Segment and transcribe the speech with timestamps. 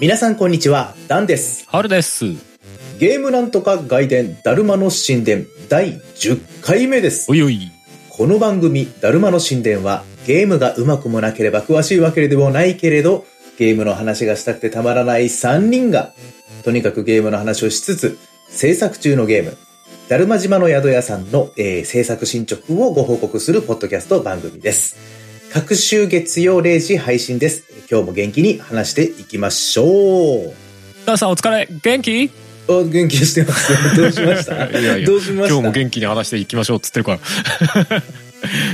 [0.00, 1.68] 皆さんこんにちは、ダンです。
[1.68, 2.24] 春です。
[2.98, 7.34] ゲームなんとか外伝、だるまの神殿、第10回目ですお。
[7.34, 7.70] いおい。
[8.08, 13.26] この番組、だるまの神殿は、ゲームが上手くもなければ詳しいわけでもないけれど、
[13.58, 16.14] ゲームの話がしたくてたまらない3人が、
[16.64, 18.16] とにかくゲームの話をしつつ、
[18.48, 19.58] 制作中のゲーム、
[20.08, 25.19] だるま島の宿屋さんの、えー制作進捗をご報告するポッドキャスト番組です。
[25.52, 27.64] 各週月曜0時配信です。
[27.90, 30.54] 今日も元気に話していきましょう。
[31.06, 31.68] ダンさんお疲れ。
[31.82, 32.24] 元気？
[32.24, 32.30] い
[32.68, 33.78] あ元気してますよ。
[33.96, 34.54] どうしました？
[34.70, 35.54] やいや、どうしました？
[35.54, 37.18] 今日も元気に話していきましょうっつってるか
[37.90, 38.02] ら。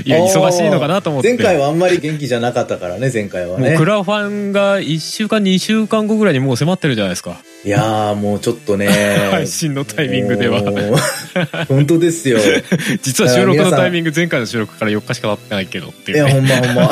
[0.04, 1.28] いや、忙しいのかなと思って。
[1.28, 3.70] 前回はあんまり元気じゃなかったからね、前回はね。
[3.70, 7.38] もうクラファンが1週間、2週間後ぐらいにもう迫ってるじゃないですか。
[7.64, 8.88] いやーもうちょっとね。
[9.32, 10.62] 配信のタイミングでは。
[11.68, 12.38] 本当ですよ。
[12.38, 12.42] い
[13.02, 16.32] 実は収録のタイミング、前回の収録から4日しか経ってないけどっていうや、ね。
[16.32, 16.90] ほんまほんま。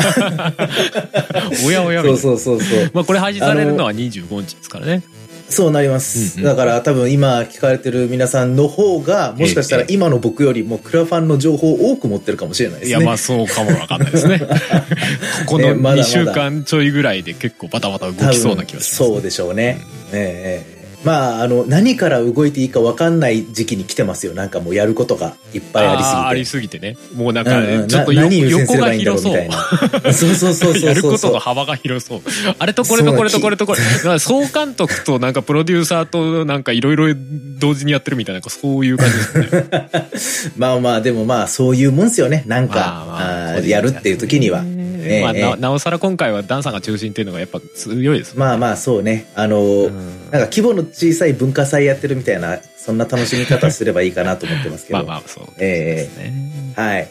[1.67, 2.91] おやおやみたいうそうそうそう。
[2.92, 5.02] まあこれ配信されるのは25日ですからね。
[5.48, 6.39] そうなります。
[6.39, 12.98] うんうんだから多分今聞かれてる皆さんの方が、もしかしたら今の僕よりもクラファンの情報を多く持ってるかもしれないですね。
[12.98, 14.41] いや、まあそうかもわかんないですね。
[15.47, 18.98] ここのねまだまだ2週間ちょいぐらいで結構バタバタ動きそうな気がします。
[18.98, 19.81] 多分そうでしょうね。
[20.12, 20.73] ええええ
[21.05, 24.34] まあ、あの、何から動いていいか分かんない時期に来てますよ。
[24.34, 26.27] なんかもうやることがいっぱいありすぎて。
[26.27, 26.96] ありすぎてね。
[27.14, 29.48] もうなんか、うんうんちょっと何優先すればいいんだろう広みそうたい。
[30.02, 30.12] な。
[30.12, 30.83] そうそうそうそうそう。
[30.88, 32.20] やることの幅が広そう。
[32.58, 34.19] あれとこれとこれとこれとこれ。
[34.19, 37.14] 総監督となんかプロデューサーとなんかいろいろ
[37.58, 40.55] 同時にやってるみたいな、そういう感じですね。
[40.56, 42.44] まあまあ、でもまあ、そういうもんっすよね。
[42.46, 44.64] なんか、まあまあやるっていう時には。
[45.05, 49.27] ええまあ、ええななおさら今回はダンさんが中心っていうのがやっぱ強いですもんまあまあ、そうね。
[49.34, 54.98] あの、んなんか規模の小さい文化祭やってるみたいな、そんな楽しみ方すればいいかなと思ってますけど。
[55.05, 56.73] まあまあ、そうえですね。
[56.77, 57.08] はい。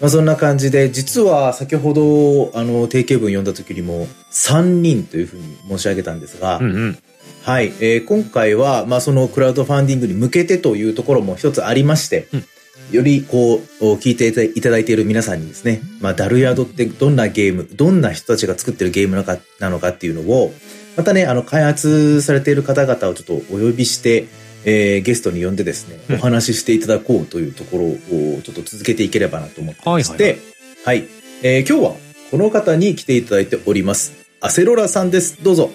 [0.00, 6.98] まあそんな感じで、実は先ほど、あの、定型文読んだ時にも、3人というふうに申し上げたんですが、うんうん。
[7.42, 12.44] はい、えー今回は、まあ、そのクラウドファンディングに向けてというところも一つありまして、うん
[12.90, 20.52] よりこう、聞いていただいている皆さんにですね、まあ、ダルヤドってどんなゲーム、どんな人たちが作ってるゲームなのかなのかっていうのを、
[20.96, 24.26] またね、あの、開発されている方々をちょっとお呼びして、
[24.64, 27.98] えーゲストに呼んでですね、うんお話ししていただこうというところを
[28.42, 30.38] ちょっと続けていければなと思ってまして、
[30.84, 31.08] はいはい、
[31.42, 31.96] えー今日は
[32.30, 34.14] この方に来ていただいております。
[34.40, 35.42] アセロラさんです。
[35.42, 35.70] どうぞ。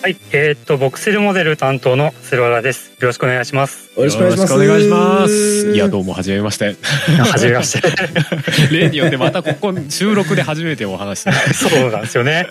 [0.00, 2.90] はい、えーっと、ボクセルモデル担当のセロラです。
[3.00, 3.90] よろしくお願いします。
[3.98, 4.54] よろしくお願いします。
[4.54, 5.72] いします。
[5.72, 6.76] いや、どうも、はじめまして。
[7.18, 7.88] はじめまして。
[8.70, 11.22] 例によってまたここ収録で初めてお話し
[11.52, 12.46] そうなんですよね。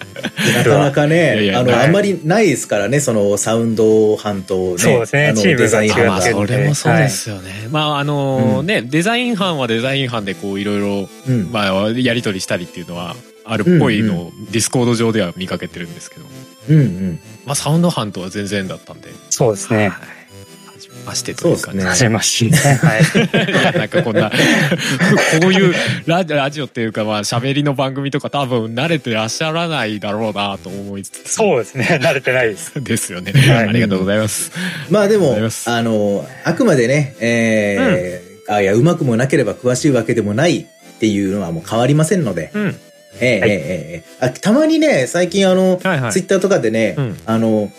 [0.57, 4.77] なかなかね、いやいやあの、はいあんまりないですからね、そのサウンド班とね。
[4.77, 7.69] そうですねあのチームがデザインまあ、それもそうですよね。
[7.71, 11.49] まあ、あのね、デザイン班はデザイン班でこう、いろいろ、うん。
[11.49, 13.15] まあ、やり取りしたりっていうのは、
[13.47, 16.25] あるっぽいのをディスコード上では見かけてるんですけど、
[16.69, 17.19] うんうん。
[17.45, 19.79] まあ、サウンド班とは全然だったんで、そうですね。
[19.79, 19.89] はい。
[19.89, 22.55] はじめましてという感じそうはじめまして。
[22.55, 23.73] はい。
[23.77, 24.29] なんかこんな、
[25.41, 25.73] こういう
[26.05, 31.33] ララジオっていうか、まあ、喋りの番組とか多分慣れてらっしゃらないだろうなと思いつつ。
[31.33, 31.99] そうですね。
[32.01, 32.73] 慣れてないです。
[32.83, 33.31] ですよね。
[33.31, 34.51] はいありがとうございます。
[34.89, 42.75] まあでもあの、あくまでね、えーあいや、うまくもなければ詳しいわけでもないっていうのはもう変わりませんので、うん。
[43.19, 47.71] ええええはいええあたまにね、最近あの、はいはいツイッターとかでね、うんあの、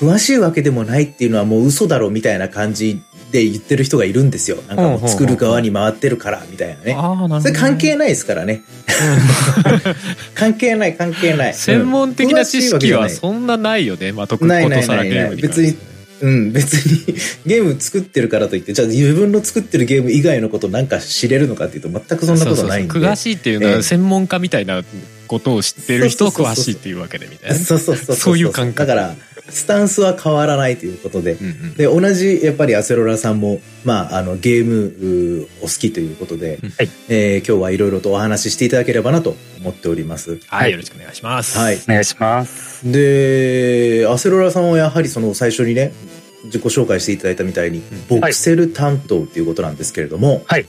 [0.00, 4.58] 詳しいわけでもないっていうのはもう嘘だろみたいな感じで言ってる人がいるんですよ。
[4.68, 6.94] なんかもう作る側に回ってるからみたいなね。
[6.94, 7.40] ああ、なるほどね。
[7.42, 8.62] それ関係ないですからね。
[10.34, 11.54] 関係ない関係ない。
[11.54, 14.12] 専門的な知識はそんなないよね。
[14.12, 15.76] まあ、特にことさらないないないゲームに関別に、
[16.20, 17.14] うん、別に
[17.46, 22.92] ゲーム作ってるからといって、じゃあ自分の作ってるゲーム以外のことなんか知れるのかっていうと全くそんなことないんで。
[22.92, 24.82] そうそうそう詳しいっていうのええは専門家みたいな
[25.28, 27.62] ことを知ってる人を詳しいっていうわけでみたいなね。
[27.62, 28.16] そうそうそうそう。
[28.16, 29.14] そういう感覚だから、
[29.50, 31.32] スタンスは変わらないということで。
[31.34, 40.38] うんうんで、同じ、やっぱりアセロラさんも、まあ、あの、ゲーム、お好きということで、はいえー今日はいろいろとお話ししていただければなと思っております。
[40.48, 41.56] はい、よろしくお願いします。
[41.56, 41.76] はい。
[41.76, 42.90] お願いします。
[42.90, 45.92] で、アセロラさんはやはりその最初にね、
[46.48, 50.66] 自己紹介していただいたみたいに、ボクセル担当っていうことなんですけれども、はい。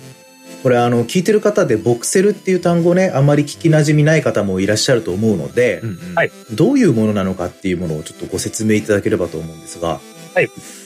[0.62, 6.16] これあの、聞いてる方でボクセルっていう単語ね、あまり聞き馴染みない方もいらっしゃると思うので、うんうん。
[6.16, 6.32] はい。
[6.52, 10.02] どういうものなのかっていうものをちょっとご説明いただければと思うんですが、わ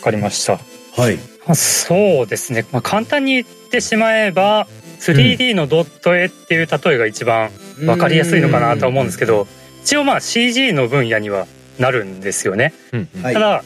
[0.03, 0.59] かりました。
[0.95, 1.15] はい。
[1.45, 2.65] まあそうですね。
[2.71, 4.67] まあ、簡単に言ってしまえば、
[4.99, 7.49] 3D のドット絵っていう例えが一番
[7.85, 9.47] わかりやすいのかなと思うんですけど、
[9.83, 11.47] 一応まあ CG の分野には
[11.79, 12.73] なるんですよね。
[12.93, 13.09] うん。
[13.15, 13.21] うん。
[13.23, 13.33] はい。
[13.33, 13.63] ただ、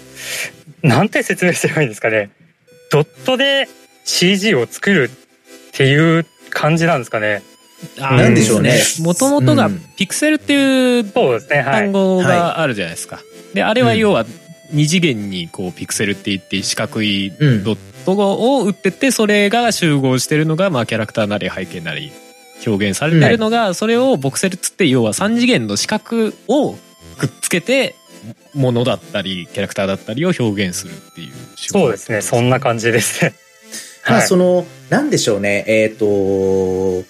[0.87, 2.29] なんて説明すればいいんですかね。
[2.91, 3.67] ドットで
[4.05, 5.09] CG を作る
[5.69, 7.43] っていう感じなんですかね。
[7.97, 13.19] なんでしょうねもともとがうんピクセルっていうそうですねはい単語があるじゃないですか。
[13.53, 14.25] で、あれは要は
[14.71, 22.11] 二次元にこうピクセルって言って四角いうんドットを打ってって、それが集合してるのが、まあキャラクターなり背景なり
[22.65, 26.73] 表現されてるのが、それをボクセルっつって、要は三次元の四角を
[27.17, 27.95] くっつけて、
[28.57, 32.21] ものだったり、キャラクターだったりを表現するっていうそうですね。
[32.21, 33.35] そんな感じですね。
[34.05, 34.27] まあ、はい。
[34.27, 35.63] その、なんでしょうね。
[35.67, 37.05] えっ、と、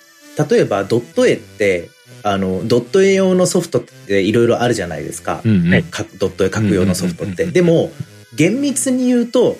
[0.49, 1.89] 例えばドット絵って、
[2.23, 5.41] あの、ドット絵用のソフトっていろいろあるじゃないですか。
[5.45, 5.83] うんうん。
[6.19, 7.31] ドット絵描く用のソフトって。
[7.31, 7.91] うんうんうんうんでも、
[8.35, 9.57] 厳密に言うと、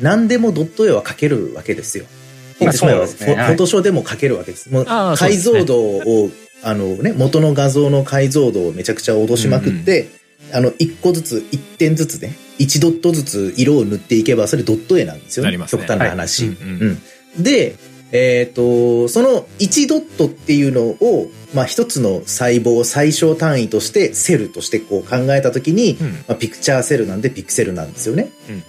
[0.00, 2.06] 何でもドット絵は描けるわけですよ。
[2.58, 3.34] 言ってしまえば、そうですね。
[3.34, 3.36] はい。
[3.36, 4.70] フォフォトショーでも描けるわけです。
[4.70, 6.30] もうああそうで解像度を、
[6.62, 10.08] あのね、元の画像の解像度をめちゃくちゃ落としまくって、
[10.52, 15.56] あの、一個ずつ、一点ずつね、一ドットずつ色を塗っていけば、それドット絵なんですよね。
[15.56, 15.66] ね。
[15.66, 16.46] 極端な話。
[16.46, 16.56] はい。
[16.56, 16.98] うんうん
[17.36, 17.42] うん。
[17.42, 17.76] で、
[18.12, 26.12] えっ、と、その1ドットっていうのを、まあ一つの細胞最小単位としてセルとしてこう考えたときに、うん。
[26.12, 28.30] まあ、ピクチャーセルなんでピクセルなんですよね。
[28.48, 28.62] うんうん。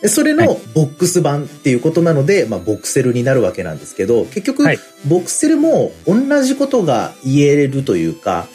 [0.00, 4.78] でそれはのボックス版っていうことなので、まあボクセルになるわけなんですけど、結局、はい。
[5.06, 8.48] ボクセルも同じことが言えるというか、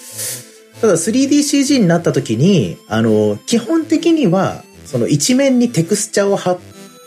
[0.83, 6.59] ただ 3DCG になった時に、あの、基本的には、その一面にテクスチャーを貼っ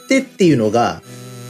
[0.08, 1.02] てっていうのが、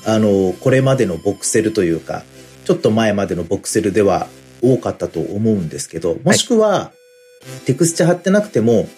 [0.05, 2.25] あの、これまでのボクセルというか、
[2.64, 4.26] ちょっと前までのボクセルでは
[4.61, 6.90] 多かったと思うんですけど、もしくは、
[7.64, 8.88] テクスチャー貼ってなくても、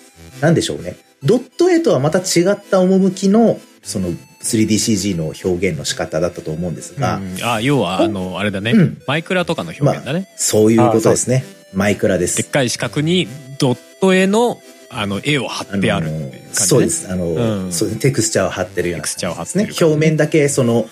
[0.40, 0.96] なんでしょうね。
[1.22, 4.08] ドット絵とはまた違った趣の、その
[4.42, 7.36] 3DCG の表現の仕方だったと思うんですが、うん。
[7.44, 9.02] あ要はあのあれだね、うん。
[9.06, 11.57] マイクラとかの表現だね、そういうことですね。
[11.72, 12.20] マイクラで。
[12.20, 13.28] ですっかい四角に
[13.58, 14.60] ドット絵の
[14.90, 17.12] あの絵を貼ってあるっていう感じ、ね、そうです。
[17.12, 19.64] あの、うんそうテクスチャーを貼ってるようなテクスチャーを貼っですね。
[19.64, 20.86] てる感じね表面だけその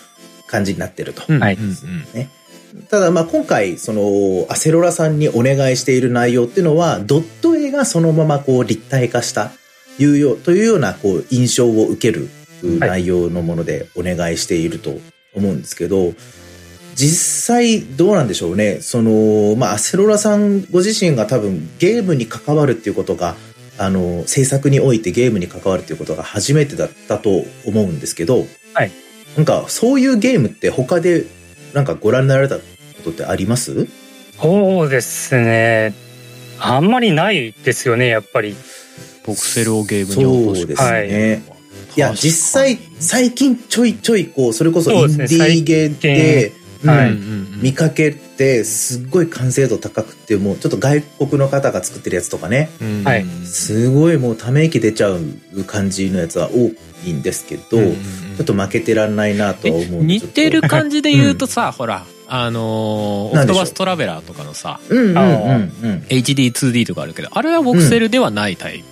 [0.47, 1.21] 感じになってると。
[1.21, 1.69] はいうんうん
[2.15, 2.29] うん
[2.89, 9.51] ただまあ今回、その、アセロラさんにお願いしている内容っていうのは、ドット絵がそのままこう立体化した、
[9.97, 12.29] いうよう、というようなこう印象を受ける
[12.61, 14.91] 内容のものでお願いしていると
[15.33, 16.13] 思うんですけど、
[16.97, 18.79] 実際どうなんでしょうね。
[18.81, 23.35] その、まあ、アセロラさんご自身が多分ゲームに関わるっていうことが、
[23.77, 28.91] あの、制作においてゲームに関わるっていうことが初めてだったと思うんですけど、はい。
[29.35, 31.25] なんか、そういうゲームって他で、
[31.73, 32.63] なんかご覧になられたこ
[33.03, 33.87] とってあります？
[34.41, 35.93] そうですね。
[36.59, 38.55] あんまりないですよねやっぱり。
[39.23, 41.43] ボクセルをゲームに落としそうですね。
[41.95, 42.31] い、や、確かに。
[42.31, 47.11] 実際、最近ちょいちょいこう、それこそインディーゲーで、近はい。
[47.11, 52.69] うん見かけて、すっごい完成度高くて、もうちょっと外国の方が作ってるやつとかね、
[53.03, 53.25] はい。
[53.45, 55.19] すごいもうため息出ちゃう
[55.65, 56.71] 感じのやつは多
[57.07, 64.79] いんですけど、ちょっと負けてらんないなとは思うんで似てる感じで言うとさ、ほらあのーオクトバストラベラーとかのさ。
[64.87, 64.99] とう。
[64.99, 66.03] んうんうんあうん。
[66.09, 68.85] HD2D とかあるけどあれはボクセルではないタイプ、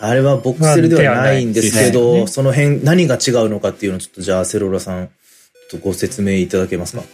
[0.00, 2.26] あれはボクセルではないんですけど、ね。
[2.26, 5.10] その辺何が違うのかっていうのをちょっとじゃあセロラさん、
[5.70, 7.04] とご説明いただけますか、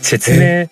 [0.00, 0.68] 説明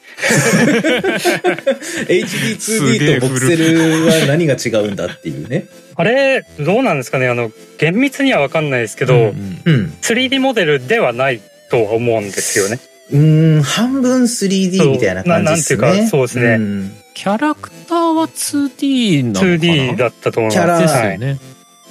[2.07, 5.67] ?HD2D とボクセルは何が違うんだっていうね。
[5.99, 7.29] あれどうなんですかね？
[7.29, 9.95] あの厳密には分かんないですけど、うんうん。
[10.03, 12.79] 3D モデルではないとは思うんですよね。
[13.11, 15.79] うーん、半分 3D みたいな感じですね。
[15.79, 16.57] そうななんていうかそうですね。
[16.57, 21.39] んキャラクターは 2D なのかな？2D だったと思いキャラますですよね、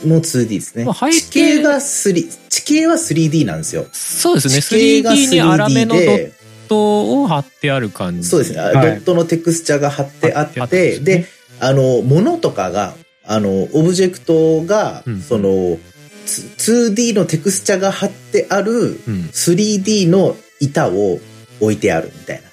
[0.03, 0.93] もう 2D ですねまあ。
[0.93, 3.85] 背景地形が3、地形は 3D なんですよ。
[3.93, 6.33] そうですね地形が 3D に粗めのドッで、
[6.67, 8.59] トを貼ってある感じそうですね。
[8.59, 11.25] はいドットのテクスチャが貼ってあって、貼ってで、
[11.59, 15.77] あの、物とかが、あの、オブジェクトが、うんその、
[16.25, 18.73] つ 2D のテクスチャが貼ってある
[19.07, 21.19] うん 3D の板を
[21.61, 22.44] 置いてあるみたいな。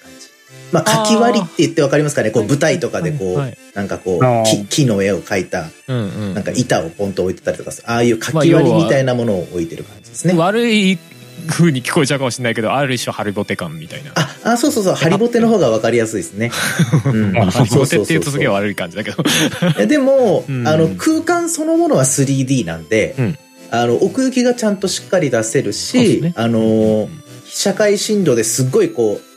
[0.72, 1.06] まあ、あー。
[1.06, 2.30] 書き割りって言ってわかりますかね？
[2.30, 3.46] こう舞台とかでこう、はい。
[3.46, 3.58] はい。
[3.74, 6.00] なんかこう木、木の絵を描いた、うんう
[6.30, 6.34] ん。
[6.34, 10.34] なんか板をポンと置いてたりとかする、ああいう書き割りみたいなものを置いてる感じですね。
[10.34, 10.98] 悪い
[11.46, 16.50] 風に聞こえちゃうかもしれないけどある種ハリボテ感みたいなあ、あ、そうそうそう、ハリボテの方がわかりやすいですね。
[17.04, 17.32] うん。
[17.32, 19.22] まあハリボテっていうとすげえ悪い感じだけど。
[19.22, 20.68] いやでも、 うん。
[20.68, 23.38] あの、空間そのものは 3D なんで、うん。
[23.70, 26.32] あの、奥行きがちゃんとしっかり出せるし、ね。
[26.36, 27.08] あの、
[27.46, 29.31] 社会振動ですっごいこう、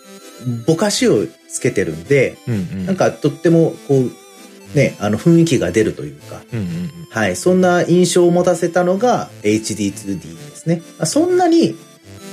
[0.65, 10.81] ぼかしをつけてるんで、うんうんなんかとってもこう、ね、あの雰囲気が出るというか、うんうんはい、そんな印象を持たせたのが HD2D ですね。
[10.97, 11.75] まあそんなに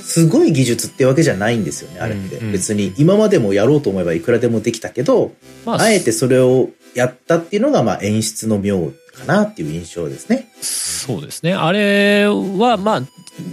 [0.03, 2.37] すごい技術ってわけじゃないんですよね、あれって。
[2.37, 5.31] うんうん別に今までもやろうと思えばいくらでもできたけど、
[5.65, 10.47] まあえてそれをやったっていうのがまあ演出の妙かなっていう印象ですね。
[10.61, 13.01] そうですねあれはまあ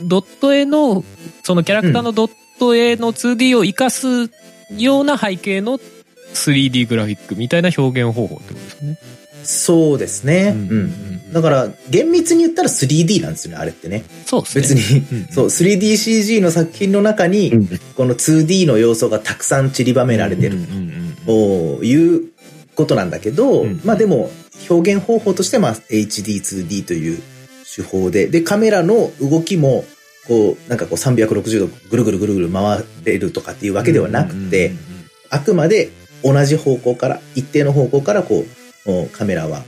[0.04, 1.04] ドット絵の
[1.42, 4.28] そのキャラクターのドット絵の 2D を生かす
[4.76, 5.78] ような背景の
[6.34, 8.98] 3D グラフィックみたいな表現方法ってことですよね。
[9.42, 10.52] そうですね。
[10.54, 11.32] うんうん。
[11.32, 14.04] だから、厳密に言ったら 3D なんですよね、あれってね。
[14.26, 14.80] そうですね。
[14.80, 20.58] 別に、うんそう、3DCG の作品の中に、うんこの 2D の要素がたくさん散りばめられてる
[21.26, 22.30] という
[22.74, 24.30] ことなんだけど、うんまあでも、
[24.68, 27.22] 表現方法として、まあ HD2D という
[27.74, 29.84] 手法で、で、カメラの動きも、
[30.26, 34.72] こう、なんかこう360度ぐるぐるぐるぐる回れるとかっていうわけではなくて、
[35.30, 35.90] あくまで
[36.22, 38.44] 同じ方向から、一定の方向からこ
[38.86, 39.62] う、カメラは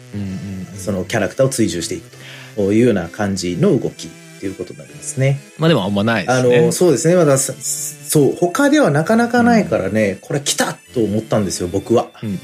[0.77, 2.11] そのキャラクターを追従していく
[2.57, 5.41] というような感じの動きっていうことになりますね。
[5.59, 6.67] まあでもあんまないであすね。
[6.67, 7.15] の、そうですね。
[7.15, 12.09] まださ、そう、他ではなかなかないからね、これ来たと思ったんですよ、僕は。
[12.23, 12.41] うんうんうん。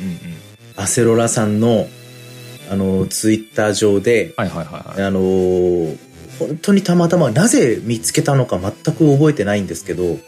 [0.77, 1.89] アセロラさんの、
[2.71, 5.03] あの、ツイッター上で、はいはいはいはい。
[5.03, 5.93] あの、
[6.39, 10.19] 本当にたまたま、なぜ見つけたのか全く覚えてないんですけど、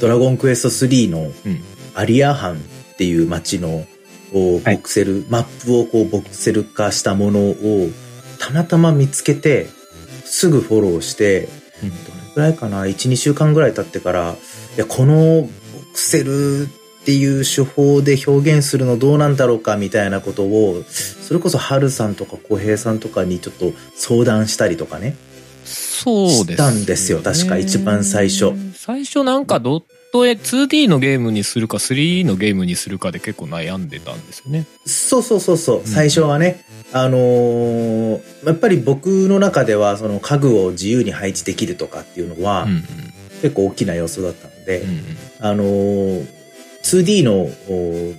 [0.00, 1.62] ドラゴンクエスト3のうん
[1.94, 2.58] アリアハンっ
[2.96, 3.84] ていう街の
[4.32, 7.90] ボクセル、マップをこうボクセル化したものを
[8.38, 9.68] たまたま見つけて、
[10.24, 11.48] すぐフォローして、
[11.82, 14.36] うんどれぐらいかな ?1、2週間ぐらい経ってから、
[14.76, 15.48] いや、このボ
[15.92, 25.16] クセルっていう手法で表現するのどうなんだろうかみたいなことを、それこそハルさんとか小平さんとかにちょっと相談したりとかね。
[26.02, 26.54] そうです、ね。
[26.54, 28.52] したんですよ確か一番最初。
[28.74, 34.66] 最初なんかドット絵 2D のゲームにするか 3D のゲームにするかで結構悩んでたんですよね。
[34.86, 42.84] そうそうそうそう、ん最初はね、あのーやっぱり僕の中ではその家具を自由に配置できるとかっていうのはうんうん
[43.42, 45.04] 結構大きな要素だったので、うんうん
[45.40, 46.26] あのー
[46.82, 47.32] 2D の
[47.68, 48.14] お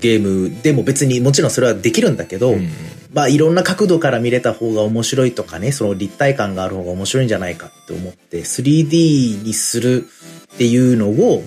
[0.00, 2.70] ゲームでも別にもちろんそれはできるんだけど、うんうん
[3.12, 10.06] まあいろんな角度から見れた方が面白いとかね、その立体感がある方が面白いんじゃないかって思って 3D にする
[10.54, 11.44] っていうのを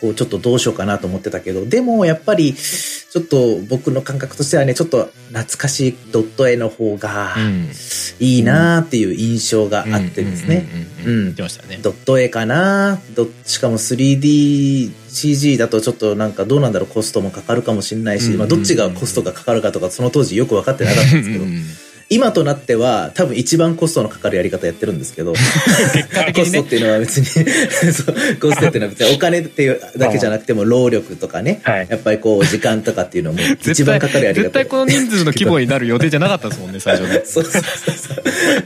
[0.00, 7.70] こうちょっとどうしようかなと思ってたけど、でもやっぱりちょっと僕の感覚としてはね、ちょっと懐かしいドット絵の方がうん。
[8.18, 10.66] いいなーっていう印象があってですね。
[11.04, 11.34] うん。
[11.34, 21.44] ドット絵かなどしかも 3DCG だとちょっとなんかどうなんだろうコストもかかるかもしれないし、うんまあどっちがコストがかかるかとかその当時よく分かってなかったんですけど
[22.08, 25.32] 今となっては多分一番コストのかかるやり方やってるんですけど
[26.34, 27.26] コストっていうのは別に
[28.40, 37.22] コストっていうのは別にお金っていうだけじゃなくても労力とかねはいやっぱりこう時間とかっていうのも 一番かかるやり方絶対この人数の規模になる予定じゃなかったですもんね、最初ね。
[37.24, 38.24] そうそうそうそう。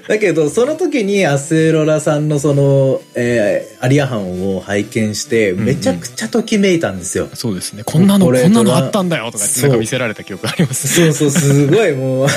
[0.08, 7.28] だけど、その時にアセロラさんのその、えーアリアハンを拝見して、んうんめちゃくちゃときめいたんですよ。
[7.32, 7.82] そうですね。
[7.82, 10.88] こんなの、こんなのあったんだよとかなんか見せられた記憶あります。
[10.88, 12.28] そうそう、すごいもう、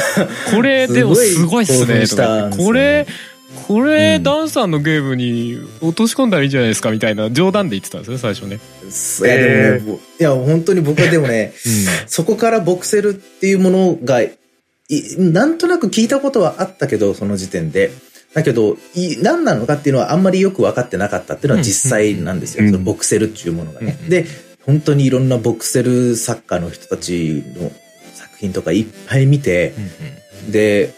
[0.55, 3.05] これでもすごいっすねねこれ、
[3.67, 8.59] これ、うんダンさんのゲームに落とし込んだらいいんじゃないですかみたいな冗談で言ってたんですよ、最初ね。
[9.21, 11.53] いやでもね、もういや本当に僕はでもね、
[12.07, 14.31] そこからボクセルっていうものが、い
[15.17, 17.91] なんとなく聞いたことはあったけど、その時点で。
[18.33, 22.63] だけど、い何なのかっていうのはあんまりよく分かってなかったっていうのは実際なんですよ。
[22.63, 23.97] うんそのボクセルっていうものがね。
[24.01, 24.25] うんで、
[24.65, 27.71] 本当にいろんなボクセル作家の人たちの
[28.13, 30.93] 作品とかいっぱい見てう、んで、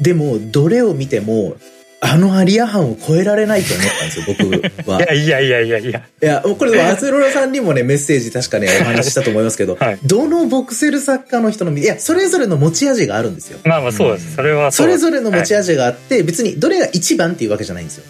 [0.00, 1.56] でも、どれを見ても、
[2.00, 4.36] あのアリアハンを超えられないと思ったんですよ、
[4.84, 4.98] 僕は。
[5.00, 6.02] いやいやいやいやいや。
[6.22, 13.58] いや、これ、アセロラさんにもね、 メッセージ確かね、お話ししたと思いますけど、 はいどのボクセル作家の人の、いや、それぞれの持ち味があるんですよ。
[13.64, 14.34] まあまあそうです。
[14.34, 15.64] それはそれぞれの持ち味。
[15.64, 18.04] 味があって、別にどれが一番っていうわけじゃないんですよ。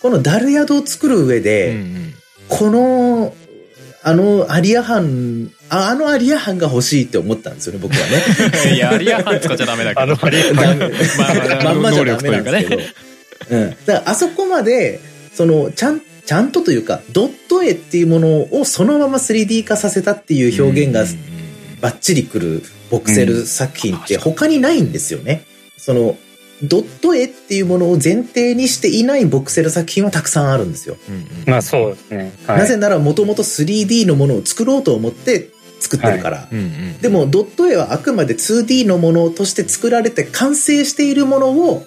[0.00, 2.14] このダル宿を作る上で、うんうん
[2.46, 3.34] この、
[4.02, 8.22] あのアリアハン、ああのアリアハンが欲しいって思ったんですよね、僕はね。
[8.74, 10.00] いや、アリアハン使っちゃダメだけど。
[10.02, 12.76] あのアリアダメまあまあまんまじゃダメ能力というんですけど。
[12.76, 12.94] ね。
[13.50, 13.70] うん。
[13.70, 15.00] だからあそこまで、
[15.32, 18.28] その、ちゃん、ちゃんとというか、ドット絵っていうもの
[18.58, 21.04] をそのまま 3D 化させたっていう表現が
[21.80, 25.44] バッチリくるボクセル作品って他にないんですよね。
[25.76, 26.16] その、
[26.62, 30.96] ドット絵っていうものを前提にしていないボクセル作品はたくさんあるんですよ。
[31.08, 32.32] うんうんまあそうですね。
[32.46, 35.50] はいなぜならもともと 3D のものを作ろうと思って
[35.84, 36.48] 作ってるから。
[36.50, 41.84] うんうんでもドット絵はあくまで 2D のものとして作られて完成しているものを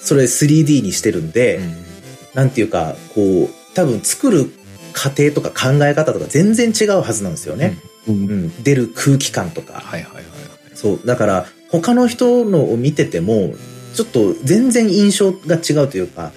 [0.00, 1.88] それ 3D にしてるんで、うん
[2.38, 4.52] なんていうか、こう、多分作る
[4.92, 7.78] 過程とか考え方とか全然違うはずなんですよね。
[8.06, 8.62] うんうん。
[8.62, 9.74] 出る空気感とか。
[9.74, 10.24] はいはいはいはい。
[10.74, 11.00] そう。
[11.04, 13.54] だから、他の人のを見てても、
[13.94, 16.30] ちょっと全然印象が違うというか、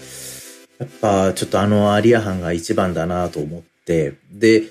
[0.79, 4.63] やっぱちょっとあのアリアハンが一番だなと思って、で、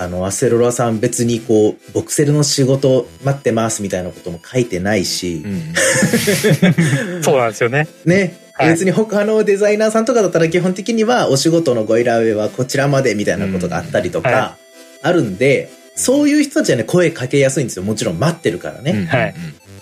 [0.00, 5.42] あの、アセロラさん別にこう、ボクセルの仕事待ってますみたいなことも書いてないし。
[5.44, 5.74] う、ん
[7.22, 7.88] そうなんですよね。
[8.04, 8.68] ね、はい。
[8.70, 14.56] 別に他のデザイナーさんとかだったら基本的にはお仕事のご依頼はこちらまでみたいなことがあったりとか、
[15.02, 17.82] あるんで、そういう人たちはね、声かけやすいんですよ。
[17.82, 18.92] もちろん待ってるからね。
[18.92, 19.34] うんはい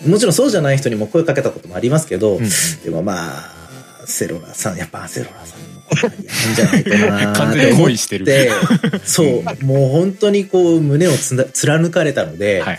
[0.06, 2.50] もちろんそうじゃない人にも声かけたこともありますけど、うんうん。
[2.84, 3.56] でもまあ、
[4.06, 8.50] セロラさん、やっぱセロラさんなんじゃないかな 完全に恋してるで、
[9.04, 12.78] そう、もう本当にこう胸をつな貫かれたので、はい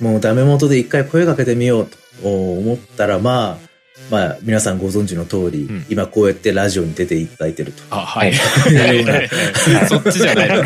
[0.00, 3.70] もうダメ元で一回声かけてみようと思ったら、まあ、
[4.10, 7.82] まあ、皆さんご存知の通り、ん今こうやってラジオに出ていただいてると。
[7.90, 8.32] あ、はい。
[9.88, 10.64] そっちじゃないの。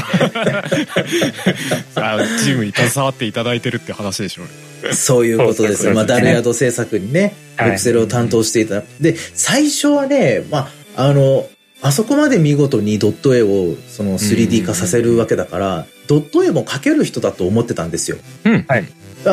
[1.96, 4.44] あチームに携わっていただいてるって話でしょう
[4.86, 4.94] ね。
[4.94, 5.90] そういうことです。
[5.90, 8.82] まあ、ダルヤド制作にね、はいボクセルを担当していた。
[9.00, 11.48] で、最初はね、まあ、あの、
[11.84, 18.16] あそこまで見事にドット絵をその 3D 化させるわけだから、ドット絵も描ける人だと思ってたんですよ。
[18.44, 18.64] うん。
[18.66, 18.88] はい。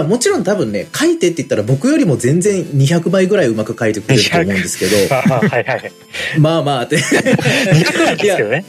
[0.05, 5.91] もちろん多分ね、描いてって言ったら僕よりも全然200倍ぐらいうまく描いてくれると思うんですけど、まあまあはいはい。
[6.39, 6.97] まあまあって。
[6.97, 8.65] 200ですけどね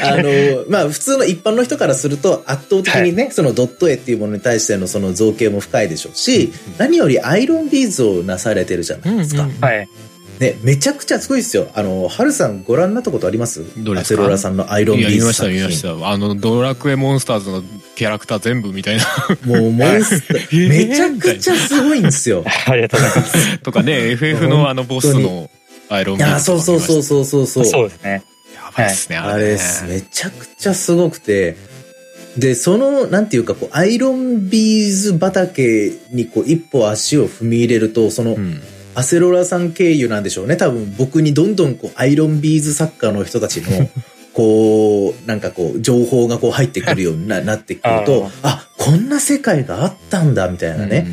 [0.00, 9.42] あの、まあ普通の一般の人からすると圧倒的にね、そのドット絵っていうものに対してのその造形も深いでしょうし、何よりアイロンビーズをなされてるじゃないですか。
[9.42, 9.58] うんうん。
[9.60, 9.88] はい
[10.40, 11.68] ね、めちゃくちゃすごいですよ。
[11.74, 13.64] あの、ハルさんご覧になったことあります？
[13.82, 14.22] どれですか？
[14.22, 15.48] アセロラさんのアイロンビーズ見ました。
[15.48, 16.08] 見ました。
[16.08, 17.62] あの、ドラクエモンスターズの
[17.96, 19.04] キャラクター全部みたいな。
[19.44, 22.44] もうモンスター、 ーめちゃくちゃすごいんですよ。
[22.66, 25.50] ありがとうございます とかね、FF のあのボスの
[25.88, 27.64] アイロンいや、そうそうそうそうそうそう。
[27.64, 28.22] そうですね
[28.54, 29.32] やばいっすね、あれね。
[29.34, 29.84] あれです。
[29.86, 31.56] めちゃくちゃすごくて。
[32.36, 38.62] で、その、なんていうか、こう、アイロンビーズ畑にこう、一歩足を踏み入れると、その、うん。
[38.98, 40.56] アセロラさん経由なんでしょうね。
[40.56, 43.88] 多分僕にどんどんこう、アイロンビーズ作家の人たちの、
[44.34, 51.06] こう、なんかこう、情報がこう入ってくるようにななってくると、あこんな世界があったんだ、みたいなね。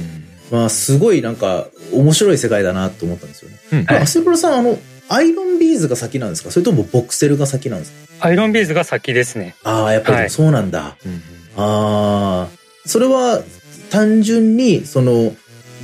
[0.52, 3.58] まあ、すごいなんか、面白い世界だなと思ったんですよね。
[3.72, 3.96] うん。
[3.98, 6.50] アセロラさん、あの、アイロンビーズが先なんですか？
[6.50, 8.28] それともボクセルが先なんですか？
[8.28, 10.98] アイロンビーズが先ですねああ、やっぱりはいそうなんだ。
[11.06, 11.22] うん
[11.58, 13.44] ああ、それは
[13.92, 15.34] 単純にその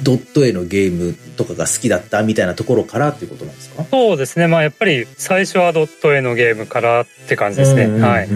[0.04, 3.84] ドット絵のゲームとかが好きだったみたいなところからっていうことなんですか？
[3.86, 4.48] そうですね。
[4.48, 7.86] まあやっぱり最初はドット絵のゲームからって感じですね。
[7.86, 8.28] うんうんうんはい。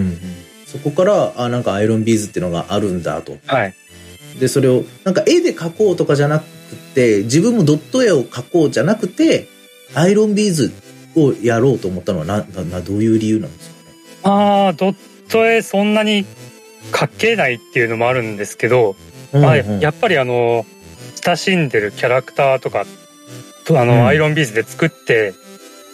[0.66, 3.38] そこから、あなんかアイロンビーズっていうのがあるんだと。
[3.46, 3.74] はい。
[4.40, 6.46] で、それを、なんか絵で描こうとかじゃなく
[6.94, 9.48] て、自分もドット絵を描こうじゃなくて、
[9.94, 10.74] アイロンビーズ
[11.16, 13.98] をやろうと思ったのはな、な、などういう理由なんですかね？
[14.24, 14.96] ああドッ
[15.30, 16.26] ト絵そんなに
[16.92, 18.98] 描けないっていうのもあるんですけど、
[19.32, 20.66] まあ、やっぱりあの
[21.26, 22.86] 親しんでるキャラクターとか
[23.66, 25.34] とあの、うんアイロンビーズで作って、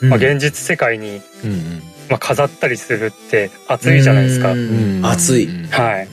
[0.02, 4.54] うんまあ、現実世界に、うんまあ、飾ったりするって熱いじゃないですか。
[5.08, 5.46] 熱い。
[5.46, 6.08] うんはい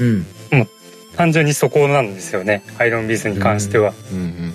[0.00, 0.26] うん。
[1.16, 3.92] 単純にそこなんですよねアイロンビーズに関しては。
[4.12, 4.52] うんうん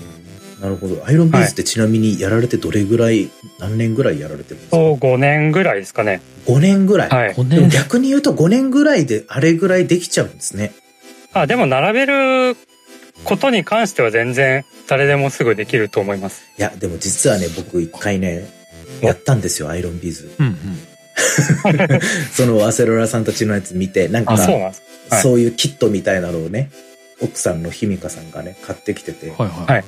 [0.60, 1.06] なるほど。
[1.06, 4.76] アイロンビーズってちなみにやられてどれぐらい、何年ぐらいやられてるんですか？
[4.76, 6.20] そう5年ぐらいですかね。
[6.48, 7.10] 5年ぐらい。
[7.10, 7.34] はい。
[7.36, 10.72] 5でも年逆に言うと5年ぐらいであれぐらいできちゃうんですね。
[11.34, 12.58] あでも並べる
[13.23, 16.43] ことに関しては全然誰でもすぐできると思います。
[16.58, 18.47] いや、でも実はね、僕一回ね、
[19.01, 20.32] やったんですよ、アイロンビーズ。
[20.39, 20.58] うんうん。
[22.32, 24.62] そのアセロラさんたちのやつ見て、なんか、あそうなん。
[24.62, 24.75] はい
[25.21, 26.69] そういうキットみたいなのをね、
[27.21, 29.30] 奥さんのひみかさんがね、買ってきてて。
[29.30, 29.73] はいはい。
[29.75, 29.84] はい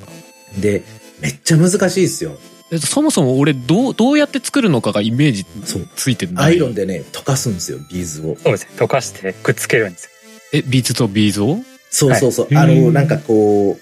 [0.58, 0.82] で、
[1.20, 2.38] めっちゃ難しいですよ。
[2.72, 6.44] えそもそも俺どう、どうやって作るのかがイメージそうついてない。
[6.46, 8.36] アイロンでね、溶かすんですよ、ビーズを。
[8.42, 8.70] そうですね。
[8.76, 10.10] 溶かしてくっつけるんですよ。
[10.52, 11.58] え、ビーズとビーズを？
[11.90, 12.54] そうそうそう。
[12.54, 13.78] はいあの、なんかこ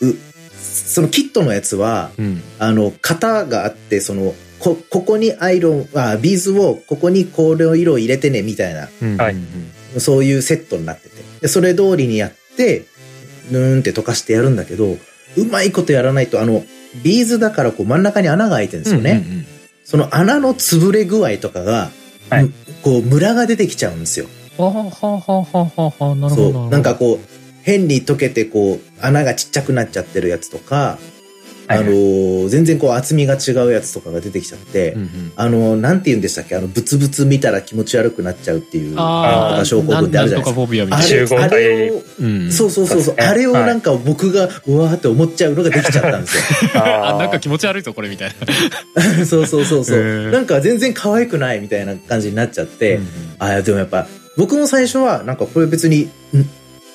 [0.00, 0.16] う、う、
[0.58, 2.42] そのキットのやつは、うん。
[2.58, 9.46] あの、型があって、その、こ、ここにアイロン、あ、ビーズを、ここにこれを色を入れてね、みたいな、うんはいうん
[9.98, 11.22] そういうセットになってて。
[11.40, 12.84] で、それ通りにやって、
[13.50, 14.98] ぬーんって溶かしてやるんだけど、
[15.36, 16.64] うまいことやらないと、あの、
[17.02, 19.22] ビーズだからこう真ん中に穴が開いてるんですよね。
[19.24, 19.46] うんうんうん
[19.86, 21.92] その穴の潰れ具合とかが、
[22.28, 24.26] はいむこう、ムラが出てきちゃうんですよ。
[24.58, 26.52] あははははははなるほど。
[26.52, 26.70] そう。
[26.70, 27.35] なんかこう、
[27.66, 30.98] 変に溶けてこう、穴がちっちゃくなっちゃってるやつとか、
[31.68, 36.54] はいあのー全然こう厚みが違うやつとかが出てきちゃって、うんうんあのーなんて言うんでしたっけ？
[36.54, 41.42] あの、ブツブツ見たら気持ち悪くなっちゃうっていう、ああ、症候群ってあるじゃないですか。
[41.42, 41.48] あ。
[41.48, 46.70] れ、を、うんそうそうそうそう、あれをなんか僕が、うわーって思っちゃうのができちゃったんですよ。
[46.80, 48.32] あ、あなんか気持ち悪いぞ、これみたい
[48.94, 49.26] な。
[49.26, 50.02] そうそうそうそう。
[50.30, 53.08] なんか全然可愛くないみたいな感じになっちゃって、うんうん
[53.40, 56.02] あでもやっぱ僕も最初はなんかこれ別に
[56.32, 56.48] ん？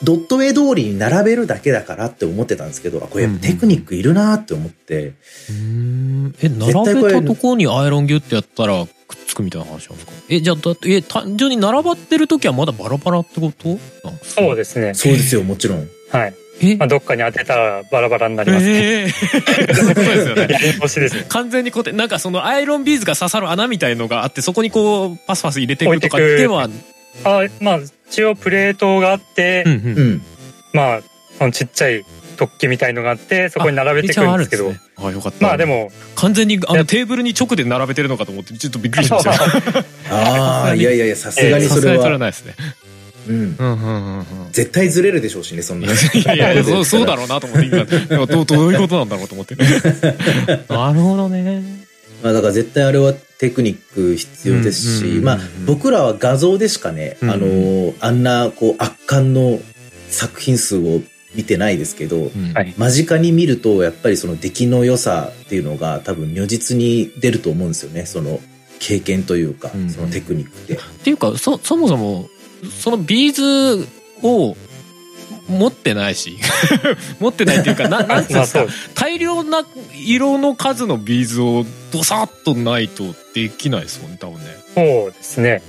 [0.03, 10.11] ドット絵通りに並べるだけだからって思ってたんですけどあこれやっぱテクニックいるなって思って、うーんえ、並べたところにアイロンギュってやったらくっつくみたいな話なんですか？
[10.29, 13.67] え、じゃあ、だって、え、単純に並ばってる時はまだバラバラってこと？
[13.69, 13.77] なん
[14.17, 14.93] ですかそうですね。
[14.93, 16.33] そうですよもちろんはい。
[16.63, 16.75] え？
[16.77, 19.03] まあ、どっかに当てたらバラバラになりますね。
[19.03, 19.11] えー
[19.75, 20.47] そうですよね。
[20.47, 21.25] ですね。
[21.29, 26.69] 完全にこうやって、なんかそのアイロンビーズが刺さる穴みたいのがあって、そこにこう、パスパス入れていくとかでは、
[27.23, 27.79] あまあ、
[28.11, 29.75] 一応プレートがあって、うんう。
[29.75, 30.21] うんん。
[30.73, 31.01] まあ、
[31.37, 32.03] そのちっちゃい
[32.35, 35.47] 突起みたいのがあって、そこに並べていくんですけど、ねあ、よかった。
[35.47, 39.39] まあで、も、完全にあのテーブルに直で並べてるのかと思って、ちょっとびっくりしましたよ。
[40.11, 42.55] ああ、いやいやいや、さすがにそれさすがにそれはは、ないですね。
[43.29, 43.35] うん。
[43.35, 44.25] うんうんうんうん。
[44.51, 45.87] 絶対ずれるでしょうしね、そんな。
[45.87, 45.95] い
[46.25, 49.55] やいやいや、 そうそうだろうなと思って、今、今どうどういうことなんだろうと思って。
[50.67, 51.80] なるほどね。
[52.23, 59.59] まあだから絶対あれはテクニック必要ですし、まあ僕らは画像でしかね、あの、あんなこう圧巻の
[60.09, 61.01] 作品数を
[61.35, 68.05] 見てないですけど、うんはい間近に見るとやっぱりその出来の良さっていうのが多分如実に出ると思うんですよね。
[68.05, 68.39] その
[68.79, 70.75] 経験というかそのテクニックで。
[70.75, 72.29] っていうか、そ、そもそも、
[72.69, 73.87] そのビーズ
[74.23, 74.55] を
[75.47, 76.37] 持ってないし、
[77.19, 79.65] 持ってないっていうか、な なんていうんですか大量な
[80.05, 84.45] 色の数のビーズをドサッとないとできないですもんね、多分ね。
[84.75, 85.61] そうですね。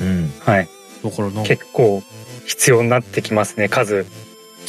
[0.00, 0.32] うん。
[0.40, 0.68] はい。
[1.04, 2.02] だからな結構
[2.46, 4.06] 必要になってきますね、数。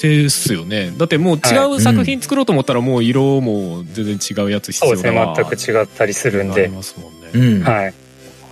[0.01, 0.91] ですよね。
[0.97, 6.67] だってもう違う作品作ろうと思ったらもう色も全然違うやつ必要そうですね、だな全く違ったりするんなりで。
[6.67, 7.29] ますもんね。
[7.33, 7.63] うん。
[7.63, 7.93] はい。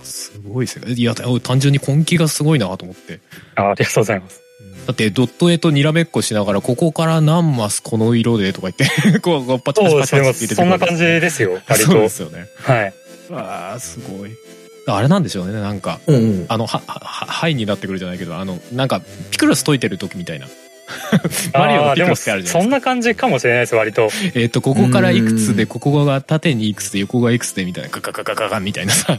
[0.02, 0.92] すごいですね。
[0.92, 3.20] いや、単純に根気がすごいなと思って。
[3.56, 4.43] あありがとうございます。
[4.86, 12.08] だってドット絵とにらめっこしながらここから何マスこの色でとか言って こうパチパチパチパチってそんな感じですよ、割とそうで。
[12.10, 12.94] すよねはい。
[13.32, 14.30] ああすごい
[14.86, 16.46] あれなんでしょうねなんかうんうん。
[16.48, 19.00] あのはははハイになってくるじゃないけどあのなんか
[19.30, 20.46] ピクルス解いてる時みたいな
[21.58, 24.10] マリオのピクルスってあるじゃないですかそんな感じかもしれないです、割と。
[24.34, 29.18] えっ、とここからいくつうんでここが縦にいくつで横がいくつでみたいなガガガガガガみたいなさ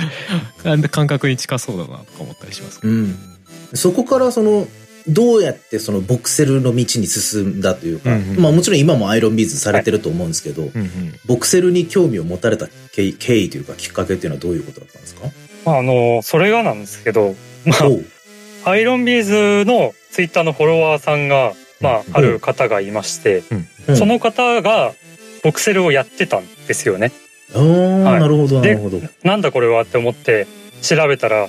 [0.90, 3.35] 感覚に近そうだなとか思ったりしますけどうん。
[3.74, 4.66] そこからその、
[5.08, 8.40] どうやってそのボクセルの道に進んだというか、うんうん。
[8.40, 10.88] まあもちろん今もアイロンビーズされてると思うんですけど、うんうん。
[11.26, 15.28] ボクセルに興味を持たれた経緯経緯というかきっかけっていうのはどういうことだったんですか？
[15.64, 17.74] まあ、あの、それがなんですけど、ま
[18.64, 23.44] あ、アイロンビーズのツイッターのフォロワーさんが、まあ、ある方がいまして、
[23.88, 23.96] うん。
[23.96, 24.92] その方が
[25.44, 27.12] ボクセルをやってたんですよね。
[27.54, 28.20] あーはい。
[28.20, 29.00] なるほど、なでるほど。
[29.22, 30.48] なんだこれはって思って
[30.82, 31.48] 調べたら、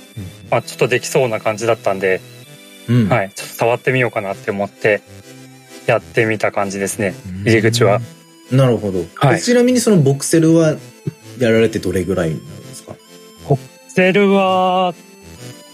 [0.49, 2.21] まあ、ちょっとできそうな感じだったんで、
[2.89, 3.09] うん。
[3.09, 5.01] はい、ちょっと触ってみようかなって思って
[5.85, 7.13] やってみた感じですね。
[7.43, 8.01] 入り口は。
[8.51, 9.03] なるほど。
[9.15, 10.75] はいちなみにそのボクセルは
[11.37, 12.95] やられてどれぐらいなんですか？
[13.49, 14.93] ボクセルは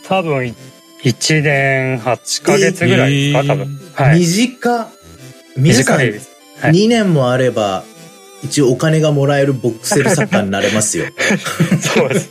[0.08, 0.56] 多分
[1.04, 3.80] 1年8ヶ月ぐらいですか、えー多分。
[3.94, 4.20] はい。
[4.20, 4.92] 短
[5.56, 6.30] 短いです。
[6.60, 7.84] はい2年もあれば、
[8.43, 11.06] 一応お金がもらえるボクセル作家になれますよ。
[11.82, 12.29] そうです。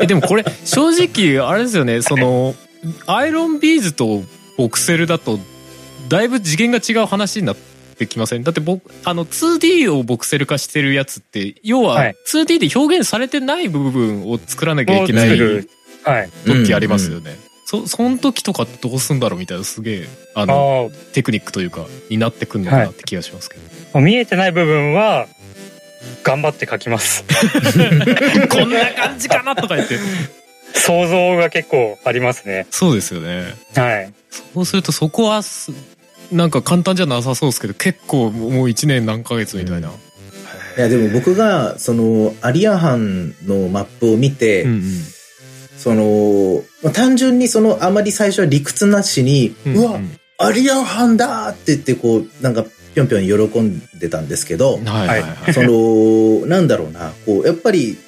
[0.00, 2.02] えでもこれ正直あれですよね。
[2.02, 2.54] その
[3.06, 4.22] アイロンビーズと
[4.56, 5.38] ボクセルだと
[6.08, 7.56] だいぶ次元が違う話になっ
[7.98, 8.42] てきません？
[8.44, 12.14] だって僕あの 2D をボクセル化してるやつって要ははい。
[12.32, 15.28] 2D で表現されてない部分を作らなきゃいけない
[16.04, 16.30] はい。
[16.44, 23.62] 時ありますよね、そその時とかどうすんだろうみたいなすげえあのあテクニックというかになってくんのかなって気がしますけど、
[23.94, 25.28] あ、見えてない部分は
[26.22, 27.24] 頑張って書きます。
[28.50, 29.98] こんな感じかなとか言って
[30.74, 32.66] 想像が結構ありますね。
[32.70, 34.12] そうですよねはい。
[34.54, 35.72] そうするとそこはす
[36.30, 39.92] なんか簡単じゃなさそうですけど結構もう1年何ヶ月みたいな、
[40.78, 44.82] いや、でも僕が、その、アリアハンのマップを見て、うんうん
[45.74, 50.00] その、まあ単純にその、あまり最初は理屈なしに、ううんわ、
[50.38, 57.98] アリアハンだって言って、こう、なんか、ぴょんぴょん喜んでたんですけど、はいはいはい、その、なんだろうな、こう、やっぱり、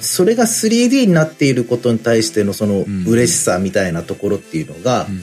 [0.00, 3.04] それが 3D になっていることに対してのそのん。
[3.06, 5.22] 嬉しさみたいなところっていうのが、うんうん。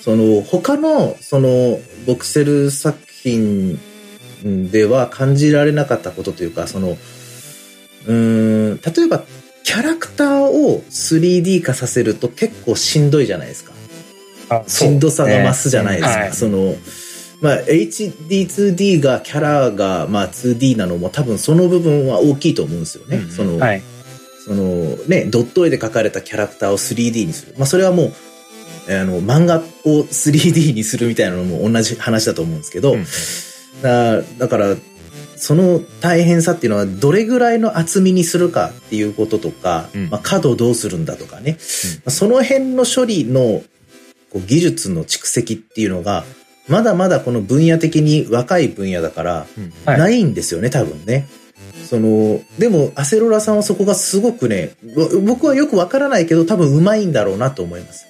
[0.00, 3.78] その他のそのボクセル作品
[4.70, 6.98] では感じられなかったことというか、その、
[8.06, 9.24] うーん、例えば
[9.62, 13.72] キャラクターを 3D 化させると結構しんどいじゃないですか。
[14.50, 16.20] あしんどさが増すじゃないですか。
[16.20, 16.32] はい。
[16.32, 16.76] その、
[17.44, 23.18] まあ、HD2D がキャラが、まあ、2D なのも多分その部分は大きいと思うんですよね。
[23.18, 23.82] うんその、はい。
[24.46, 27.54] そのね、ドット絵で描かれたキャラクターを 3D にする。
[27.58, 28.12] まあ、それはもう、
[28.88, 33.06] あの、漫画を 3D にするみたいなのも同じ話だと思うんですけど、うん
[33.82, 34.76] だだから、
[35.36, 41.58] その大変さっていうのはどれぐらいの厚みにするかっていうこととか、うんまあ、角をどうするんだとかね、
[41.96, 43.62] まあその辺の処理の
[44.30, 46.24] こう技術の蓄積っていうのが、
[46.68, 49.46] まだまだこの分野的に若い分野だから、
[49.86, 51.26] ないんですよね、多分ね。
[51.88, 58.06] その、でも、アセロラさんはそこがすごくね、ぼ僕はよくわからないけど、多分うまいんだろうなと思います。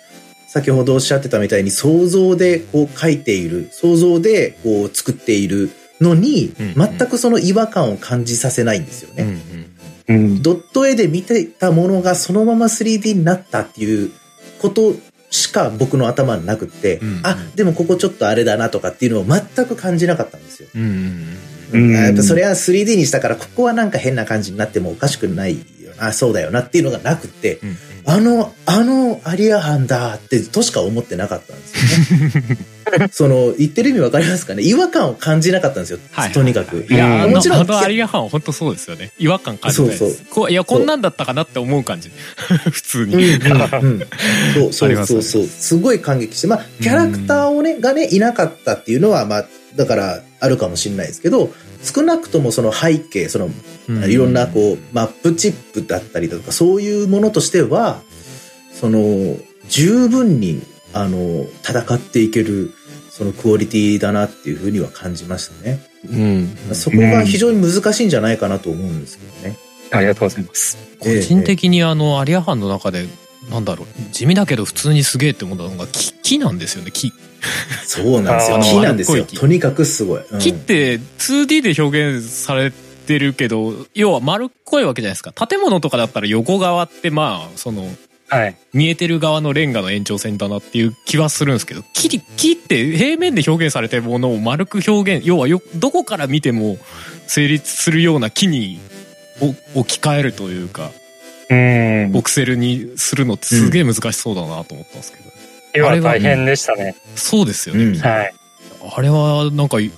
[0.48, 9.40] 先ほどおっしゃってたみたいに想像でこう書いている、想像でこう作っているのに、全くその違和感を感じさせないんですようんね。
[10.08, 10.42] うん。
[10.42, 14.12] ドット絵で見てたものがそのまま 3D になったっていう
[14.60, 14.94] こと
[15.34, 20.68] しか僕の頭になくって、うんあ、でもここちょっとあれだなとかっていうのを全く感じなかったんですよ。
[20.74, 20.90] うんうん
[21.72, 32.58] うんやっぱそれは 3D にしたから、ここはなんか変な感じになってもおかしくないよな、そうだよなっていうのがなくって、うんあの、あのアリアハンだってとしか思ってなかったんですよね。
[33.12, 34.62] その、言ってる意味わかりますかね？
[34.62, 35.98] 違和感を感じなかったんですよ。
[36.12, 36.86] はいとにかく。
[36.88, 39.12] いや、もちろんあのアリアハンは本当そうですよね。
[39.18, 39.98] 違和感感じないです。
[39.98, 42.10] そうそうこういや、こんなんだったかなって思う感じ。
[42.70, 43.14] 普通うんに。
[43.16, 44.06] うんうん
[44.54, 45.46] そう そうそうそう。
[45.46, 51.52] すごい感激して、まあ、キャラクターをね、がね、いなかったっていうのは、まあ、だから、あるかもしれないですけど、
[51.82, 53.46] 少なくともその背景、その、
[53.88, 58.00] うんいろんなこう、マップチップだったりだとか、そういうものとしては、
[58.72, 59.36] その、
[59.68, 62.72] 十分に、あの、戦っていける、
[63.16, 65.78] そのクオリティだなっていうふうには感じましたね。
[66.10, 66.74] うん。
[66.74, 69.56] そこが非常に難しいんじゃないかなと思うんですけどね。
[69.92, 70.76] ありがとうございます。
[70.98, 73.06] 個人的にあの、アリアハンの中で、
[73.52, 77.12] なんだろう、地味だけど普通にすげえって思ったのが木、木なんですよね、木。
[77.86, 78.60] そうなんですよ。
[78.60, 79.24] 木なんですよ。
[79.26, 80.22] とにかくすごい。
[80.32, 82.72] うん木って 2D で表現され
[83.06, 85.30] てるけど、要は丸っこいわけじゃないですか。
[85.46, 87.88] 建物とかだったら横側ってまあ、その、
[88.28, 88.56] はい。
[88.72, 96.78] 見えてる側のレンガの延長線だなっていう気はするんですけど、木、木って平面で表現されてるものを丸く表現、要はよ、どこから見ても
[97.26, 98.80] 成立するような木に
[99.74, 100.90] お置き換えるというか、
[101.50, 102.12] うん。
[102.12, 105.24] ボクセルにするのってすげえ難しそうだなと思ったんですけど。
[105.74, 106.94] 絵は大変でしたね。
[107.16, 107.84] そうですよね。
[107.84, 108.34] うんはい。
[108.96, 109.90] あれはなんかよ、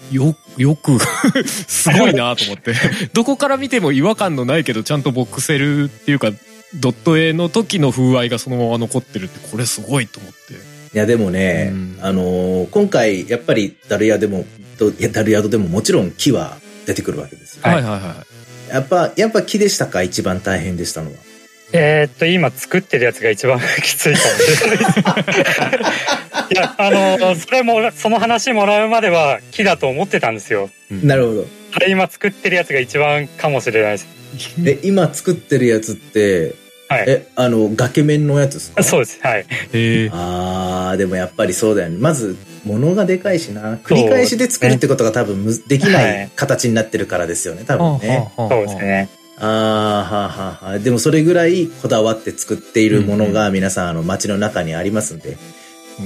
[0.57, 0.99] よく、
[1.45, 2.73] すごいなと思って。
[3.12, 6.31] どこから見ても違和感のないけど、ちゃんとボクセルっていうか、
[6.81, 10.55] ドット絵の時の風合いがそのまま残ってるって、これすごいと思って。
[10.95, 14.47] いやでもね、うんあのー今回やっぱりダルヤでも
[15.12, 18.27] ダルヤドでももちろん木は出てくるわけですよ、はいはいはいは
[18.71, 21.17] やっぱやっぱ木でしたか一番大変でしたのは
[21.73, 25.01] えーっと、今作ってるやつが一番きついかもしれないです。
[26.55, 30.71] いや、あの、それも、その話もらうまでは木だと思ってたんですよ。
[30.91, 34.07] なるほどあれ今作ってるやつが一番かもしれないです。
[34.65, 36.55] え今作ってるやつって
[36.88, 37.05] はい。
[37.09, 38.83] えあの崖面のやつですか？
[38.85, 39.18] そうです。
[39.22, 39.46] はい。
[40.12, 49.09] あーでもやっぱりそうだよねまず物がでかいしな繰り返しで作るってことが多分むできなはいい形になってるからですよね多分ね、はあはあはあそうですね。
[49.38, 55.37] あーはあはあはあでもそれぐらいこだわって作っているものが皆さんあの街の中にありますんで、うん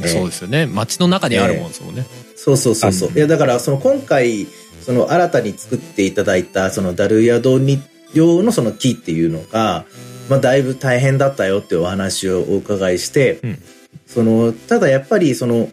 [0.06, 0.66] そうですよね。
[0.66, 2.06] 街の中にあるもんですもんね。
[2.36, 3.10] そうそうそうそう。
[3.12, 4.46] あいや、だから、その今回、
[4.86, 7.82] その新たに作っていただいた、そのダルヤドに
[8.14, 9.84] 用のその木っていうのが、
[10.30, 13.58] まあ、だいぶ大変だったよっていうお話をお伺いして、うん。
[14.06, 15.68] その、ただやっぱり、その、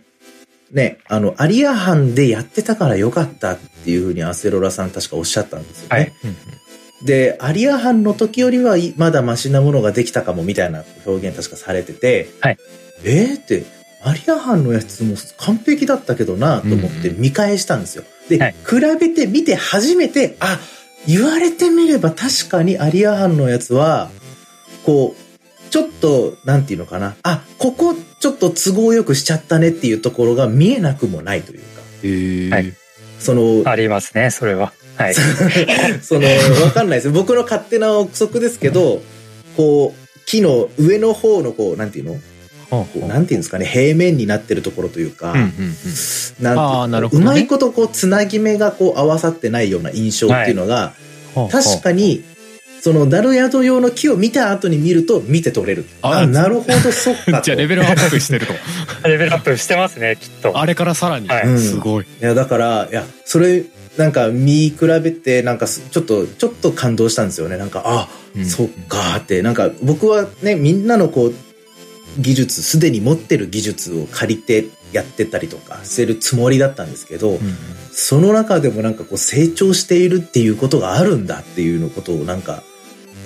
[0.72, 5.96] ね、あの、アリア班でやってたからよかったっていうふうにアセロラさん確かおっしゃったんですよね。
[5.96, 6.12] はい。
[7.06, 12.58] で、アリア班の時よりはいまだマシなものができたかもみたいな表現確かされてて、はい。
[13.04, 13.64] えーって、
[14.04, 17.22] アリア班のやつも完璧だったけどなと思ってうん。
[17.22, 18.04] 見返したんですよ。
[18.28, 18.56] で、はい。
[18.68, 20.60] 比べて見て初めて、あ、
[21.08, 24.10] 言われてみれば確かにアリア班のやつは、
[24.88, 27.18] こう、ちょっと、なんていうのかな。
[27.24, 31.66] あ、ここちょっと都合よくしちゃったねっていうところが見えなくもないというか。
[32.04, 32.74] へーはい
[33.20, 34.72] その、ありますね、それは。
[34.96, 35.16] はい。
[36.02, 36.28] その、
[36.64, 37.10] わかんないです。
[37.10, 39.02] 僕の勝手な憶測ですけど、
[39.58, 42.14] こう、木の上の方のこう、なんていうの？
[42.70, 45.78] はこうなんていうんですかね、平面になってるところというか、あうんうんうんなんていう
[46.44, 50.94] あーなるほどねうまいことこう、つなぎ目がこう、合わさってないような印象っていうのが、
[51.34, 52.24] はあ確かに、
[52.82, 55.86] その、ダルヤド用の木を見た後に見ると見て取れる。
[56.02, 57.42] ああ、なるほど、そっかと。
[57.46, 58.54] じゃあレベルアップしてると。
[59.08, 60.58] レベルアップしてますね、きっと。
[60.58, 61.28] あれからさらに。
[61.28, 62.04] はいすごい。
[62.04, 63.64] いや、だから、いや、それ、
[63.98, 67.58] なんか見比べて、なんかすちょっと、ちょっと感動したんですよね。
[67.58, 71.34] なんか、あ、うんそっかーって、なんか僕はね、みんなのこう、
[72.20, 77.42] 技術、すでに持ってる技術を借りてやってたりとかしてるつもりだったんですけど、うんうん
[78.00, 82.62] その中でもなんかこう成長しているっていうことがあるんだっていうのことをなんか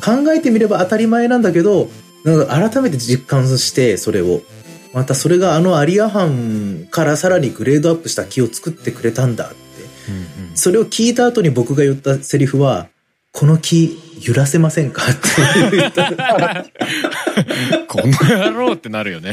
[0.01, 1.89] 考えてみれば当たり前なんだけど、
[2.23, 4.41] なんか改めて実感してそれを。
[4.93, 9.55] またそれがあのアリア班からさらにグレードアップした木を作ってくれたんだって。
[10.09, 12.87] うんうんそれを聞いた後に僕が言ったセリフは、
[13.31, 15.03] この木揺らせませんか？
[15.03, 16.65] って言った。
[17.87, 19.31] この野郎ってなるよね。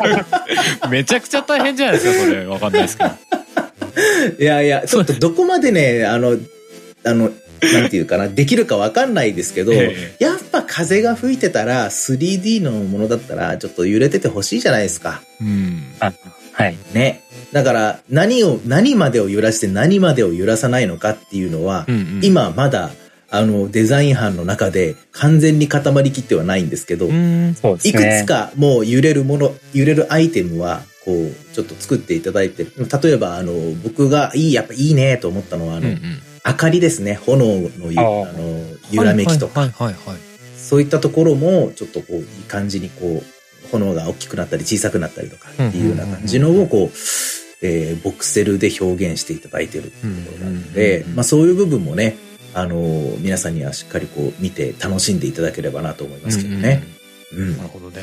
[0.90, 2.44] めちゃくちゃ大変じゃないですか、それ。
[2.46, 3.10] わかんないですけど。
[4.38, 6.36] いやいや、ちょっとどこまでね、あの、
[7.04, 7.30] あの、
[7.62, 15.22] なんていうかな、できるかわかんないですけど、えやっぱ風が吹いてたら、3D のものだったら、ちょっと揺れててほしいじゃないですか。
[15.40, 15.82] うん。
[16.00, 16.12] あ
[16.52, 16.76] はい。
[16.92, 17.22] ね。
[17.52, 22.90] だから、何を、何までを揺らして何までを揺らさないのかっていうのは、うんうん今まだ、
[23.30, 28.22] あの、デザイン班の中で完全に固まりきってはないんですけど、うんそうですいくね。
[28.24, 36.00] つかもう揺れるもの、揺れるアイテムは、こう、ちょっと作っていただいて、例えば、あの、僕がいい、やっぱいいねと思ったのは、あの、うんうん。
[36.44, 37.14] 明かりですね。
[37.14, 38.60] 炎のゆあの
[38.92, 40.18] 揺らめきとか、はいはいはいはい。
[40.56, 46.96] そういったところも、ちょっとこう、いい感じにこう、炎が大きくなったり小さくなったりとかっていうような感じのをこう、
[47.62, 51.14] えーボクセルで表現していただいてるってところなので、うん。
[51.14, 52.16] まあそういう部分もね、
[52.56, 56.82] あのー皆さんにはしっかりこう見て楽しんでいただければなと思いますけどね。
[57.34, 58.02] うんなるほどね。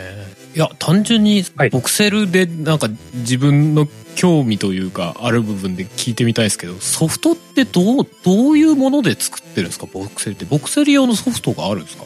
[0.54, 9.88] いや、単純にはいボクセルでなんか自分の興味というかある部分で聞いてみたいですけど、ソフトってどう、どういうもので作ってるんですか？
[9.92, 10.46] ボクセルって。
[10.46, 12.04] ボクセル用のソフトがあるんですか？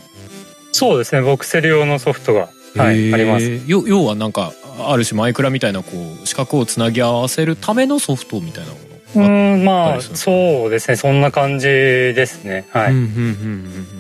[0.72, 1.22] そうですね。
[1.22, 3.46] ボクセル用のソフトが、はい、あります。
[3.68, 5.92] よ要はなんか、ある種マイクラみたいなこ
[6.24, 8.78] う、四角をつなぎ合わせるためのソフトみたいなも
[9.16, 9.58] うの。
[9.58, 10.98] ん、まあ、そうですね。
[10.98, 12.66] そんな感じですね。
[12.72, 12.92] はい。
[12.92, 13.12] うんうんうん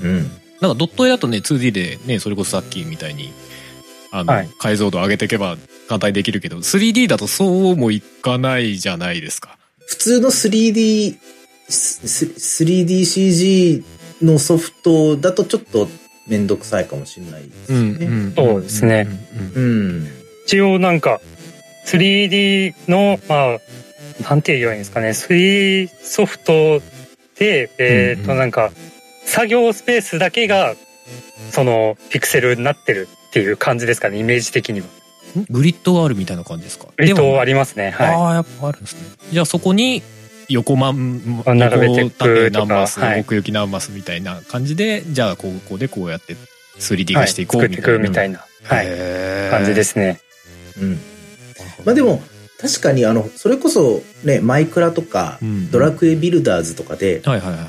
[0.03, 0.31] うんうんうん。
[0.61, 3.31] なんかドット絵だとね 2D でねそれこそさっきみたいに
[4.11, 9.57] あの、はい解像度上げていけば簡単にできるけど 3D だとそうもいかないじゃないですか。
[9.87, 11.17] 普通の 3D、
[11.69, 12.25] ス
[12.63, 13.83] 3DCG
[14.21, 15.87] のソフトだとちょっと
[16.27, 18.33] めんどくさいかもしれないですね。
[18.35, 19.07] そうですね
[19.55, 20.07] うん。
[20.45, 21.21] 一応なんか
[21.85, 23.57] 3D のまあ
[24.21, 25.09] なんて言えばいいんですかね。
[25.09, 26.81] 3D ソフト
[27.37, 28.27] でえっ、うんうん。
[28.27, 28.71] となんか
[29.25, 30.75] 作業スペースだけが
[31.51, 34.17] そのピクセルになってるっていう感じですかね。
[34.19, 34.87] イメージ的には。
[34.87, 34.97] うん
[35.49, 36.87] グリッドがあるみたいな感じですか？
[36.97, 37.91] グリッドありりますね。
[37.91, 38.07] はい。
[38.15, 39.01] ああやっぱあるんですね。
[39.31, 40.01] じゃあそこに
[40.49, 46.35] 横まんあ並べて縦何マス、はい奥行き何マスみたいな感じでじゃあここでこうやって
[46.79, 47.25] 3D はい。
[47.25, 50.19] 化していこう作っていくみたいいな、はい、な感じですすね。
[50.81, 50.99] うん。
[51.85, 52.21] まあでも、
[52.59, 57.59] 確かにあの、それこそね、マイクラとか、うんドラクエビルダーズとかで、はいはいはい。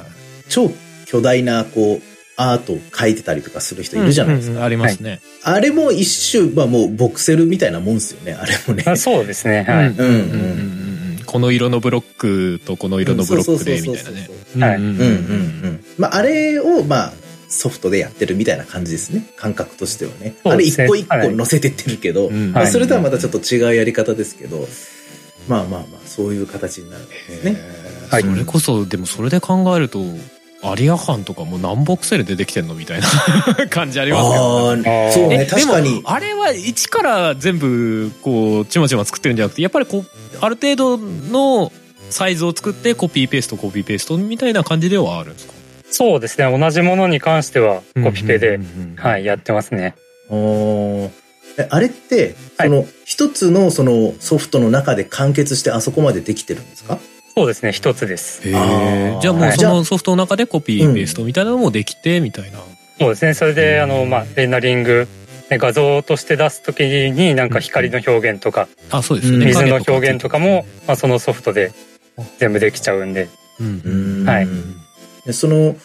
[0.49, 0.71] 超
[1.07, 2.03] 巨大な、こう、
[2.37, 4.53] アートを描いてたりとかする人いるじゃないですか。
[4.53, 5.21] うんうんうんありますね。
[5.43, 8.85] あれも一種、まあもうボクセルみたいなもんですよね、あれもね。
[8.87, 10.79] あそうですねはい、うんうんうんうんうん
[11.27, 14.31] この色のブロックとこの色のブロックでみたいなね。
[14.59, 15.07] はいうんうんうんうんう
[15.73, 15.85] ん。
[15.99, 17.13] まああれを、まあ、
[17.49, 19.27] ソフトでやってるみたいな感じですね。
[19.37, 20.35] 感覚としてはね。
[20.45, 24.69] あれ一個一個載せてってるけど、うんまあ、はいそれとはまたちょっと違うやり方ですけど、
[25.49, 27.57] まあまあまあ、そういう形になるんですね。
[28.11, 30.01] はいそれこそでもそれで考えると
[30.63, 33.07] アリア班とかも何ボクセルでできてんのみたいな
[33.71, 35.13] 感じありますけどね。
[35.15, 36.11] そうね、え確かにでも。
[36.11, 40.07] あれは一から全部こうちまちま作ってるんじゃなくてやっぱりこう
[40.41, 41.73] ある程度の
[42.11, 45.53] サイズを作ってコピーペーストコピーペーストみたいな感じではあるんですか？
[45.91, 46.59] そうですね。
[46.59, 48.97] 同じものに関してはコピペで、うんうんうんうん。
[48.97, 49.95] はいやってますね。
[50.31, 51.11] お
[51.71, 52.69] あれって、はい。
[52.69, 56.99] その、一つのそのソフトの中で完結してあそこまでできてるんですか？
[57.35, 57.73] そうですね。
[57.73, 58.43] 一つです。
[58.49, 62.59] じゃあもうそのソフトの中でコピーペーストみたいなのもできてみたいな。
[62.99, 63.35] そうですね。
[63.35, 65.07] それであのまあレンダリング
[65.51, 69.45] ね画像として出す時になんか光の表現とかあそうですよね。
[69.45, 71.73] うん水の表現とかも、まあ、そのソフトで
[72.39, 73.29] 全部できちゃうんで。
[73.61, 73.67] うん。
[73.67, 74.29] うーん。
[74.29, 74.47] はい。
[74.47, 74.53] で
[75.33, 75.77] その、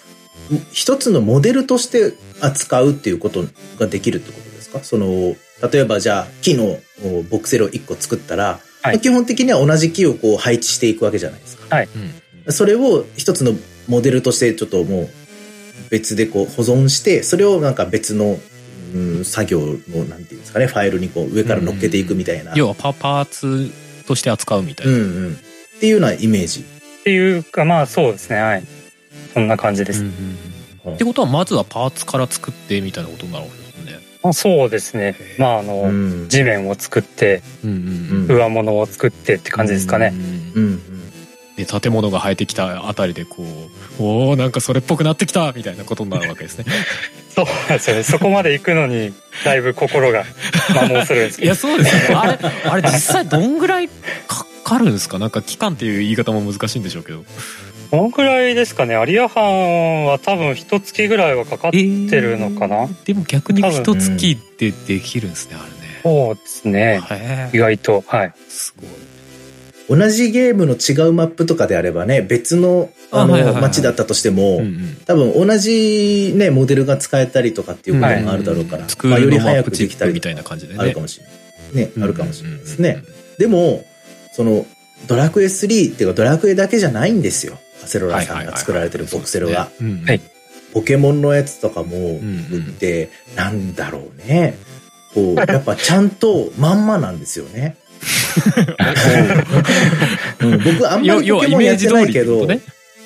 [0.72, 3.44] 一つのモデルとして扱うっていうこと
[3.80, 4.84] ができるってことですか？
[4.84, 5.36] その、
[5.72, 8.44] 例えばじゃあ木のおボクセルを一個作ったら、
[8.82, 11.80] はいまあ基本的には同じ木をこう配置していくわけじゃないですか。
[11.80, 13.54] うんそれを一つの
[13.88, 15.10] モデルとしてちょっともう
[15.90, 18.38] 別でこう保存して、それをなんか別の、
[18.94, 22.52] うん、作業の、なんていうんですかね、ファイルにこう上から乗っけていくみたいな。
[22.56, 23.72] 要はパパーツ
[24.06, 24.94] として扱うみたいな。
[24.94, 25.34] うんうん。
[25.34, 26.60] っていうようなイメージ。
[26.60, 28.64] っていうかまあそうですねはい
[29.34, 30.16] そんな感じです、うんうんう
[30.92, 34.06] んってことはまずはパーツから作ってみたいなことになるわけですよね。
[34.22, 36.28] まあ、そうですねまああの、うん。
[36.28, 40.12] 地面を作ってうんうんうん上物を作ってって感じですかね、
[40.56, 41.56] うんうんうん。
[41.56, 43.46] で建物が生えてきたあたりでこ
[43.98, 46.66] うおおなんかそれっぽくなってきたみたいなことになるわけですね。
[47.34, 49.14] そうなんですよねそこまで行くのに
[49.46, 50.26] だいぶ心が
[50.68, 52.16] 摩耗するんですけど いやそうですよね。
[52.16, 53.88] あれあれ実際どんぐらい
[54.28, 55.18] かかるんですか？
[55.18, 57.24] なんか期間っていう言い方も難しいんでしょうけど。
[57.94, 66.02] どのくらいですかねアリア班は多分一月ぐらいはかかってるのかな、でも逆に一月でできるんですねあれね。
[66.02, 70.00] そうですねへ意外とはいすごい。
[70.00, 80.80] 同じゲームの違うマップとかであればね、別の、あの、街だったとしても、うんうん多分同じね、モデルが使えたりとかっていうこともあるだろうから、まあ、より早くできたりみたいな感じでね。
[80.80, 81.86] あるかもしれない。
[81.86, 83.04] ね、あるかもしれないですうんうんね。
[83.38, 83.86] でも、
[84.32, 84.66] その、
[85.06, 87.60] ドラクエ3っていうかドラクエだけじゃないんですよ。
[87.84, 89.70] アセロラさんが作られてるボクセルは。
[89.80, 90.22] うんうんはい
[90.74, 92.02] ポケモンのやつとかもん
[92.52, 94.58] 売って、なんだろうね。
[95.14, 97.78] こう、やっぱちゃんとまんまなんですよね。
[100.42, 102.60] うん僕あんまりポケモンやってないけど、ね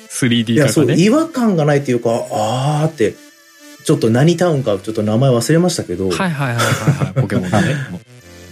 [0.08, 0.92] 3D いや、そう。
[0.92, 3.14] 違和感がないっていうか、あーって、
[3.84, 6.64] ちょっと何タウンかちょっと名前忘れましたけど、はいはいはいはい
[7.04, 7.12] はい。
[7.20, 7.76] ポケモンのね。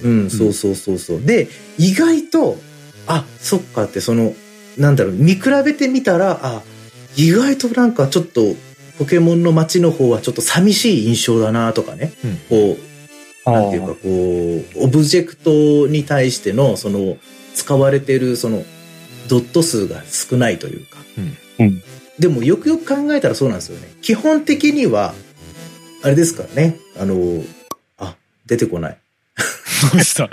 [0.04, 1.22] うん、そうそうそうそう。
[1.22, 1.48] で、
[1.78, 2.58] 意外と、
[3.06, 4.34] あ、そっかって、その、
[4.78, 6.62] なんだろう、見比べてみたら、あ、
[7.16, 8.54] 意外となんかちょっと、
[8.98, 12.78] ポケモンの街の方はちょっと寂しい印象だなとかね、うんこ
[13.46, 13.98] う、なんていうかこ
[14.80, 17.16] う、オブジェクトに対しての、その、
[17.54, 18.64] 使われてる、その、
[19.28, 20.98] ドット数が少ないというか。
[21.58, 21.82] うん
[22.18, 23.88] でも、よくよく考えたらそうなんですよね。
[24.00, 25.14] 基本的には、
[26.02, 26.78] あれですからね。
[26.98, 27.44] あの、
[27.98, 28.16] あ、
[28.46, 28.98] 出てこない。
[29.92, 30.30] どうした？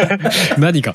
[0.58, 0.94] 何か。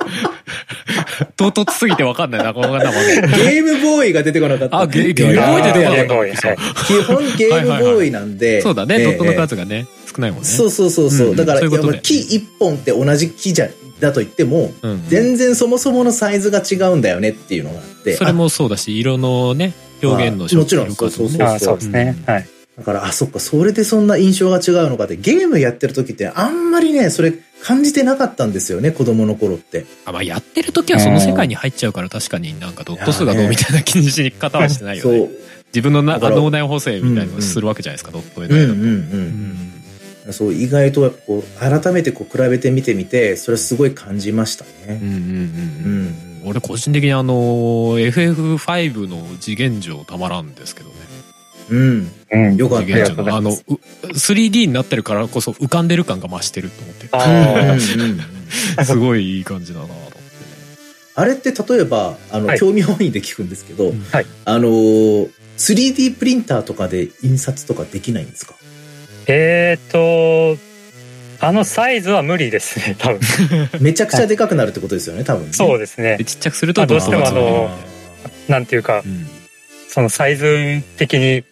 [1.36, 2.80] 唐突すぎてわかんないな、この方も。
[2.82, 4.80] ゲームボーイが出てこなかった。
[4.80, 8.62] あゲゲームボーイ出てこなかった基本ゲームボーイなんで。
[8.62, 10.48] そうだね、ええドットの数がね、少ないもんね。
[10.48, 11.30] そうそうそうそう。
[11.30, 11.62] うんだから、
[12.02, 13.70] 木一本って同じ木じゃ、
[14.00, 18.16] だと言っても、うん全然そもそものサイズが違うんだよねっていうのがあって。
[18.16, 22.16] それもそうだし、色のね、表現のあもちろん色数もねそうああそうですね。
[22.26, 22.46] はい。
[22.82, 29.86] だから、あ、そっか、それでそんな印象が違うのかって、ゲームやってる時ってあんまりね、それ感じてなかったんですよね、子供の頃って。
[30.06, 35.18] あまあ、やってる時はその世界に入っちゃうから確かになんかドット数がどうみたいな気にし方はしてないよね。
[35.20, 35.30] そう。
[35.68, 38.74] 自分の脳内補正みたいなのをするわけじゃないですか、ドット絵の絵だと。
[38.74, 38.90] うんうん
[40.26, 40.34] うん。
[40.34, 44.72] そう、意外とやっぱこう、改めてこう比べてみてみて、それすごい感じましたね。
[44.88, 46.32] うんうんうんううんん。
[46.46, 50.96] 俺個人的にあの FF5 の次元上たまらんですけどね
[51.70, 52.12] うん。
[52.32, 52.56] うん。
[52.58, 53.54] よかったああのう
[54.08, 58.20] 3D になってるからこそ浮かんでる感が増してると思ってあうんうん
[58.78, 60.22] うん すごいいい感じだなと思ってね
[61.16, 68.56] あれって例えば、あの、はい興味本位で聞くんですけど、うんはいあのー、3D プリンターとかで印刷とかできないんですか？
[69.28, 70.58] えっと、
[71.40, 73.20] あのサイズは無理ですね、 多分。
[73.80, 75.54] めちゃくちゃでかくなるってことですよね、多分ね。
[75.54, 76.26] そうですねで。
[76.26, 77.78] ちっちゃくするとまあどうしてもあの
[78.48, 79.28] なんていうかう、ん
[79.90, 81.44] そのサイズ的に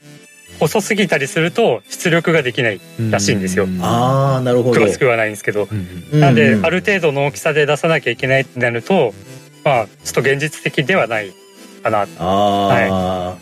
[0.60, 2.82] 細すぎたりすると出力ができない。
[3.10, 4.82] らしいんですようんああ、なるほど。
[4.82, 5.68] 詳しくはないんですけど。
[5.72, 9.14] うんうんなんで、うんある程度の大きさで出さなきゃいけないってなると、
[9.64, 11.32] まあ、ちょっと現実的ではない
[11.82, 12.01] かな。
[12.01, 13.38] ああ、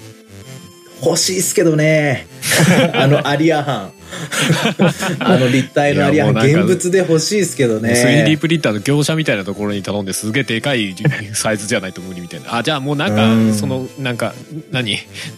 [1.03, 2.27] 欲しいっすけどね。
[2.93, 3.96] あのアリアハン。
[5.19, 8.25] あの立体のアリアハン、いやもうなんか現物で欲しいっすけどね。
[8.25, 10.95] 3D プリンターの業者みたいなところに頼んですげえでかい
[11.33, 12.57] サイズじゃないと無理みたいな。
[12.57, 13.53] あじゃあもうなんかうん。
[13.53, 14.33] そのなんか
[14.71, 14.97] 何？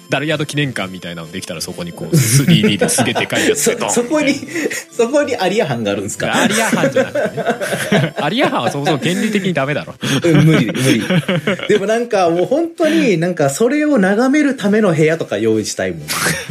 [0.09, 4.35] ダルヤード記念館みたいなのできたらそこにこう 3D ですげえでかいやつ そでそこに、
[4.95, 6.35] そこにアリアハンがあるんですか？
[6.35, 8.13] アリアハンじゃなくてね。
[8.17, 9.95] アリアハンはそもそも原理的にダメだろ。
[10.23, 11.03] うん無理、無理。
[11.67, 16.01] でもなんかもう本当になんかそれを眺めるための部屋とか用意したいもん。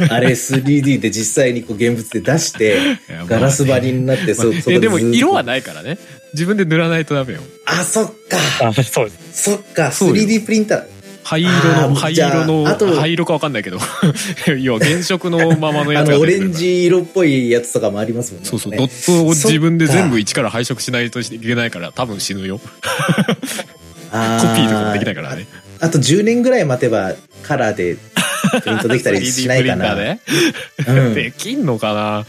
[0.09, 5.97] あれ 3D で実際にこう現物で出して、やガラス張りになって、そ、そこえでも色はないからね
[6.33, 8.37] 自分で塗らないとダメよあ、そっか。
[8.67, 9.43] あそうです。
[9.43, 9.91] そっか。
[9.91, 10.99] そうよ 3D プリンター。
[11.23, 11.51] 灰色
[11.89, 13.77] の灰じゃあ色のあと灰色かわかんないけど
[14.59, 18.49] 要は原色のままのやあの、オつが出てくるからレンジ色っぽいやつとかもありますもんね。
[18.49, 22.57] そうそう、ねドットを自分で全部そっ一から配色しないといけないから多分死ぬよ。
[22.57, 22.63] コ
[24.11, 25.45] あピーとかもできないからね。
[25.79, 27.95] ああと10年ぐらい待てばカラーで
[28.61, 29.95] プリントできたりしないかな。
[29.95, 30.19] で
[31.13, 32.25] できんのかな、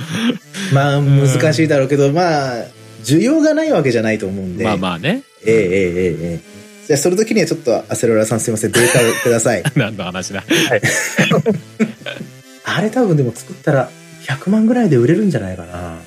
[0.72, 2.64] まあ、難しいだろうけど、まあ、
[3.04, 4.64] 需要がないわけじゃないと思うんで。
[4.64, 5.22] まあまあね。
[5.46, 6.60] ええええええ。
[6.86, 9.62] じゃあ、その時にはちょっと、アセロラさんすいません、データをください。
[9.76, 10.40] 何の話だ。
[10.40, 10.82] はい、
[12.64, 13.90] あれ多分でも作ったら
[14.26, 15.98] 100万ぐらいで売れるんじゃないかな。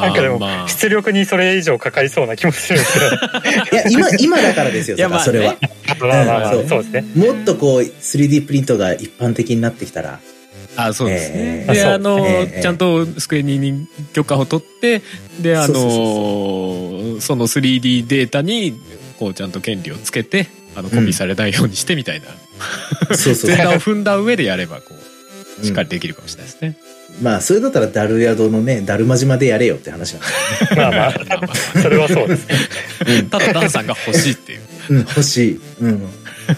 [0.00, 2.98] なんかでもまあ、出力にそれ以上かかりそうな気もするんです
[3.70, 5.56] けいや、今、今だからですよ、いやだからそれは。
[5.98, 6.06] ど。
[6.06, 7.04] まあまあまあそうですね。
[7.14, 10.20] もっとこう、3D プリントが一般的になってきたら、
[10.74, 11.36] あそうですね。
[11.36, 15.02] ええで、あの、ええちゃんとスクエニに許可を取って、
[15.40, 15.74] で、あの
[17.20, 18.74] その 3D データに、
[19.18, 22.26] こうちゃんと権利をつけて、あの、コピーされないようにしてみたいな。
[23.14, 25.12] そうそう全体を踏んだ上でやれば、こう、うん
[25.62, 26.76] しっかりできるかもしれないですね。
[27.20, 33.26] まあ、それだったらダルヤドのね、ダルマ島でやれよって話なんで まあままあまああ、それはそうですね。
[33.30, 34.60] ただダンさんが欲しいっていう。
[34.90, 35.60] うん、欲しい。
[35.80, 36.02] うん。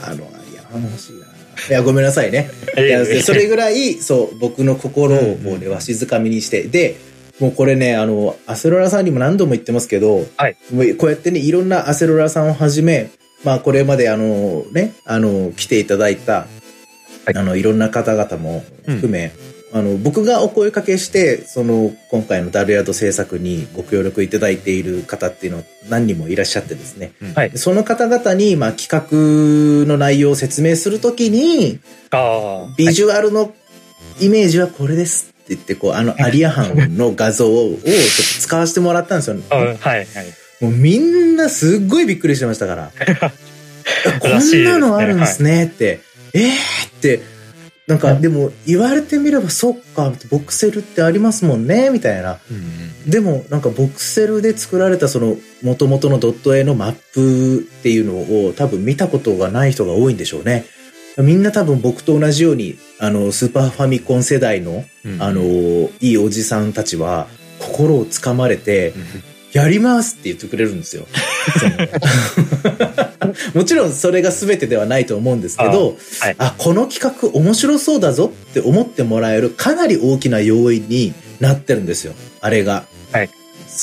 [0.03, 0.19] あの、い
[0.55, 1.27] や、欲しいな。
[1.69, 2.51] いや、ごめんなさいね。
[2.77, 6.63] いやええそれぐらい、そう、僕の心をもうね、わしづかみにして。
[6.65, 6.97] で、
[7.41, 13.11] もうこれね、あの、アセロラさんにも何度も言ってますけど、はいもうこうやってね、いろんなアセロラさんをはじめ、
[13.43, 19.33] まあ、これまであの、ね、あの、来ていただいた、はいあの、いろんな方々も含め、
[19.75, 27.11] あの、僕がお声かけして、その、今回のダルヤド制作にご協力いただいている方っていうのは何人もいらっしゃってですね。
[27.35, 31.81] はいその方々に、まあ、企画の内容を説明するときに、
[32.13, 32.75] ああ。
[32.77, 33.53] ビジュアルの
[34.21, 37.89] イメージはこれですって言って、こう、あの、アリアハンの画像をちょっと
[38.43, 39.37] 使わせてもらったんですよ。
[39.51, 40.07] あ はいはい。
[40.61, 42.93] もうみんなすっごいびっくりしてましたから。
[44.21, 45.99] こんなのあるんですねって。
[46.33, 46.51] えー
[46.87, 47.34] って、
[47.87, 52.39] なんか、でも言われてみればそっか、ボクセルってありますもんね、みたいな。
[52.51, 60.65] うんでもなんかボクセルで作られたその元々のドット絵のマップっていうのを多分見たことがない人が多いんでしょうね。
[61.19, 65.43] みんな多分僕と同じように、あの、スーパーファミコン世代の、うんあの、
[66.01, 67.29] いいおじさんたちは、
[67.61, 71.07] 心をつかまれてう、んやりますって言ってくれるんですよ。
[73.55, 82.15] もちろんそれが全てではないと思うんですけど、はいあ、この企画面白そうだぞって思ってもらえるかなり大きな要因になってるんですよ。
[82.41, 82.85] あれが。
[83.13, 83.31] はい。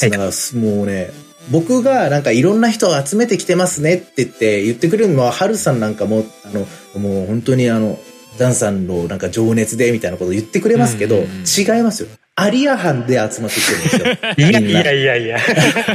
[0.01, 0.23] だから
[0.59, 1.09] もうね、
[1.49, 6.67] 僕がなんかいろんな人を集めてきてますねって言って言ってくれるのは、ハルさんなんかも、あの、
[6.99, 7.97] もう本当にあの、
[8.37, 12.09] ダンさんのなんか情熱でみたいなこと言ってくれますけど、違いますよ。
[12.35, 14.05] アリア班で集まってきてるんですよ。
[14.37, 15.37] いやいやいやいや。
[15.37, 15.41] い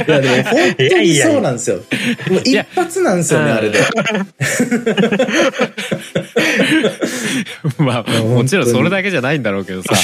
[0.07, 1.77] やでも本当にそうなんですよ。
[2.29, 3.79] もう一発なんですよね、あれで。
[7.79, 9.95] まあ、もちろんそれだけじゃないんだろうけどさ。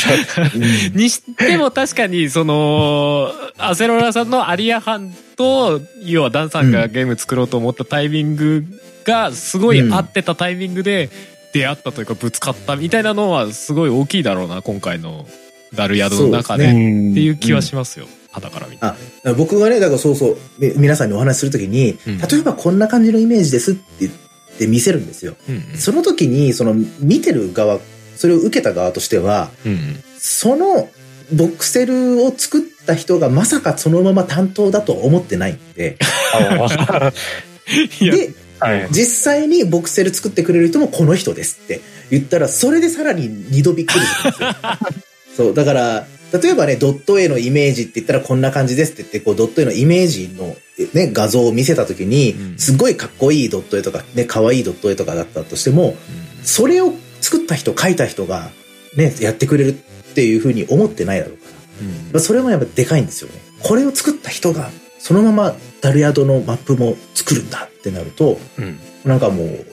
[0.95, 8.65] にしても確かに、その、アセロラさんのアリア班と、要はダンさんがゲーム作ろうと思ったタイミング
[9.05, 11.09] が、すごい合ってたタイミングで
[11.53, 15.27] 出会ったというか、ぶつかったみたいなのは、すごい大きいだろうな、今回の
[15.75, 16.65] ダルヤドの中で。
[16.65, 18.07] そうってんいう気はしますよ。
[18.31, 18.85] 肌から見て。
[18.85, 18.95] あ
[19.37, 24.11] 僕がね、だからそうそう、み皆さんにお話しするときに、うん例えばこんな感じのイメージですって言っ
[24.57, 25.35] て見せるんですよ。
[25.47, 27.79] うんその時に、その見てる側、
[28.15, 30.03] それを受けた側としては、うん。
[30.17, 30.89] その
[31.31, 35.97] ボクセルを作った人がまさかそのまま担当だとは思ってないんで、
[37.99, 38.87] で、はい。
[38.91, 44.49] 実際にボクセル作ってくれる人もこの人ですって言ったら、それでさらに二度びっくりするんですよ。
[45.35, 50.55] そう、だから、例えばね、ドット絵のイメージって言ったらこんな感じですって言って、こう、ドット絵のイメージの
[50.93, 55.95] ね、画像を見せたときにうん、すごいかっこいいドット絵とか、ね、可愛いドット絵とかだったとしても、
[56.43, 58.49] それを作った人、描いた人が、
[58.97, 61.51] ね、やってくれるっていうふうに思ってないだろうから。
[61.81, 63.35] うんまあそれもやっぱでかいんですよね。
[63.61, 64.69] これを作った人が、
[64.99, 68.79] そのままダルヤドのマップも作るんだってなると、うん。
[69.03, 69.65] なんかもう、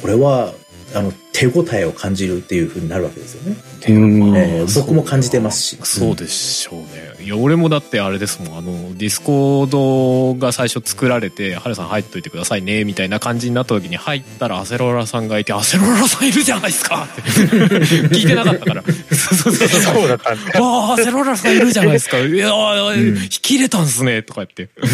[0.00, 0.54] これは、
[0.94, 3.56] あの、手応えを感じるっていう風になるわけですよね。
[3.88, 5.78] うんえー僕も感じてますし。
[5.84, 7.24] そうでしょうね。
[7.24, 8.58] いや、俺もだってあれですもん。
[8.58, 18.82] あの、ディスコードが最初作られて、ハルさん入っといてくださいね、みたいな感じになった時に入ったらアセロラさんがいて、アセロラさんいるじゃないですかって聞いてなかったから。
[18.82, 19.94] そうそうそうそう。
[19.94, 20.58] そうだったんです。
[20.58, 22.18] わあ、アセロラさんいるじゃないですか。
[22.18, 24.68] いやー、うん引き入れたんすね、とか言って。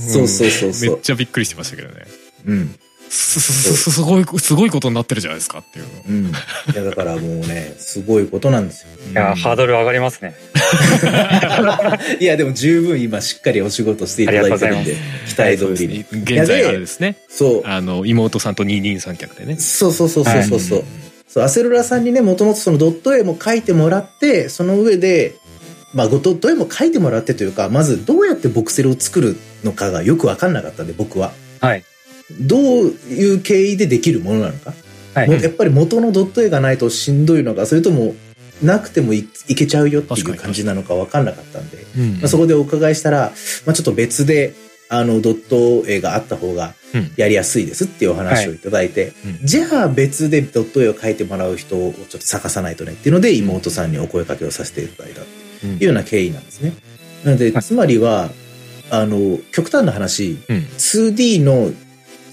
[0.00, 0.98] そうそうそうめそう。
[0.98, 1.94] っちゃびっくりしてましたけどね。
[2.46, 2.74] うん。
[3.10, 5.90] す、す、すすごい、すごいことになってるじゃないですかっていうの。
[6.08, 6.26] うん。
[6.26, 6.32] い
[6.76, 8.88] や、だからもうね、すごいことなんですよ。
[9.10, 10.34] いや、ハードル上がりますね。
[12.20, 14.96] いや、でも十分今しっかりお仕事していただいてるんで、
[15.28, 16.06] 期待通りに。
[16.22, 17.16] 現在あれですね。
[17.28, 17.66] そう。
[17.66, 19.56] あの、妹さんと二人三脚でね。
[19.58, 20.84] そうそうそうそうそうそう。
[21.28, 25.34] そう、アセロラさんにね、もともとそのドット絵も描いてもらって、その上で、
[25.94, 31.32] まあ、ドット絵も描いてもらってというか、まずどうやってボクセルを作るのかがよくわかんなかったんで、僕は。
[31.60, 31.84] はい。
[32.38, 34.72] どういう経緯でできるものなのか？
[35.14, 35.28] はい。
[35.28, 38.14] もうやっぱり元のドット絵がないとしんどいのか、それとも、
[38.62, 43.32] なくてもいいけちゃうよっていう感じなのかわかんなかったんで、うんまあ、そこでお伺いしたら、
[43.64, 44.54] まあ、ちょっと別で、
[44.90, 49.46] あの、ドット絵があった方がうんやりやすいですっていうお話をいただいて、うん。
[49.46, 55.24] じゃあ別でドット絵を描いてもらう人をちょっと探さないとねっていうので妹さんにお声掛けをさせていただいたっ
[55.60, 56.74] ていうような経緯なんですね。
[57.24, 58.30] なので、はいつまりは、
[58.90, 60.56] あの、極端な話、うん。
[60.58, 61.70] 2D の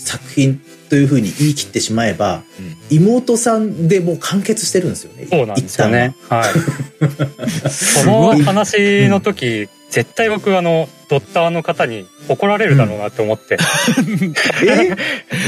[0.08, 5.28] 作品というふうに言い切ってしまえば、うん妹さんでもう完結してるんですよね。
[5.30, 6.16] そうなんですよね。
[6.30, 7.70] はい。
[7.70, 13.56] その話の時、絶対僕あの、ドッターの方に怒られるだろうなって思って。
[13.56, 14.98] 一旦は。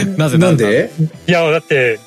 [0.06, 0.16] え？
[0.20, 0.92] なぜなんで？
[1.28, 2.00] いや、だって、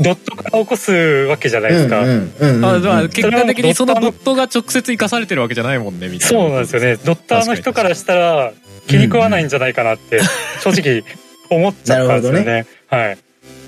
[0.00, 2.00] ドットから起こすわけじゃないですか。
[2.00, 6.38] うんうんうんうんあ、だから結果的にそのドットが直接生かされてるわけじゃないもんね、みたいな。
[6.38, 6.96] そうなんですよね。
[7.04, 8.52] ドッターの人からしたら
[8.86, 10.20] 気に食わないんじゃないかなって、
[10.64, 11.04] 正直
[11.52, 12.66] 思っちゃったんですよね。
[12.88, 13.18] はい。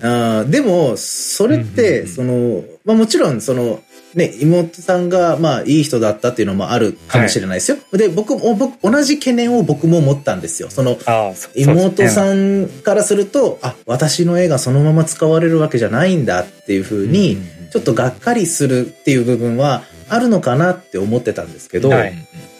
[0.02, 3.82] あーでも、それって、うんその、まあもちろん、その、
[4.14, 7.78] ね、妹さんが、まあ、いい人だったっていうのもあるかもしれないですよ。
[7.92, 10.70] で、僕も、僕、同じ懸念を僕も持ったんですよ。
[10.70, 10.98] その、
[11.56, 12.62] 妹さん。
[12.62, 17.38] んからすると、あ、私の絵がそのまま使われるわけじゃないんだっていうふうに、
[17.72, 22.14] ちょっとがっかりするっていう部分はあるのかなって思ってたんですけど、はい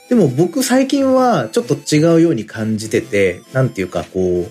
[0.06, 4.50] でも僕最近はちょっと違うように感じてて、なんていうかこう、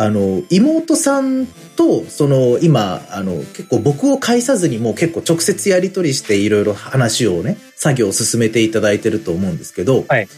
[0.00, 1.46] あの、妹さん
[1.76, 10.28] と、その、今、あの、結構僕を介さずにもう結構直接やり取りしていろいろ話をね、作業を進めていただいてると思うんですけど、はい。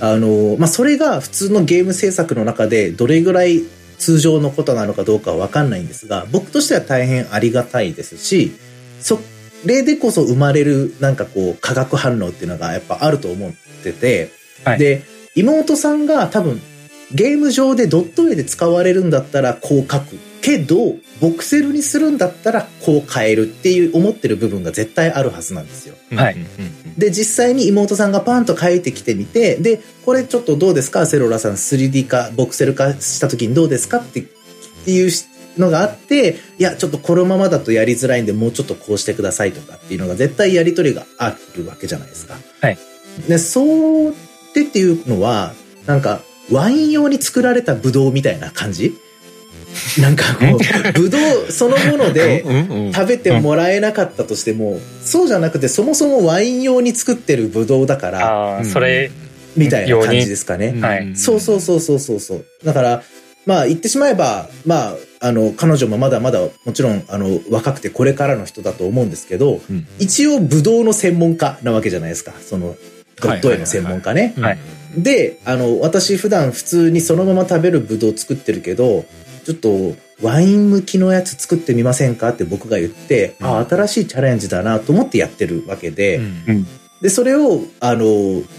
[0.00, 3.64] あの、まあ、それが普通のゲーム制作の中でどれぐらい
[3.98, 8.52] 通常のことなのかどうかはわかんないんですが、僕としては大変ありがたいですし、
[9.00, 9.20] そ
[9.66, 13.52] れでこそ生まれるなんかこう化学反応っていうのがやっぱあると思っ
[13.82, 14.30] てて、
[14.64, 14.78] はい。
[14.78, 15.02] で、
[15.34, 16.58] 妹さんが多分
[17.12, 25.94] ゲーム上でドット絵で使われるんだったらこう書くけど、ボクセルにするんだったらこう変えるっていう思ってる部分が絶対あるはずなんですよ。
[26.14, 26.36] はい
[26.98, 31.06] で、実際に妹さんがパンと書いてきてみて、で、これちょっとどうですか？
[31.06, 33.98] セロラさん 3D 化、ボクセル化した時にどうですか？
[33.98, 34.24] ってっ
[34.84, 35.10] ていう
[35.58, 42.36] のがあって、いや、ちょっとこのままだとやりづらいんで、もうちょっとこうしてくださいとかっていうのが絶対やりとりがあるわけじゃないですか。
[42.60, 42.78] はい。
[43.28, 44.12] で、そうっ
[44.52, 45.54] てっていうのは、
[45.86, 48.98] なんか、ワイン用に作られたブドウみたいな感じ？
[50.00, 52.44] なんかこう、ブドウそのもので、
[52.94, 59.10] 食べてもらえなかったとしても、そうじゃなくてそもそもワイン用に作ってるブドウだからそれ
[59.56, 60.68] みたいな感じですかね。
[60.68, 60.80] うん。
[60.80, 61.16] はい。
[61.16, 62.44] そうそうそうそうそうそう。
[62.64, 63.02] だから
[63.46, 69.88] まあ言ってしまえばまああの彼女もまだまだもちろんあの若くてこれからの人だと思うんですけど、うん。
[69.98, 72.32] 一応ブドウの専門家なわけじゃないですか。
[72.40, 72.76] その
[73.20, 74.34] ドット絵の専門家ね。
[74.38, 74.58] はい
[74.96, 79.04] で、あの、私普段普通にそのまま食べるブドウ作ってるけど、
[79.44, 82.28] ちょっとワイン向きのやつ作ってみませんか？
[82.28, 83.46] って僕が言って、うん。
[83.58, 86.20] あ、新しいチャレンジだなと思ってやってるわけで、う
[86.52, 86.66] ん
[87.04, 88.04] で、それを、あの、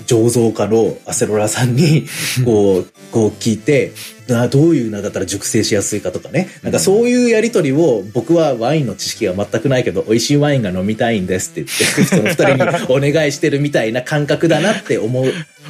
[0.05, 2.05] 醸造家のアセロラさんに、
[2.45, 3.91] こう、こう聞いて、
[4.27, 6.49] などういう名だったら熟成しやすいかとかね。
[6.61, 15.25] なんかそういうやりとりを、僕はワインの知識が全くないけど、美味しいワインが飲みたいんですって言って、その二人に お願いしてるみたいな感覚だなって思っ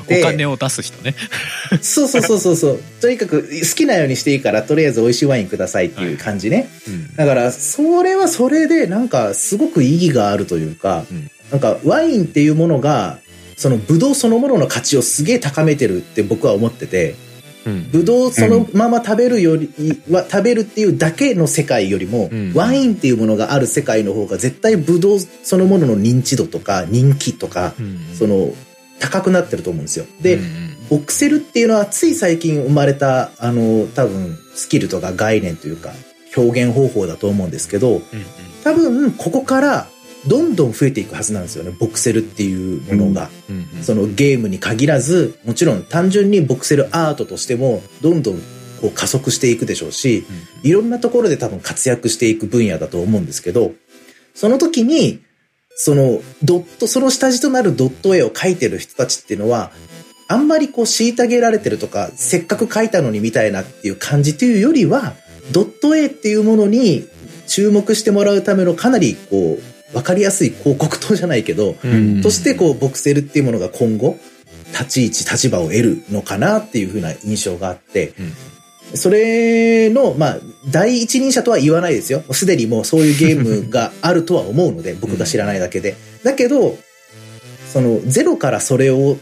[0.08, 0.22] て。
[0.22, 1.16] お金を出す人ね。
[1.82, 2.80] そうそうそうそうそう。
[3.00, 6.68] とにかく好きなようにしていいから、とりあえず美味しいワインくださいっていう感じね。
[7.16, 13.20] だから、それはそれで、なんか、すごく意義があるというか、うんなんか、ワインっていうものが、
[13.58, 17.16] その、ブドウそのものの価値をすげえ高めてるって僕は思ってて、
[17.66, 17.90] うん。
[17.92, 19.70] ブドウそのまま食べるより
[20.10, 22.54] は、食べるっていうだけの世界よりも、うん。
[22.54, 28.00] ワインっていうものがある世界の方が絶対ブドウそのものの認知度とか人気とか、うん。
[28.14, 28.54] その、
[29.00, 30.06] 高くなってると思うんですよ。
[30.22, 30.76] で、うん。
[30.90, 35.92] ボクセルっていうのはつい最近生まれた、あの、多分、スキルとか概念というか、
[36.38, 38.02] 表現方法だと思うんですけど、うん。
[38.64, 39.88] 多分、ここから、
[40.28, 43.30] どんどん増えていくはずなんですよね、ボクセルっていうものが。
[43.50, 48.42] うんうんそのゲームに限らず、もちろん単純にボクセルアートとしても、どんどん
[48.82, 50.26] こう加速していくでしょうし、
[50.64, 53.74] いろんなところで多分活躍していく分野だと思うんですけど、
[54.34, 55.20] その時に、
[55.78, 59.72] そのドット、その下地となるドット絵を描いてる人たちっていうのは、
[60.28, 65.16] あんまりこう虐げられてるとか、せっかく描いたのにみたいなっていう感じというよりは、
[65.52, 67.08] ドット絵っていうものに
[67.48, 72.22] 注目してもらうためのかなりこう、わかりやすい広告塔じゃないけど、うん。
[72.22, 74.18] としてこうボクセルっていうものが今後
[74.74, 78.14] 立ち位置立場を得るのかなっていうふうな印象があって、
[78.94, 80.38] それのまあ
[80.70, 82.24] 第一人者とは言わないですよ。
[82.32, 86.78] すでにもうそういうゲームがあるとは思うので僕が知らないだけで、だけど
[87.72, 89.18] そのゼロからそれを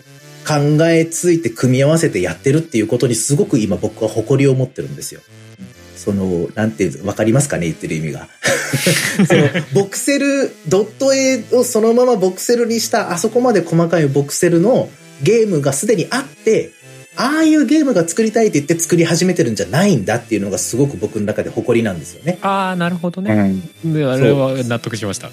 [0.48, 5.22] 考えついて組み合わせてやってるっていうことにすごく今僕は誇りを持ってるんですよ。
[5.96, 7.66] その、なんていう、わかりますかね？
[7.66, 8.28] 言ってる意味が。
[9.28, 14.90] その、ボクセル、ドット絵をそのままボクセルにした、あそこまで細かいボクセルの
[15.22, 16.72] ゲームがすでにあって、
[17.16, 22.40] ああいうゲームが作りたいって言って作り始めてるんじゃないんだっていうのがすごく僕の中で誇りなんですよね。
[22.42, 23.34] ああなるほどうね。
[23.86, 25.30] んであれは納得しました。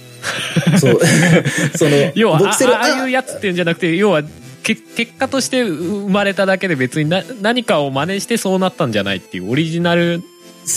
[0.79, 1.01] そう。
[1.77, 4.23] その、要はあボクセル、あああいうやつっていうんじゃなくて要は
[4.63, 10.23] け結果として生まれただけで別にな何かを真似してそうなったんじゃないっていうオリジナル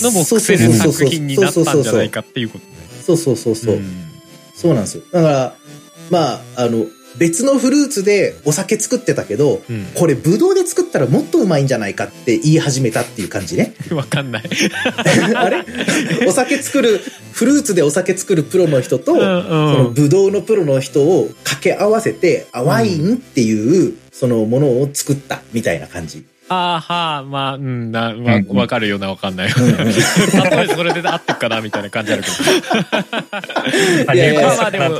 [0.02, 2.72] のボクセル作品になったんじゃないかっていうことね。
[3.06, 3.76] そうそうそうそう。
[3.76, 4.04] ん
[4.54, 5.04] そうなんですよ。
[5.12, 5.54] だから、
[6.10, 6.86] まあ、あの、
[7.18, 13.74] 別のフルーツでお酒作ってたけど、うんこれブドウで作ったらもっとうまいんじゃないかって言い始めたっていう感じね。
[13.92, 14.44] わかんない。
[15.36, 15.64] あれ
[16.26, 17.00] お酒作る、
[17.32, 26.24] フルーツでお酒作るプロの人と、うんそのうんブドウのプロの人を掛け合わせて、あワインっていう、そのものを作ったみたいな感じ。
[26.48, 29.48] あーはあまあうんなわうんわかるようなわかんない。
[29.48, 29.76] ような。
[30.50, 32.34] 例えそれで合ってっかなみたいな感じあるけど。
[34.10, 34.94] あいやいやまあまあでも、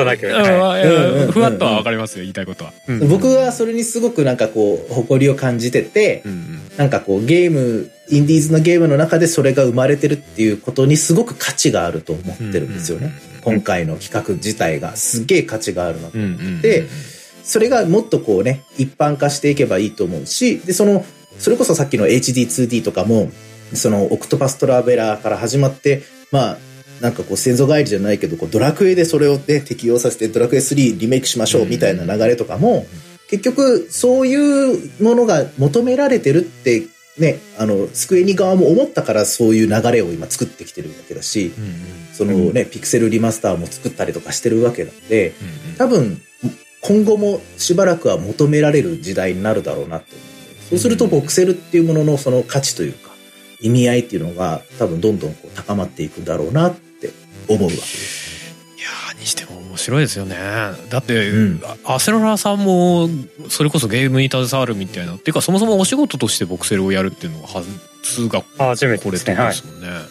[1.32, 2.72] ふわっとはわかりますよ言いたいことは。
[2.88, 6.60] うん僕はそれにすごくなんかこう、誇りを感じてて、うんうん。
[6.76, 13.12] なんかこうゲーム、インディーズのゲームの中でそれが生まれてるっていうことにすごく価値があると思ってるんですよね。
[13.42, 16.60] 今回の企画自体がすげえ価値があるなとうんうん。
[16.62, 16.86] で
[17.44, 21.04] それがもっとこうね、一般化していけばいいと思うし、で、その、
[21.38, 23.30] それこそさっきの HD2D とかも、
[23.72, 26.58] そのオクトパストラベラーから始まって、まあ、
[27.00, 32.86] なんかこう先祖返りじゃないけど、こうドラクエでそれをね、適用させてドラクエ3リメイクしましょうみたいな流れとかも、
[33.28, 36.84] 結局そういうものが求められてるって
[37.18, 41.72] ね、あの、スクエニ側も思ったからそういう流れを今作ってきてるわけだし、うんうん。
[42.12, 45.76] そのね、ピクセルリマスターも作ったりとかしてるわけなんで、うんうん。
[45.76, 46.20] 多分、
[46.80, 50.33] 今後もしばらくは求められる時代になるだろうなと思
[50.70, 53.10] そうするとボクセルっていうもののその価値というか、
[53.60, 57.10] 意味合いっていうのが多分どんどんこう高まっていくんだろうなって
[57.48, 58.54] 思うわけです。
[58.76, 60.36] いやーにしても面白いですよね
[60.90, 63.08] だって、うんアセロラさんも
[63.48, 69.88] それこそゲームに携わるみたいなっていうかそもそもお仕事としてボクセルをやるっていうのが初が初めてこれってことですね。
[69.88, 70.04] はい。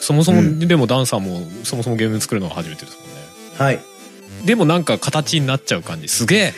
[0.00, 3.16] そもそも、うんでもダンさんもそもそもゲーム作るのが初めてですもんね
[3.58, 3.80] はい。
[4.46, 6.08] でもなんか形になっちゃう感じ。
[6.08, 6.54] すげえ。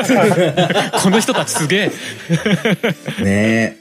[1.02, 1.92] この人たちすげね
[3.22, 3.76] え。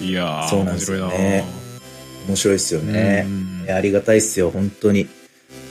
[0.00, 1.08] いやーそうなんですよね。
[1.08, 1.44] 面白いなえ
[2.28, 3.26] 面白いですよね。
[3.74, 5.08] ありがたいっすよ、本当に。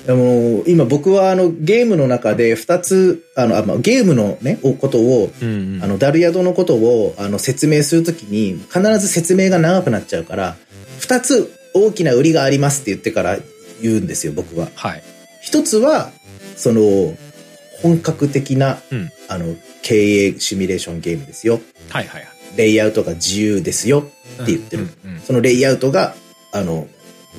[0.05, 5.83] でも今僕はあのゲームの中で2つ、あの、あまあゲームのね、おことを、うんうん。
[5.83, 10.57] あの、ダルヤドのことをあの説明するときに必ず説明が長くなっちゃうから、
[11.01, 13.37] 2つ大きな売りがありますって言ってから
[13.81, 14.69] 言うんですよ、僕は。
[14.75, 15.03] はい。
[15.41, 16.11] 一つは、
[16.59, 17.17] その、
[17.81, 19.09] 本格的な、うん。
[19.29, 19.95] あの、経
[20.27, 21.61] 営シミュレーションゲームですよ。
[21.89, 22.29] はいはいはい。
[22.57, 24.01] レイアウトが自由ですよ。
[24.41, 24.89] って言ってる。
[25.05, 26.15] うんうんそのレイアウトが、
[26.51, 26.87] あの、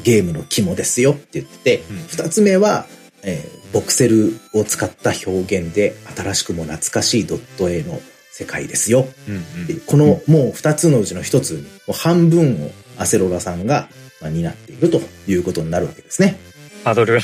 [0.03, 1.13] ゲームの肝ですよ。
[1.13, 1.97] って言ってて、うん。
[2.09, 2.87] 二つ目は、
[3.23, 8.01] えーボクセルを使った表現で、新しくも懐かしいドット絵の
[8.33, 9.07] 世界ですよ。
[9.29, 9.43] うんうん。
[9.87, 13.89] この、もう二つのうちの一つに、もう半分をアセロラさんが、
[14.21, 16.39] まあ、担っているということになるわけですね。
[16.85, 17.21] ハードル。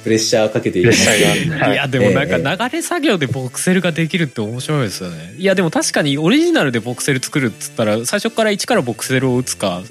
[0.03, 2.43] プレッシャーをかけていきますけれどもプレッシャーがいやでもなんええ。
[2.43, 5.33] か流れ作業でボクセルができるって面白いですよね。
[5.37, 9.81] いやでも確かにオリジナルでボクセル作るっつったら最初から一からボクセルを打つか。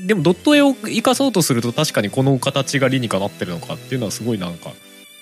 [0.00, 4.70] でもドット絵を生かそうとすると確かにこの形が理にかなってるのかっていうのはすごいなんか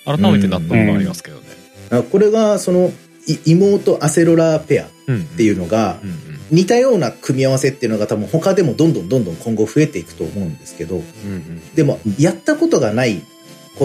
[0.05, 1.43] 改めて納得がありますけどね。
[1.89, 2.91] あこれが、その、
[3.27, 6.09] い妹アセロラペアっうんていうのが、うん。
[6.09, 13.21] うん似たような組み合わせっていうのが多分他でもどんどんどんどん今後増えていくと思うんですけど、うんうんでも、やったことがない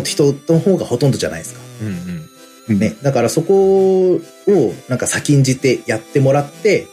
[0.04, 1.60] 人の方がほとんどじゃないですか。
[1.82, 2.94] うんうんね。
[3.02, 4.20] だからそこを、
[4.88, 6.86] なんか先んじてやってもらって、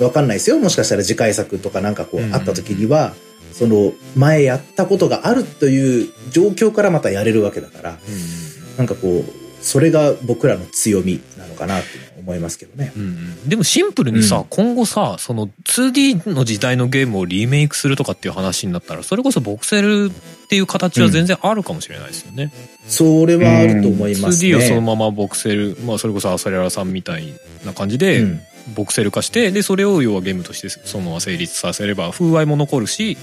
[0.00, 0.58] わかんないですよ。
[0.58, 3.14] もしかしたら次回作とかなんかこううんうんあった時には、
[3.52, 11.88] その前やったことがあるという状況からまたやれるわけだから、うんなんかこう、それが僕らの強みなのかなって
[12.18, 12.92] 思いますけどね。
[12.94, 22.52] うんうんでもシンプルにさ、うん今後さその 2D の時代のゲームをリメイクするとかっていう話になったらそれこそボクセルっていう形は全然あるかもしれないですよね。
[22.86, 24.50] それはあると思いますね。
[24.50, 27.32] 2D をそのままボクセル、まあ、それこそアサレラさんみたい
[27.64, 28.40] な感じで、うん
[28.74, 33.18] ボクセル化してでそれを要はゲームとしてそのまま成立させれば風合いも残るし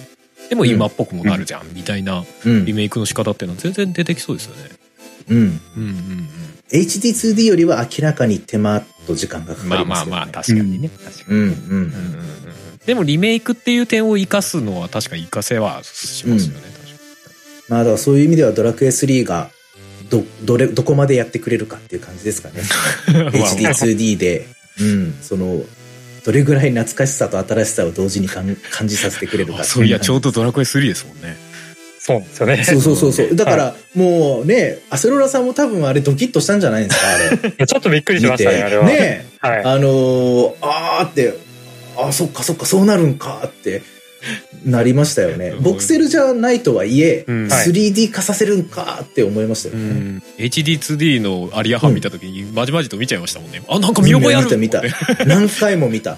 [0.49, 4.80] でも今っぽくもなるじゃん、みたいなうんリメイクの仕方っていうのは全然出てきそうですよね。
[5.29, 5.37] うん。
[5.37, 6.29] うんうん
[6.71, 9.69] HD2D よりは明らかに手間と時間がかうん。
[9.69, 10.77] かまあまありますけどね。
[10.77, 10.89] まあ確かにね。
[10.89, 11.49] 確かうんうん。
[11.49, 11.55] に。
[11.55, 12.51] うんうんうん
[12.85, 16.61] でもリメイクっていう点を生かすのは確かに生かせはしますよね。
[16.61, 17.03] 確か
[17.69, 19.51] まあだからそういう意味ではドラクエ3が
[20.11, 22.61] ど、どれ、どこまでやってくれるかっていう感じですかね。
[23.31, 23.67] に。
[23.67, 24.47] HD2D で、
[24.79, 25.63] うん、その、
[26.25, 30.31] どれぐらい懐かしさと新しさを同時に感感じさせてくれるかってそういやちょうど。
[30.31, 31.35] どドラクエ3ですもんね。
[32.03, 32.63] そうなんですよね。
[32.63, 33.35] そうそうそうそう。
[33.35, 37.67] だから、もうね、アセロラさんも多分あれドキッとしたんじゃないですか、あれ。
[37.67, 38.37] ちょっとびっくりしま。
[38.37, 38.85] したね、あれは。
[38.87, 39.63] ねはい。
[39.63, 41.35] あのー、あーって、
[41.95, 43.83] あーそっかそっか、そうなるんかって
[44.65, 45.59] なりましたよねう。
[45.59, 49.93] んボクセルじゃないとはいえ、うんはい 3D 化させるんかって思いましたようね。
[49.93, 53.61] ん、HD2D のアリア班見た時にまじまじと見ちゃいましたもんね。
[53.67, 55.25] あ、なんか見覚えある見た見た。
[55.25, 56.17] 何回も見た。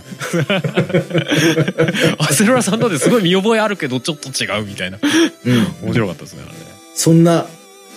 [2.20, 5.00] アセロラさんだってすごい見覚えあるけどちょっと違うみたいな。
[5.46, 5.88] うん。
[5.88, 6.66] 面白かったですね、あれね。
[6.96, 7.48] そんな、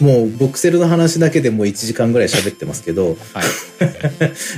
[0.00, 3.16] もうボクセルの話だけでもう1時間ぐらい喋ってますけど、はい。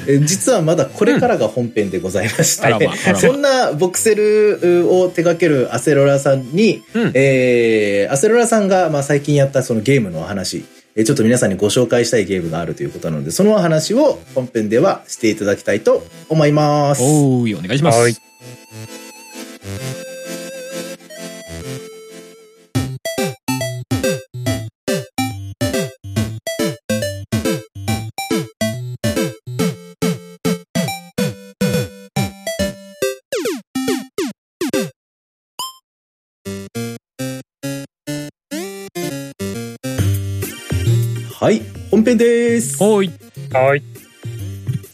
[0.08, 10.64] え実はまだこれからが本編でございまして、あらまああらまあそんなボクセルを手掛けるアセロラさんに、うんえーアセロラさんがまあ最近やったそのゲームのお話、
[10.96, 17.02] えーちょっと皆さんにご紹介したいゲームがあるということなので、そのお話を本編ではしていただきたいと思います。
[17.02, 17.98] おーい、お願いします。
[17.98, 18.16] はい
[41.40, 41.62] はい、
[41.92, 42.82] 本編です。
[42.82, 43.12] おーい。
[43.52, 43.82] はい。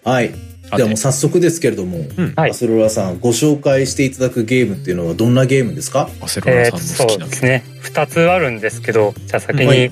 [0.05, 0.35] はい。
[0.71, 2.35] あではもう早速ですけれども、うん。
[2.37, 6.11] はいアセロラさんご紹介していただくゲームっていうのはどんなゲームですか？
[6.21, 7.65] アセロラさんの好きなそうですね。
[7.81, 9.91] 二つあるんですけど、じゃあ先はいに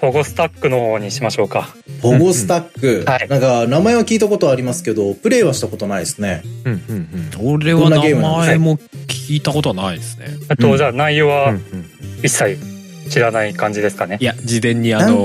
[0.00, 1.68] ポゴスタックの方にしましょうか。
[2.02, 3.04] ポゴスタック。
[3.08, 6.42] はいなんか、名前は聞いたことありますけど、プレイはしたことないですね。
[6.64, 7.54] うんうんうん。
[7.54, 10.26] 俺は名前も聞いたことはないですね。
[10.48, 11.62] あと、うんじゃあ内容うんはうん
[12.24, 12.58] 一切
[13.08, 14.24] 知らない感じですかねい。
[14.24, 15.24] や、事前にあの、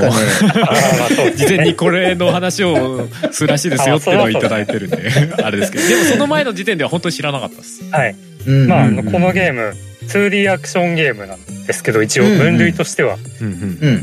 [1.36, 4.97] 事前にこれの話をするらしいですよっていうのをいただいてるんで、
[5.43, 5.88] あれですけど。
[5.88, 7.84] でもその前の時点では本当に知らなかったです。
[7.91, 8.15] はい。
[8.45, 9.73] うんまあ、このゲーム
[10.07, 13.17] 2D アクションゲームなんですけど一応分類としては。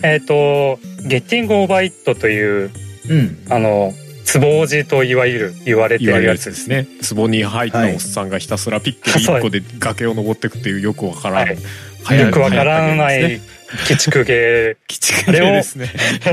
[0.02, 2.70] えっ、と「ゲッティング・オーバー・イット」という
[3.08, 3.38] うん。
[3.48, 3.92] あの
[4.32, 6.54] 壺字といわゆる言われてるやつでね。
[6.54, 6.86] つですすね。
[7.16, 11.48] 壺に入ったおっさんがひたすらピッケル1個で崖を登っていくっていうよくわからん。
[11.48, 11.58] はい
[12.08, 13.40] 流行よくわからな流行ったゲームですねい
[13.88, 15.88] 鬼畜ゲー鬼畜ゲーですね。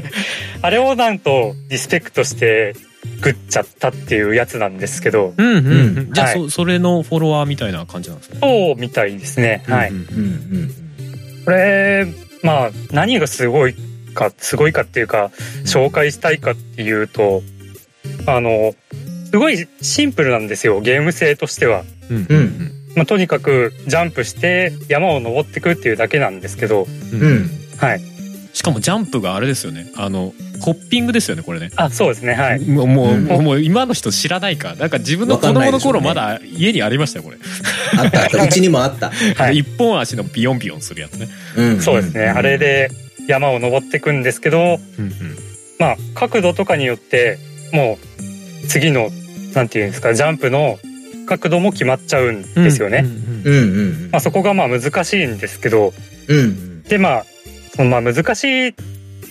[0.62, 2.74] あれをなんとリスペクトして
[3.18, 5.60] 作っちゃったっていうやつなんですけどうんうんう。
[5.60, 8.40] うんじゃあ、はいそそれのフォロワーみたいな感じなんですね。
[8.42, 9.64] そうみたいですね。
[9.68, 9.90] はい。
[9.90, 10.22] うんうんうん。
[10.60, 11.44] うん。
[11.46, 12.08] これ
[12.44, 13.76] まあ何がすごい
[14.14, 15.32] かすごいかっていうか
[15.66, 17.44] 紹介したいかっていうと
[18.26, 18.74] あの
[19.32, 21.84] すごいシンプルなんですよゲーム性としては。
[22.10, 27.50] うんうんうんまあ、とにかくジャンプして山を登ってくっていうだけなんですけど、うんうんうん。
[27.78, 28.02] はい。
[28.54, 29.92] しかもジャンプがあれですよね。
[29.96, 31.70] あの、ホッピングですよね、これね。
[31.76, 32.34] あ、そうですね。
[32.34, 32.60] はい。
[32.66, 34.74] もう、もう、うんもう今の人知らないか。
[34.74, 37.38] なんか自分の子供の頃まだ家にありましたよ、これ。
[38.00, 38.42] あったあった。
[38.46, 39.12] うちにもあった。
[39.12, 39.60] はい。
[39.60, 41.28] 一本足のビヨンビヨンするやつね。
[41.56, 41.82] うん。
[41.82, 42.30] そうですね。
[42.30, 42.90] あれで
[43.28, 45.38] 山を登ってくんですけど、うんうん。
[45.78, 47.38] まあ、角度とかによって、
[47.72, 48.00] も
[48.64, 49.12] う、次の、
[49.54, 50.80] なんていうんですか、ジャンプの
[51.28, 53.06] 角度も決まっちゃうんですよね。
[53.06, 55.94] うんうんうんうんまあ、そこがまあ難しいんですけど、
[56.28, 56.40] うん。
[56.40, 56.84] うん。
[56.84, 57.26] で、まあ、
[57.76, 58.74] そのまあ難しい、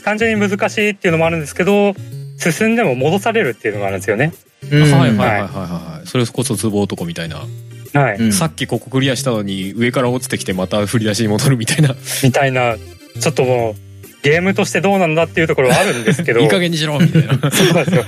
[0.05, 1.95] 単純に難しいっていうのもあるんですけど、
[2.39, 4.33] 進んでも戻されるっていうのがあるんですよね。
[4.71, 4.83] うん。
[4.83, 6.07] はいはいはいはいはい。
[6.07, 7.45] それこそツボ男みたいな。
[7.93, 8.17] はい。
[8.19, 11.95] うんさっきここクリアしたのに上から落ちてきてまた振り出しに戻るみたいな。
[12.23, 12.77] みたいな、
[13.21, 13.87] ちょっともう、
[14.23, 16.41] ゲームとしてどうなんだっていうところはあるんですけど。
[16.43, 17.51] いい加減にしろみたいな。
[17.51, 18.05] そうなんですよ。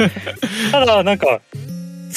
[0.73, 1.41] ただ、なんか、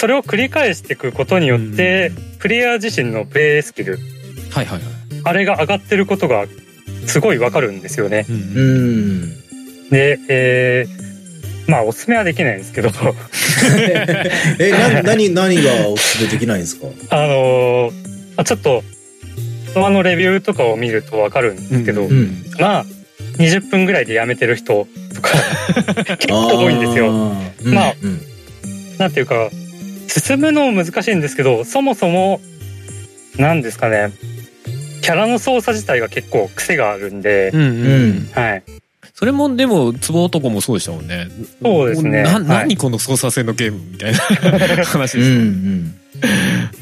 [0.02, 4.00] それを繰り返していくことによって、プレイヤー自身のプレイスキル、
[4.50, 4.82] はいはいはい。
[5.26, 6.48] あれが上がってることが、
[7.06, 8.26] すごいわかるんですよね。
[8.28, 8.40] うんう
[9.28, 9.90] ん。
[9.92, 12.90] で、えー、まあ、おすすめはできないんですけど、
[14.58, 16.88] え、な、何、何がおすすめできないんですか？
[17.16, 17.94] あのー
[18.38, 18.84] あちょっと、
[19.76, 22.44] そののレビューとかを見るとわかるんですけど、うんうん。
[22.60, 22.86] まあ、
[23.38, 25.30] 20分ぐらいでやめてる人とか、
[26.18, 27.12] 結構多いんですよ。
[27.12, 27.72] あー。
[27.72, 28.20] まあうん。
[28.98, 29.52] なんていうか、
[30.12, 32.42] 進むのも難しいんですけど、そもそも、
[33.38, 34.12] なんですかね、
[35.02, 38.64] キャラの操作自体が結構癖があるんで、うんうんうんはい。
[39.14, 41.28] それもでもツボ男もそうでしたもんね。
[41.62, 45.24] そうですねなはい何この操作性のゲームみたいな話うん。
[45.24, 45.92] う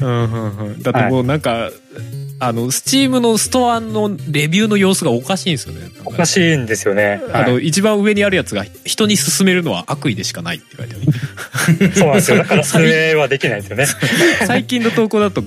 [0.00, 0.04] す。
[0.04, 0.08] ん。
[0.08, 1.70] うんうんうんだってもうなんか、
[2.40, 5.90] あの、スチームのストアのレビューの様子がおかしいんですよね。
[6.06, 7.22] おかしいんですよね。
[7.34, 11.92] あの、はい、一番上にあるやつが人に勧めるのは悪意でしかないって書いてある。
[11.92, 12.38] そうなんですよ。
[12.38, 13.86] だから、それはできないですよね。
[14.46, 15.44] 最近の投稿だと、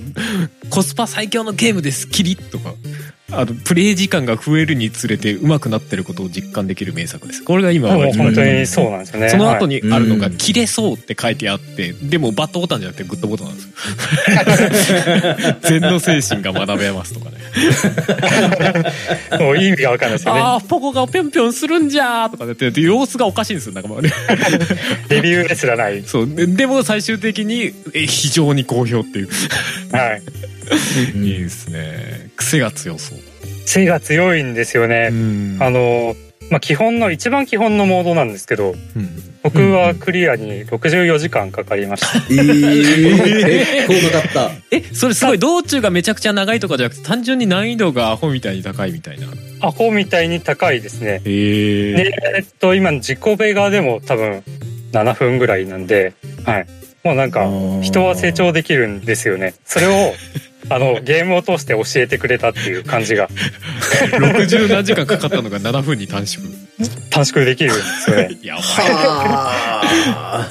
[0.70, 2.74] コスパ最強のゲームです、キリッとか。
[3.38, 7.44] あの、プレイ時間が増えるにつれて上手くなってることを実感できる名作です。
[7.44, 9.28] これが今もうは本当にそうなんですよね。
[9.28, 9.74] その後に。
[9.74, 13.62] にあるのが、うん切れそうって書いてあって、でもバットボタンじゃなくてグッドボタンなんで
[14.74, 15.56] すよ。
[15.62, 17.38] 禅の精神が学べますとかね。
[19.38, 20.40] もう意味がわかんないですよね。
[20.40, 24.10] ああ、ポコがぴょんぴょんするんじゃーとかって言って、様子がおかしいんですよ、なんかもうね。
[25.08, 26.02] レビューですらない。
[26.04, 26.34] そう。
[26.34, 29.28] ででも最終的に、え、非常に好評っていう。
[29.92, 30.22] はい。
[31.14, 32.30] う んいいですね。
[32.36, 33.18] 癖が強そう。
[33.66, 35.10] 背が強いんですよね。
[35.10, 36.16] んあの、
[36.50, 42.16] まあ、基本の、一番基本のモードなんですけど、うん僕はクリアに64時間かかりました。
[42.32, 44.50] えー、結構なかった。
[44.70, 49.26] え、それすごい道中がめちゃくちゃ長いとかじゃなくて、単純に難易度がアホみたいに高いみたいな。
[49.60, 51.20] アホみたいに高いですね。
[51.26, 51.92] へえ。
[51.92, 54.42] で、えっと、今、自己ベガでも多分
[54.92, 56.14] 7分ぐらいなんで、
[56.46, 56.66] はい。
[57.04, 57.46] もうなんか、
[57.82, 59.54] 人は成長できるんですよね。
[59.66, 60.14] それを、
[60.70, 63.28] あの、ゲームを通して教えてくれたっていう感じが
[64.16, 66.46] 60何時間かかったのが7分に短縮。
[67.10, 68.30] 短縮できるんですよね。
[68.42, 70.50] やばはあ。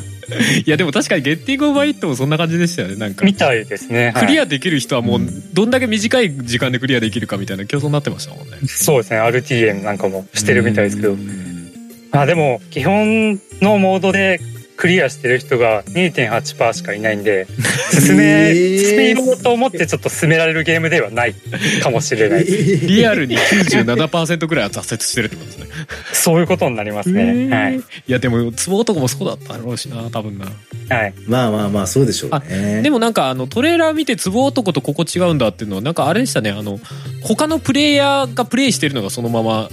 [0.60, 0.62] い。
[0.62, 2.96] いやでも確かにゲッティングオーバーイットもそんな感じでしたよね。
[2.98, 3.26] なんか。
[3.26, 4.12] みたいですね。
[4.14, 5.22] はいクリアできる人はもう
[5.54, 8.58] どんだけ短い時間でクリアできるかみたいな競争になってましたもんね。
[8.68, 9.18] そうですね。
[9.20, 11.16] RTM なんかもしてるみたいですけどう。
[11.16, 11.72] ん
[12.12, 14.40] あ、でも、基本のモードで
[14.84, 17.48] クリアしてる人が2.8%しかいないんで、
[17.90, 21.34] 進め、えー進めようと思ってちょっと進められるゲームではない
[21.82, 22.44] かもしれない。
[22.44, 25.68] リアルに97%ぐらいは挫折してるってことですね。
[26.12, 27.48] そういうことになりますね。
[27.50, 27.78] はい。
[27.78, 30.48] いやでも、ツボ男もそうだったろうしな、多分な。
[30.94, 31.14] はい。
[31.28, 32.82] まあまあまあ、そうでしょうね。
[32.82, 36.78] でもなんかあのトレーラー見てツボ男とここ違うんだっていうのはなんかあれでしたねあの
[37.22, 39.70] 他のプレイヤーがプレイしてるのがそのまま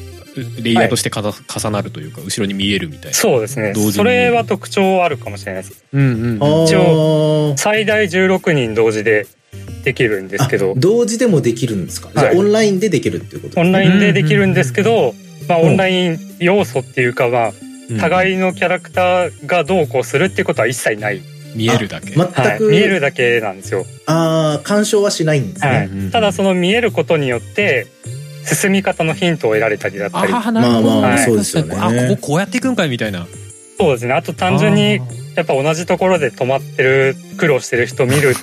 [0.62, 3.14] レイヤーとしてかざ重なるというか後ろに見えるみたいな。
[3.14, 3.74] そうですね。
[3.74, 5.84] それは特徴あるかもしれないです。
[5.92, 9.26] うんうん一応最大16人同時で
[9.84, 10.72] できるんですけど。
[10.72, 13.60] あ同時でもできるんですか、じゃはいあオンラインでできるっていうこと？
[13.60, 15.14] オンラインでできるんですけど、
[15.48, 15.66] まあ、うん。
[15.68, 17.52] オンライン要素っていうか、まあ、
[17.90, 17.98] うん。
[17.98, 21.20] 互いのキャラクターがどうこうするっていうことは一切ない、
[21.56, 22.10] 見えるだけ。
[22.12, 26.10] 全はい、く、見えるだけなんですよ、ああ干渉はしないんですね、はい。
[26.12, 27.88] ただその見えることによって
[28.44, 30.32] 進み方のヒントを得られたりだったり。
[30.32, 31.76] ああなるほど、まあまあそうですよね。
[31.78, 33.26] あこここうやっていくんかいみたいな。
[33.78, 34.12] そうですね。
[34.12, 35.00] あと単純に
[35.36, 38.34] やっぱ同じところで止まってる苦労してる人見る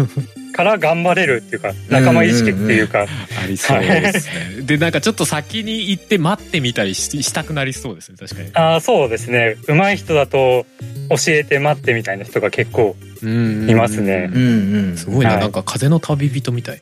[0.57, 4.27] から頑張れるっていうか仲間意識っていうか、ありそうです
[4.57, 4.61] ね。
[4.65, 8.49] でなんかちょっと先に行って待ってみたりししたくなりそうですね確かに。
[8.55, 9.55] ああそうですね。
[9.67, 10.65] 上手い人だと
[11.09, 14.31] 教えて待ってみたいな人が結構うんいますね。
[14.33, 15.41] うんうんすごいな、はい。
[15.41, 16.81] なんか風の旅人みたい。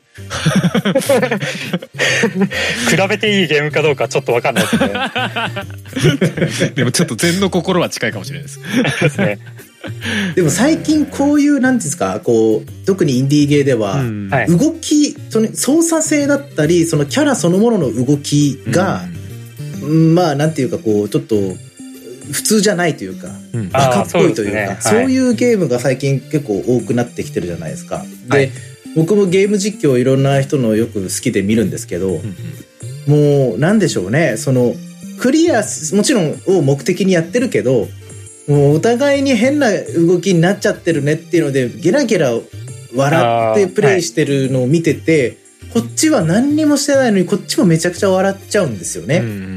[2.88, 4.70] 比べていいゲームかどうかちょっと分かんないで
[6.50, 6.72] すね。
[6.74, 8.60] でもちょっと禅の心は近いかもしれないです。
[9.02, 9.38] ですね
[10.34, 14.04] でも最近こういうなんていうんですかこう特にインディーゲーでは、
[14.48, 19.06] 動きその操作性だったりそのキャラそのものの動きが、
[19.82, 21.36] まあなんていうかこうちょっと
[22.30, 25.14] 普通じゃないというかうバカっぽいというかそうい。
[25.14, 28.04] いうゲームが最近結構多くなってきてるじゃないですか。
[28.30, 28.50] で、はい。
[28.94, 32.34] 僕もゲーム実況いろんな人のよく好きで見るんですけど、うん
[33.06, 34.36] もうなんでしょうね。
[34.36, 34.74] その
[35.18, 35.62] クリア
[35.94, 37.88] もちろんを目的にやってるけど
[38.48, 42.32] もうお互いに変な動きになっちゃってるねっていうのでゲラゲラ
[42.94, 45.38] 笑ってプレイしてるのを見てて、
[45.74, 49.18] こっちは何にもしてないのにこっちもめちゃくちゃ笑っちゃうんですよね。
[49.18, 49.56] うん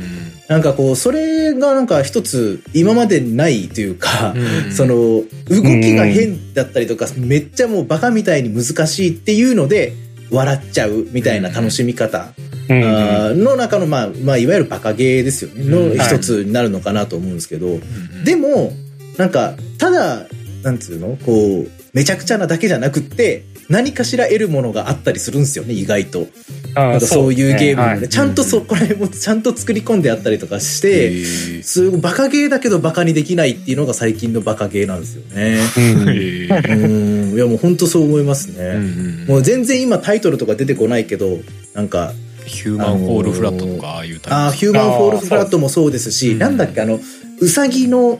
[0.49, 5.23] なんかこうそれがなんか一つ今までないというか、うんその動
[5.61, 9.93] きが変だったりとかめっちゃもうバカみたいに難しいっていうので
[10.31, 12.33] 笑っちゃうみたいな楽しみ方。
[12.69, 12.83] うん。
[12.83, 15.65] あーの中の、まあ、まあ、いわゆるバカゲーですよね。
[15.65, 15.97] のうん。
[15.97, 18.23] 一つになるのかなと思うんですけど、うん。
[18.23, 18.73] でも、
[19.17, 20.27] なんか、ただ、
[20.63, 21.17] なんつうの？
[21.25, 26.27] こう、めちゃくちゃなだけじゃなくって、何かしら得るものがあったりするんですよね、意外と。
[26.73, 28.09] ななんかそういうゲームもね、はい。
[28.09, 31.63] ちゃんとそこら辺もちゃんと作り込んであったりとかしへて、ー。
[31.63, 35.59] すごいバカゲーだけどバカにできないっていうのが最近のバカゲーなんですよね。
[35.77, 36.89] う
[37.33, 37.33] ん。
[37.35, 38.63] いやもう本当そう思いますね。
[38.63, 41.37] うんうんもう全然今タイトルとか出てこないけど、
[41.75, 42.13] なんか、
[42.47, 44.33] ヒューマンホールフラットとかああいうタイプ。
[44.33, 46.35] ああ、ヒューマンフォールフラットもそうですし、う。
[46.35, 46.99] んなんだっけ、あの、
[47.39, 48.19] うさぎの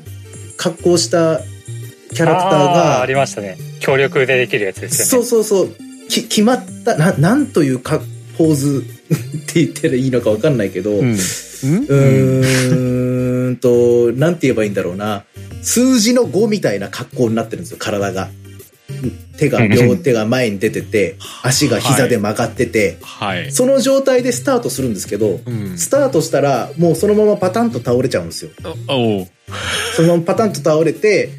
[0.55, 1.41] 格好した
[2.13, 3.57] キャラクターあーあが、りましたね。
[3.79, 5.27] 協力でできるやつですそよね。
[5.27, 5.69] うそうそう、
[6.09, 8.01] き決まった、ななんというか
[8.37, 11.13] ポーズ って言ったらいいのかわかんないけど、ううん。
[11.15, 15.23] ーんと、なんて言えばいいんだろうな、
[15.61, 18.29] 数字の5みたいな格好になってるんですよ、体が。
[19.37, 23.51] 手が、う ん両手が前に出てて、足が膝で曲がってて、はい。
[23.51, 25.77] その状態でスタートするんですけど、うん。
[25.77, 28.49] スタートしたら、もうそのままパタンと倒れちゃうんですよ。
[28.87, 29.27] おお
[29.95, 31.29] そのままパタンと倒れて、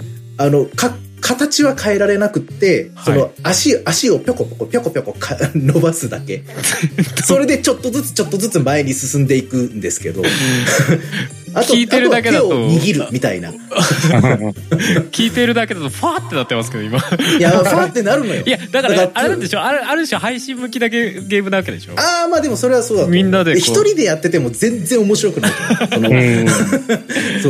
[0.41, 6.45] あの、か、形は変えられなくって、はいその足、足をぴょこぴょこぴょこぴょこか 伸ばすだけ。
[7.27, 10.23] それでちょっとずつちょっとずつ前に進んでいくんですけど、
[11.55, 12.49] あと、聞いてるだけだと。
[12.49, 13.51] 手を握るみたいな。
[13.51, 13.53] い
[15.13, 16.99] 聞いてるだけだとファーってなってますけど今。
[17.39, 18.43] や、ファーってなるのよ。
[18.45, 19.63] いやだかららあれでしょ？
[19.63, 21.93] あれある種配信向きだけゲームなわけでしょ？
[21.97, 25.53] ああ、まあでもそれはそうだみんなで一人でやってても全然面白くない。
[25.93, 26.47] そのうん。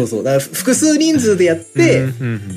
[0.08, 0.24] そう。
[0.24, 2.04] だから複数人数でやって、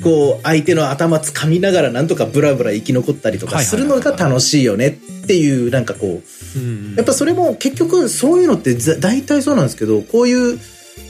[0.02, 4.88] こう、相手の頭掴みながらなんとかブラブラ生き残ったりとかするのが楽しいよね
[5.22, 6.22] っていう、なんかこ
[6.56, 6.94] う、うん。
[6.96, 10.58] やっぱそれも結局そういうのってざ大体そうなんですけど、こういう、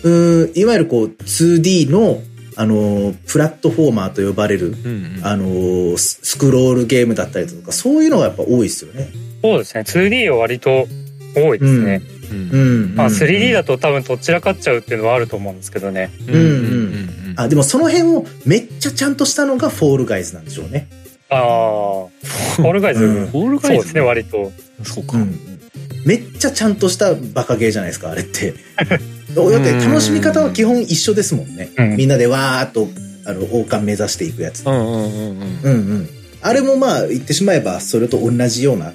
[0.04, 2.20] うーんいわゆるこう 2D の、
[2.56, 5.20] あのー、プラットフォーマーと呼ばれる、うんうん。
[5.24, 9.10] あのー、ススクロールゲームだったりとか、そういうのがやっぱ多いですよね。
[9.42, 9.80] そうですね。
[9.80, 10.86] 2D は割と
[11.34, 12.50] 多いですね、うん。
[12.50, 12.56] う
[12.92, 12.94] ん。
[12.94, 16.10] まあ、3D だだと多分どちらかっちゃうっていうのはあると思うんですけどね。
[16.28, 17.34] うんうん。
[17.36, 20.88] あ、でもその辺をめっちゃちゃんとしたのがフォールガイズなんでしょうね。
[21.30, 21.40] ああ
[22.56, 23.26] フォールガイズ、うん。
[23.28, 23.76] ホールガイズ？
[23.76, 24.52] そうですね割と。
[24.84, 25.16] そうか。
[25.16, 25.38] うん。
[26.06, 28.54] めっちゃちゃんとしたバカゲーじゃないですか、あれって。
[29.34, 31.70] だって楽しみ方は基本一緒ですもんね。
[31.76, 32.88] うんみんなでわーっと、
[33.26, 34.64] あの、王冠目指していくやつ。
[34.66, 36.08] うんうんうんうんうんうん。
[36.42, 38.92] あれもまあ言ってしまえばそれと同じような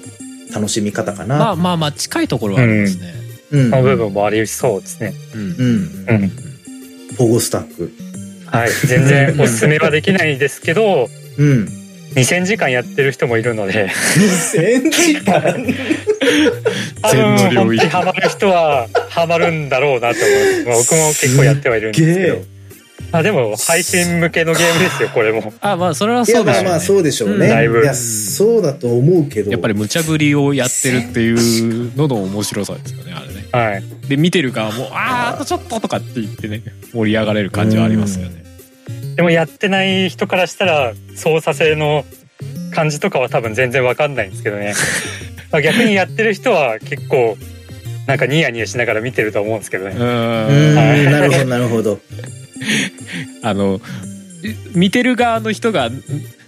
[0.54, 1.36] 楽しみ方かな。
[1.36, 3.14] まあまあまあ近いところはありますね
[3.50, 3.70] うん。
[3.70, 6.06] の部分もありそうですねうんうん。
[6.08, 6.32] うん
[7.16, 7.92] ポゴスタック。
[8.46, 11.68] はい全然おすすめはできないですけどうん。
[12.14, 13.88] 2000時間やってる人もいるので。
[13.88, 15.66] 2000時間？
[17.02, 17.82] 多分本領域。
[17.82, 22.14] 気ハマる人はハマるんだろうなと思います、まあ、僕も結構やってはいるんですけど。
[22.14, 22.60] すげえ。
[23.12, 25.52] あでも配信向けのゲームですよこれも。
[25.60, 26.62] あまあそれはそうでしょうね。
[26.62, 27.34] まあまあそうでしょうね。
[27.34, 27.40] うん。
[27.48, 29.50] だいぶいや、そうだと思うけど。
[29.50, 33.48] やっぱり無茶ぶりをやってるっていうのの面白さですよねあれね。
[33.50, 34.08] はい。
[34.08, 38.44] で見てる側も「あーあとちょっと」とかって言ってね盛り上がれる感じはありますよね。
[39.16, 42.04] でもやってない人からしたら操作性の
[42.72, 44.74] 感じとかは多分全然わかんないんですけどね。
[45.50, 47.36] まあ逆にやってる人は結構
[48.06, 49.94] なんかニヤニヤしながら見てると思うんですけどね。
[49.98, 52.00] はいん、なるほど、なるほど。
[53.42, 53.80] あの
[54.74, 56.02] 見てる側の人がん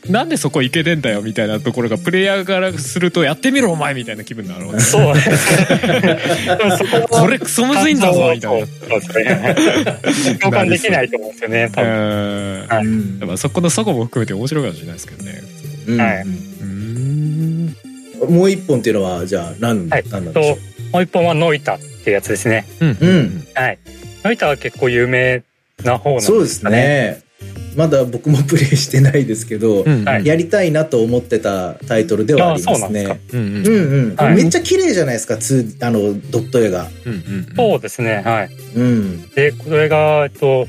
[0.09, 6.19] なんでそこ行けねえんだよみたいなところがプレイヤーからするとやってみろお前みたいな気分になるわけそうですね。
[7.09, 8.67] こ これクソむずいんだぞみたいな。
[8.67, 9.07] そうで
[10.13, 10.39] すね。
[10.41, 11.71] 共感できないと思うんですよね。
[11.73, 15.43] 多分うんはいうんまあそこのそこも含めて面白いかもしれないですけどね。
[15.87, 16.23] うんはい
[16.63, 17.77] うん
[18.29, 20.61] もう一本っていうのは、じゃあ、何、はい何なんでしょと
[20.93, 22.65] もう一本はノイタっていうやつですね。
[22.81, 23.79] うんうんはい。
[24.25, 25.43] ノイタは結構有名
[25.85, 26.21] な方なんう。
[26.23, 27.23] そうですね。
[27.77, 33.21] まだ僕もプレイしてないですけど、うんはいやりたいなと思ってたタイトルではありますあそうなんね。
[33.33, 35.35] うんうんうんうん、はいめっちゃ綺麗じゃないですか、
[35.87, 36.89] あの、ドット絵が。
[37.07, 38.23] うんうんそうですね。
[38.25, 38.51] はい。
[38.77, 39.31] うん。
[39.31, 40.67] で、これが、えっと、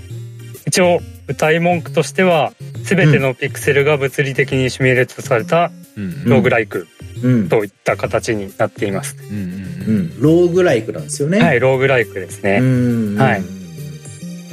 [0.65, 2.53] 一応、歌い文句としては、
[2.84, 6.88] すべてのピクセルが物理的にシミュレートされたうんローグライク
[7.21, 7.49] うん。
[7.49, 9.15] といった形になっています。
[9.30, 9.47] うんうんう
[9.88, 10.21] うんん。
[10.21, 11.39] ローグライクなんですよね。。
[11.39, 12.59] はいい、ローグライクですうね。
[12.59, 13.15] ん。
[13.17, 13.43] はい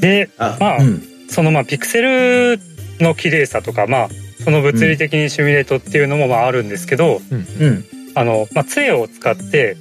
[0.01, 1.03] で、あ、まあうん。
[1.31, 2.61] そのまあピクセル
[3.01, 4.09] の綺麗さとか、まあ、
[4.45, 7.85] その物理的にシミュレートっていうのもまああるんですけど、うん。
[8.15, 9.77] あの、まあ、杖を使って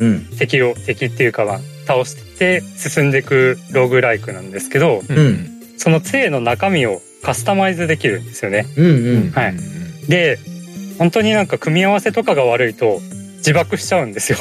[0.00, 0.26] うん。
[0.38, 8.66] 敵を、敵っていうかまあ、倒して進んでいくローグライクなんですけど、うんうんその杖の中身をカスタマイズできるんですよね。
[8.76, 8.86] うん。
[8.86, 9.30] うん。
[9.30, 9.54] はい
[10.10, 10.38] で、
[10.98, 13.00] 本当になんか組み合わせとかが悪いと
[13.40, 14.38] 自爆しちゃうんですよ。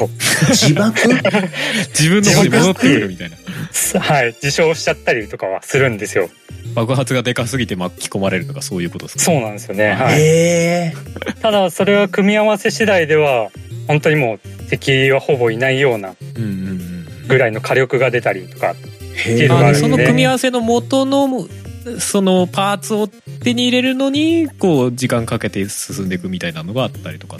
[0.50, 1.00] 自爆？
[1.98, 3.38] 自分の方に戻ってくるみたいな
[4.02, 4.28] はい。
[4.42, 6.30] 自傷しちゃったりとかはするんですよ。
[6.76, 9.24] 爆発がでかすぎて巻き込まれるとかそういうことですか？
[9.24, 9.92] そうなんですよね。
[9.94, 10.94] はい。
[11.42, 13.50] ただそれは組み合わせ次第では
[13.88, 14.40] 本当にもう
[14.70, 16.54] 敵はほぼいないようなうんうんう
[17.26, 18.76] んぐらいの火力が出たりとか
[19.16, 21.48] へっていうのがあるんであのその組み合わせの元の
[22.00, 27.38] そのパーツを手に入れるのにこう時間かけて進んでいくみたいなのがあったりとか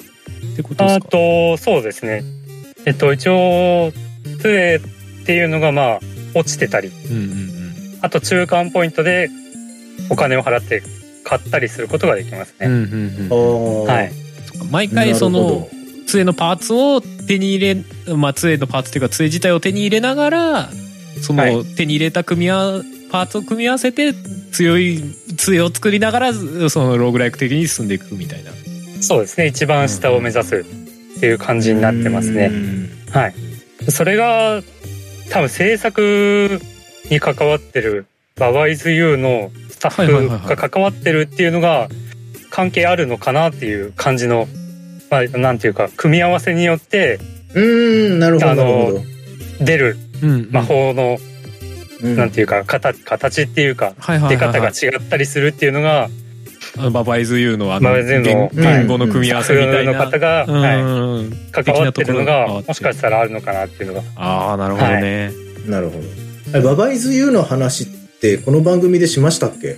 [0.54, 2.24] ってことですあかとそうですね。
[2.86, 3.92] えっと一応
[4.42, 6.00] 杖っていうのがまあ
[6.34, 6.90] 落ちてたり。
[6.90, 8.00] うんうんうん。
[8.02, 9.30] あと中間ポイントで
[10.10, 10.82] お金を払って
[11.24, 13.86] 買ったりすることができますうんね、うんうん。
[13.86, 14.12] ははい。
[14.72, 15.68] 毎回その
[16.08, 20.70] 杖のパーツを手に入れまあ杖のパーツっていうか杖自体を手に入れながら
[21.22, 22.82] そはの手に入れた組み合わ
[23.12, 24.14] パーツを組み合わせて
[24.52, 25.04] 強い
[25.38, 28.52] 杖を作りながらそのローグライク的に進んでいくみたいな
[29.02, 29.48] そうですね。
[29.48, 32.52] 一番下を目指すっていう感じになってますね。
[33.12, 33.34] はい。
[33.92, 34.62] それが
[35.30, 36.62] 多分制作
[37.10, 40.56] に関わってるババイズ U のスタッフはいはいはいはい。
[40.56, 41.88] が関わってるっていうのが
[42.50, 44.48] 関係あるのかなっていう感じの、
[45.10, 47.20] まあ、なんていうか組み合わせによって
[47.54, 49.02] うーん、なるほど。
[49.64, 51.18] 出るうん魔法の、
[52.02, 52.16] うん。
[52.16, 54.62] なんていうか形形っていうかはいはい出はいはい。
[54.62, 56.28] 方が違ったりするっていうのがあのババイズ U のあの
[56.92, 58.06] ババイズ U の言はい。
[58.06, 59.94] 言語の組み合わせみたいな。
[59.94, 60.62] の方が、うん。
[60.62, 60.86] はい、う
[61.24, 64.04] ん関わってるの的なところがもしかしたらあるのかなっていうのが。
[64.16, 65.32] ああなるほどね、
[65.68, 66.00] なるほ
[66.52, 66.62] ど。
[66.62, 69.78] ババイズ U の話って、この番組でしましたっけ？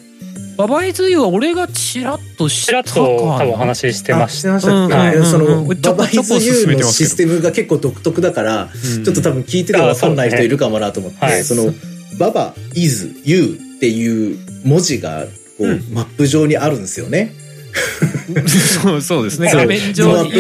[0.57, 3.05] ババイズ U は俺がチラッと知ちらったかな。
[3.05, 5.01] っと多分お話ししてまあししてましたっけ、うん。
[5.01, 5.25] あうん。
[5.25, 9.03] その、ババイズこちょこ進 U のシステムが結構独特だから、うん。
[9.03, 11.43] ちょっと多分聞いててわかんない人いるかもなと思って、はい。
[11.43, 11.73] その、
[12.19, 15.25] ババ、イズ、ユーっていう文字が、
[15.62, 17.34] こう、うんマップ上にあるんですよね。
[18.81, 20.31] そうそうですねそう画面上に。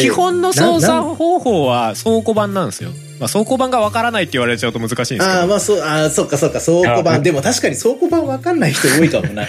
[0.00, 2.90] 基本の操作方法は倉庫版なんですよ、
[3.20, 7.22] まあ、倉庫版がわからないって言われちゃうと難しいんですけどああ、まあそう、ああ、そっかそっか、倉庫あ版。
[7.22, 9.46] でも確かに倉庫版わかんない人多いかもな。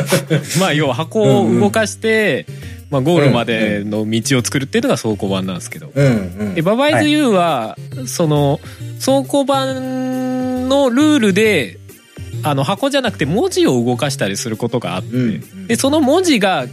[0.60, 2.46] まあ要は箱を動かして、
[2.90, 6.08] まあ、ゴールまでの道を作るっていうのが倉庫版なんですけど、うんう
[6.44, 6.62] んで。
[6.62, 7.76] ババイズ U は、
[8.06, 8.60] その
[9.04, 11.78] 倉庫版のルールで
[12.44, 15.66] あの箱じゃなくて文字を動かしたりすることがあって、うん。
[15.66, 16.66] でその文字が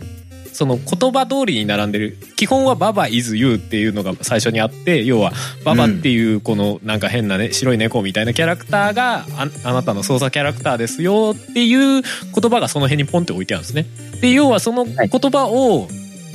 [0.53, 5.31] その言葉通りに並んでる基本は「ババ is you」っていうのが最初にあって要は
[5.63, 13.85] 「ババ」っていうこのなんか変なね白い猫みたいなキャラクターがああなたの操作キャラクターですよっていう言葉がその辺にポンって置いてあるんですね。
[14.21, 15.87] で要はその言葉を、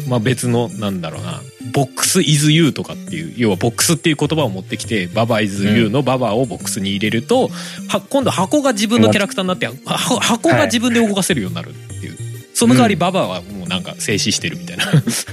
[0.08, 1.42] まあ、別のなんだろうな
[1.76, 7.50] 「ボックス is you」とかっていう要はボックスっていう言葉を持ってきて「ババ is you」の「ババ」をボックスに入れると
[7.88, 12.16] は今度箱が自分のキャラクターになっては箱が自分で動かせるようになるっていう。
[12.54, 14.86] その代わりババはもうなんか静止してるみたいな。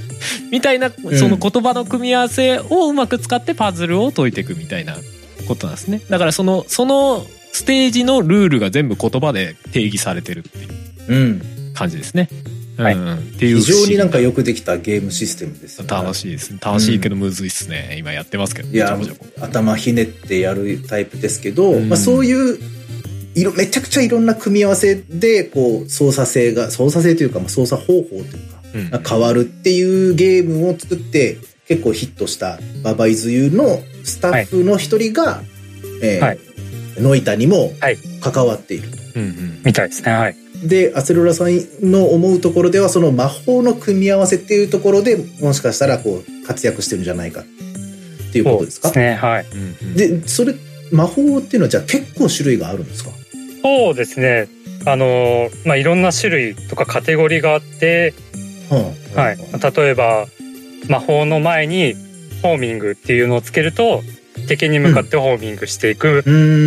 [0.51, 4.97] みたいなその言葉の組み合わせをうまく使ってパズルを解いていくみたいな
[5.47, 6.01] ことなんですね。
[6.09, 10.69] だからそのそのステージのルールが全部言葉で定義されてるっていう
[11.07, 11.41] うん。
[11.73, 12.29] 感じですね
[12.77, 12.95] はい。
[12.95, 13.17] うん。
[13.17, 15.89] っていう非常になんかよよくできたゲームシステムですよね。
[15.89, 16.51] 楽しいです。
[16.51, 18.69] ね楽しいけどむずいっすね、今やってますけど。
[18.69, 18.97] いや
[19.39, 21.89] 頭ひねってやるタイプですけど、うん。
[21.89, 22.57] まあ、そういう
[23.35, 28.23] いろめちゃくちゃいろんな組み合わせでこう操作性が操作性というか、まあ、操作方法という
[28.75, 28.89] うん。
[28.89, 31.37] か変わるっていうゲームを作って
[31.67, 35.41] 結構ヒットしたババイズユーのスタッフの一人が、
[36.01, 36.39] えーはい。
[36.97, 37.97] ノイタにもはい。
[38.21, 38.97] 関わっていると。
[39.15, 39.61] うんうん。
[39.63, 40.11] みたいですね。
[40.11, 41.49] はいでアセロラさん
[41.81, 47.43] の思うところではその魔法の組み合わせっていうところでもしかしたらこう活躍してるんじゃないかっ
[48.31, 48.91] ていうことですか？
[48.91, 49.45] ねはい。
[49.95, 50.55] で、それ、
[50.91, 53.11] 魔法っていうのはじゃあ結構種類があるんですか？
[53.61, 54.47] そうですね。
[54.85, 58.13] あのまあいろんな種類とかカテゴリーがあって
[59.15, 59.37] はい。
[59.77, 60.27] 例えば
[60.89, 61.95] 魔法の前に
[62.41, 64.01] ホーミングっていうのをつけると
[64.47, 66.23] 敵に向かってホーミングしていく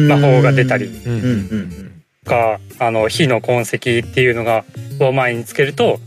[0.09, 0.87] 魔法が出たり。
[0.87, 0.95] うん。
[0.95, 1.21] うん。
[1.21, 1.71] うん。
[1.71, 1.86] と
[2.27, 4.65] かあの火の痕跡っていうのが
[5.01, 5.99] を前につけると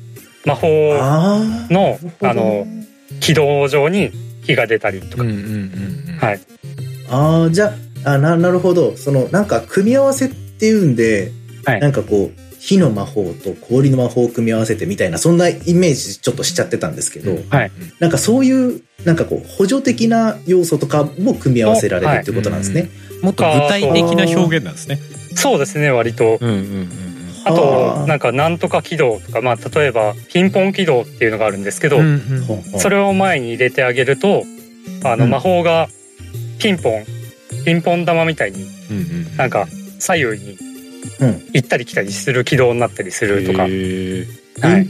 [0.46, 1.74] 魔法ああ。
[1.74, 2.68] のあの
[3.20, 4.12] 軌道上に
[4.44, 5.44] 火が出たりとか、うんうんうん
[6.10, 6.18] うん。
[6.20, 6.40] はい。
[7.10, 7.74] ああ、じゃ
[8.04, 8.96] あ、あな、なるほど。
[8.98, 11.32] その、なんか組み合わせっていうんで、
[11.66, 11.80] はい。
[11.80, 17.72] なんかこう、火の魔法と氷の魔法を組み合わせてみたいな、そんなイメージちょっとしちゃってたんですけど、はい。
[18.00, 22.90] なんかそういう、なんかこう、補助的な要素とかも組み合わせられるっていうことなんですね。
[23.22, 24.98] もっと具体的な表現なんですね
[25.40, 26.38] そうですね割と。
[26.42, 26.90] うんうんうん
[27.46, 32.80] あとなんかなんとか軌道とかまあ例えばピンポン軌道っていうのがあるんですけど、うんうん。
[32.80, 34.44] それを前に入れてあげると
[35.06, 35.32] あのうん。
[35.32, 35.88] 魔法が
[36.60, 37.06] ピンポン
[37.64, 38.68] ピンポン玉みたいに
[39.38, 39.68] なんか
[40.00, 40.58] 左右に
[41.22, 41.42] うん。
[41.54, 44.18] 行ったり来たりする軌道になったりするとか、はい、ピ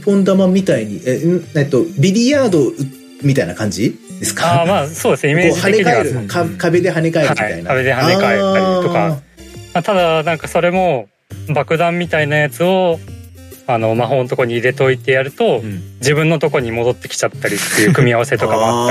[0.04, 2.58] ポン玉みたいに、え、んえっと、ビリヤード
[3.22, 4.60] みたいな感じですか？
[4.60, 5.32] ああまあそうですね。
[5.32, 7.70] イメージこう跳ね的には返る、か壁で跳ね返るみたいな。
[7.70, 7.84] はい。
[7.84, 9.22] 壁で跳ね返ったりとか
[9.74, 11.08] まあ、ただなんかそれも
[11.54, 12.98] 爆弾みたいなやつを
[13.66, 15.82] あの魔法のとこに入れといてやると、うん。
[16.00, 18.84] 自分のとこに戻ってきちゃったりっていう組み合わせとかもあ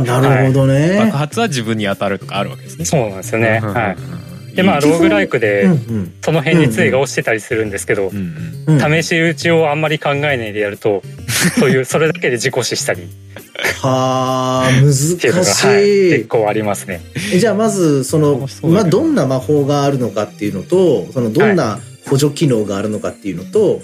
[0.00, 0.16] ったり。
[0.16, 0.96] あーなるほどね。
[0.98, 2.84] 爆発は自分に当たるとかあるわけですね。
[2.86, 3.60] そうなんですよね。
[3.60, 3.96] はい。
[4.56, 5.68] でまあローグライクで
[6.22, 11.02] その辺に杖が落ちてたりするんですけど、試し打ちをあんまり考えないでやると
[11.58, 13.02] そういうそれだけで事故死したり。
[13.02, 13.45] っ
[13.82, 16.24] はあ、難ていうのが、しはい、い結。
[16.28, 17.00] 構ありますね。
[17.32, 21.78] えじゃあまず、そのまあ、どんな魔法があるのかっていうのと、その、どんな
[22.08, 23.80] 補助機能があるのかっていうのと、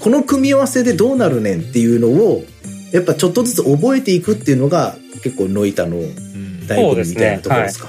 [0.00, 2.44] この組み合わせでどうなるねんっていうのを、
[2.92, 6.04] やっぱちょっとずつ覚えていくっていうのが、結構ノイタのうん
[6.66, 7.88] 醍醐味みたいなところですか？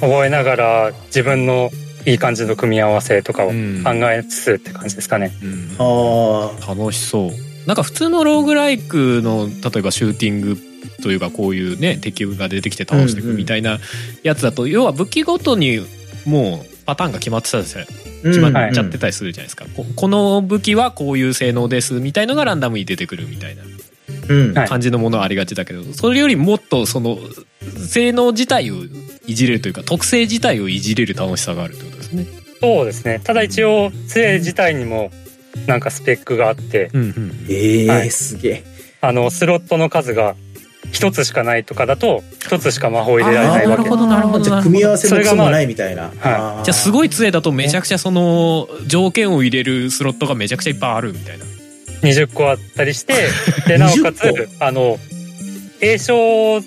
[0.00, 1.70] 覚えながら自分の
[2.04, 5.32] いい感じの組み合わせとかを考うんえつつって感じですかね。
[5.42, 7.30] うんあ楽しそう
[7.66, 10.58] なんか普通のローグライクの例えばシューティング
[11.02, 13.78] というかこういうね敵が出てきて倒していくみたいな
[14.22, 15.80] やつだと、要は武器ごとに
[16.26, 18.02] もうパターンが決まってたりするあ。
[18.24, 23.62] 決まっはいちゃってたりするじゃないですか、ここの武器はこういう性能ですみたいのがランダムに出てくるみたいな
[24.28, 24.54] うん。
[24.54, 27.18] はい感じのものはありがちだけどそれよりもっとその
[27.88, 28.76] 性能自体を
[29.26, 32.26] いじれるというか特性自体をいじれる楽しさがあるってことですね。
[32.60, 33.20] そうですね。
[33.22, 35.10] ただ一応杖自体にも
[35.66, 38.10] なんかスペックがあって、うんうんええはい。
[38.10, 38.64] すげえ。
[39.00, 40.36] あのスロットの数が
[40.92, 43.82] 一つしかないとかだと一つしか魔法入れられないわけ。
[43.82, 46.02] なるほどなるほどじゃあ組み合わせもクソもないみたいな。
[46.02, 51.44] はいあーじゃあすごい杖だとめちゃくちゃその条件を入れるスロットがめちゃくちゃいっぱいあるみたいな。
[52.02, 53.14] 20個あったりして
[53.66, 54.98] でなおかつ20あの
[55.80, 56.60] 栄唱、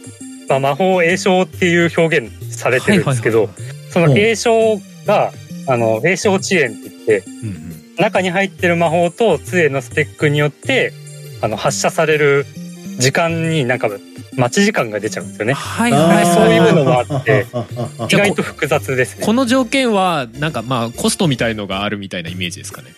[0.48, 3.50] まあ、魔法栄唱っていう表現されてるんですけど、
[3.92, 5.32] その栄唱が
[5.68, 10.94] あの栄唱遅延って言ってうんうん中に入ってる魔法と杖のスペックによって
[11.42, 12.46] あの発射される
[12.98, 13.90] 時間になんか
[14.36, 15.54] 待ち時間が出ちゃうんですよね。
[15.54, 17.46] はいはいそういうのもあって
[18.10, 19.34] 意外と複雑ですねこ。
[19.34, 22.90] の条件はなんかまあコストみたいのがあるみたいなイメージですかね。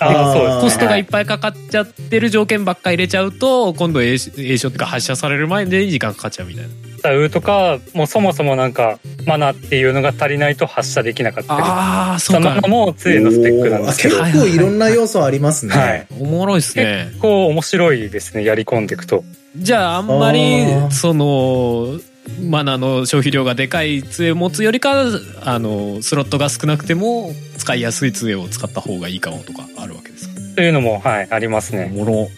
[0.00, 6.70] あーそうですねコストがいっぱいかかっちゃってる条件ばっか入れちゃうと今度栄栄唱っていうか発射される前に時間かかっちゃうみたいな。
[7.02, 15.76] ダウとかもうそもそもなんかマナっていうのが足りないと発射できなかったりああそかそうのマナも杖のスペックなんですけど結構いろんな要素ありますね。
[15.76, 17.06] はいおもろいですね。
[17.10, 19.24] 結構面白いですねやり込んでいくと。
[19.56, 21.98] じゃああんまりその
[22.42, 25.04] マナの消費量がでかい杖を持つよりか
[25.42, 30.34] あのスロットが少なくても使いやすい杖を使った方がいいかもとかあるわけですか？
[30.56, 31.90] というのもはいありますね。
[31.94, 32.28] おもろ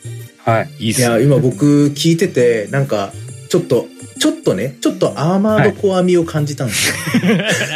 [0.43, 0.71] はい。
[0.79, 3.13] いいっすねいや、今僕聞いてて、なんか、
[3.51, 3.89] ちょっと、
[4.21, 6.95] ちょっとね、ちょっとアーマードコア味を感じたんですよ。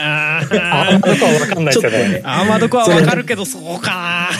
[0.00, 0.40] あ
[0.88, 2.14] あんまりとは分かんないちょっとですよね。
[2.14, 2.22] ね。
[2.24, 4.30] アーマードコア わかるけどそうか。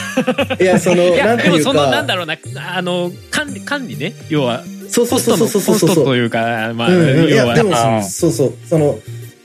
[0.57, 2.37] いや、その、ないやなんていうでもそのなんか、だろうな
[2.77, 4.15] あの管理管理ね。
[4.29, 5.89] 要はそうそうそうコストのそうそうそう。
[5.89, 7.27] コストというかまあ、うんうん。
[7.27, 7.55] いや、要は。
[7.55, 8.97] でもそうそう、その、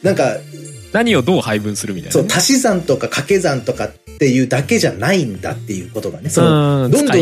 [0.04, 0.36] なんか、
[0.92, 2.12] 何をどう配分するみたいな。
[2.12, 7.16] そう、ね、足し算とか掛け算とかっていうだけじゃないんだっていうことがね、その、うんどんどん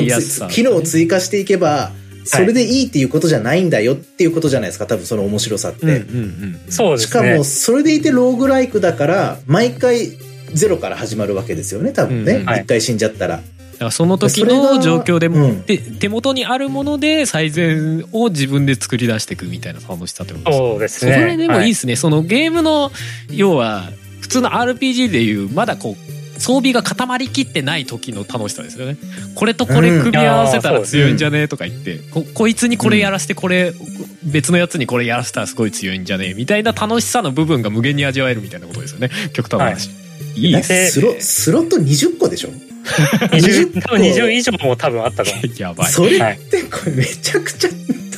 [0.50, 1.92] 機能を追加していけば、
[2.28, 5.86] それでいいっていうことじゃないんだよっていうことじゃないですか、多分その面白さって。
[5.86, 7.06] うんうんうんそうですね。
[7.06, 10.12] しかも、それでいてローグライクだから、毎回
[10.52, 12.34] ゼロから始まるわけですよね、多分ね。
[12.34, 12.66] うん一、はい。
[12.66, 13.36] 回死んじゃったら。
[13.36, 13.42] だ
[13.78, 15.62] からその時の状況でも、うん。
[15.62, 21.12] で手元にあるもので最善を自分で作り出していくみたいな楽しさってことですねそうですね。
[21.14, 22.90] それでもいいはですね、そのゲームの
[23.30, 23.90] 要は
[24.20, 28.96] 普通の RPG でいうまだこう装備が固まりきってない時の楽しさですよね。
[29.34, 31.42] これとこれ組み合わせたら強いんじゃね？
[31.42, 33.72] えとか言って、ここいつにこれやらせてこれ
[34.24, 36.30] 別のやつにこれやらせたらすごい強いんじゃね？
[36.30, 39.10] えみたいな楽しさの部分が無限に味わえるみたいなことですよね。
[39.32, 39.90] 極端な話、
[40.36, 45.50] い、いですでスロ、スロット20個でしょ？20多分20以上も多分あったと思う。
[45.60, 45.92] やばい。
[45.92, 47.70] それってこれめちゃくちゃ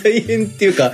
[0.02, 0.92] 大変っていうか、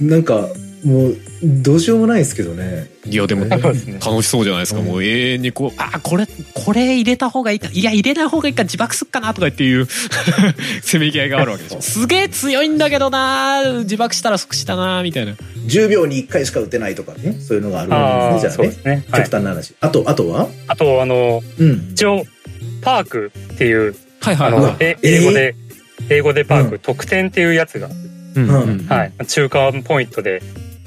[0.00, 0.48] なんか、
[0.84, 2.88] もう、どうしようもないですけどね。
[3.04, 3.74] いやでも楽
[4.22, 4.86] しそうじゃないですか、うん。
[4.86, 7.68] もう永遠にこうあこれこれ入れた方がいいか。
[7.72, 9.86] いや入れない方がいいか自爆すっかなとかっていう
[10.82, 11.80] せめぎ合いがあるわけでしょ。
[11.80, 15.32] すげえ強いんだけどな自爆したら即死だなみたいな。
[15.66, 17.36] 10秒に1回しか打てないとかね。
[17.40, 18.72] そういうのがあるあわあ、けですね、じゃあね。
[18.72, 19.04] そうですね。
[19.10, 19.22] はい。
[19.24, 19.32] 極。
[19.32, 19.74] 端な話。
[19.80, 20.48] あと、あとは？
[20.68, 21.88] あと、あの、うん。
[21.92, 22.26] 一応、
[22.82, 24.48] パークっていう、はいはい。
[24.48, 25.54] あの、ええ英語で、
[26.10, 26.78] 英語でパーク、うん。
[26.78, 27.88] 特典っていうやつが、
[28.34, 28.48] うん。
[28.48, 28.86] うん。
[28.88, 29.12] はい。
[29.26, 30.42] 中間ポイントで、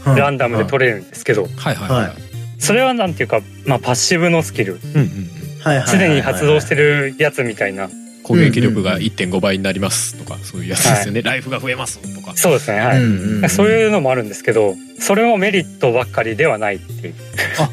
[0.06, 2.07] ランダムで取れるんですけど、はいはいはい。
[2.07, 2.14] はい。
[2.60, 4.80] それはなんていうか、まあ、パッシブのスキル。
[4.84, 5.30] うんうんうん。
[5.61, 7.90] はいはいはい常に発動してるやつみたいな。
[8.23, 12.34] 攻撃力が1.5倍になりますとかそういうやつですよね、ライフが増えますとか。
[12.36, 12.80] そうですね。
[12.80, 12.98] はい。
[12.98, 17.14] うんうんそういうのもあるんですけど、それもメリットばっかりではないっていう。
[17.14, 17.15] へ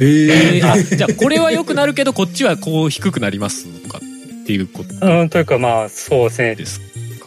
[0.56, 0.70] えー。
[0.70, 5.20] あじゃあこれは良くなるけどこっちはこう低くなりますとかっていうこと？
[5.20, 6.34] うん、というかまあ、そうで
[6.64, 6.80] す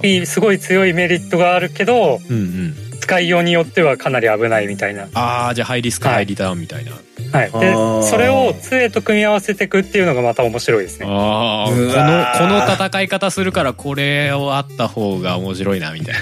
[0.03, 0.25] ね。
[0.25, 2.75] すごい強いメリットがあるけど、うんうん
[3.11, 5.09] 使いようによってはかなり危ないみたいな。
[5.13, 7.51] ああじゃあハイリスクはいハイリターンみたいな、はい。
[7.51, 11.07] で、それを杖と組み合わせていくっていうのがまた面白いですね。
[11.09, 16.15] ああこのこの戦い方するからこれをあった方が面白いなみたい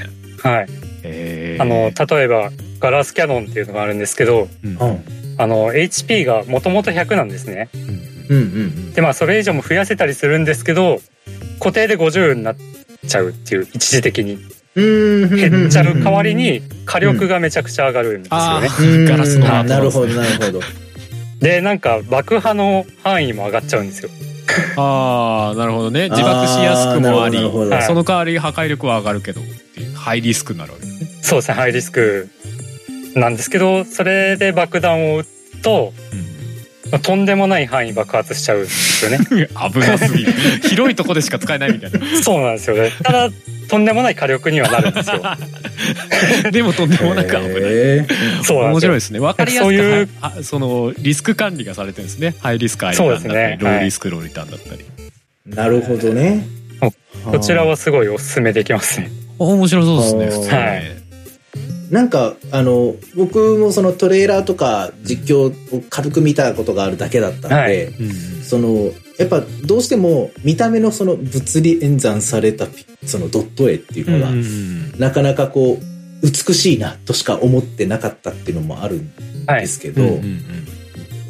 [0.43, 0.67] なはい。
[1.59, 2.49] あの、例えば、
[2.79, 5.03] ガラスキャノンっていうのがあるんですけど、うんうん。
[5.37, 7.69] あの、HP がもともと100なんですね。
[7.73, 7.79] うん
[8.29, 10.99] うんうんで、まあ、それ以上も増やせたりするんですけど、
[11.59, 12.55] 固定で50になっ
[13.07, 14.39] ちゃうっていう、一時的に。
[14.79, 15.23] うん。
[15.23, 15.35] うん。
[15.35, 18.69] 減っちゃう代わりに、火力がめちゃくちゃ上がるんですよあね。
[18.79, 20.59] うん、ガラスのハートなるほど、なるほど。
[21.39, 24.09] で、なんか、爆破の範囲も上がっちゃうんですよ。
[24.77, 27.37] ああなるほどね自爆しやすくもあり
[27.85, 29.43] その代わり破壊力は上がるけどっ
[29.75, 32.29] ていうハイリスクになるわけですねそうですね、ハイリスク
[33.15, 35.93] なんですけど、それで爆弾を撃つと、
[36.91, 39.19] まあとんでもない範囲爆発しちゃうんですよね。
[39.71, 40.33] 危なすぎる
[40.63, 42.91] 広いとこでしか使えないみたいな そうなんですよね。
[43.03, 43.29] ただ、
[43.69, 45.21] とんでもない火力にはなるんですよ。
[46.51, 47.43] でもとんでもなく危ない。
[47.53, 48.05] へ
[48.43, 48.89] そうなんですよ。
[48.89, 48.99] 面白いで。
[48.99, 49.19] すね。
[49.19, 52.35] 分かりやすくそういうはあそのリスク管理がされてるんですね。
[52.39, 53.57] ハイリスクハイリターンだったり、そうですね。
[53.61, 56.45] ローリスクローリターンだったり、ーなるほどね。
[57.25, 59.09] こちらはすごいおすすめできますね。
[59.39, 61.08] 面白そうですね普通はい
[61.89, 75.83] なんか、あの、僕もそのトレーラーとか実況を軽く見たことがあるだけだったんで、はいうんその、やっぱどうしても見た目のその物理演算されたピそのドット絵っていうのが、うんうんなかなかこう、
[76.21, 79.11] 美しいなとしか思ってなかったっていうのもあるん
[79.47, 79.61] はい。
[79.61, 80.41] ですけど、うんうん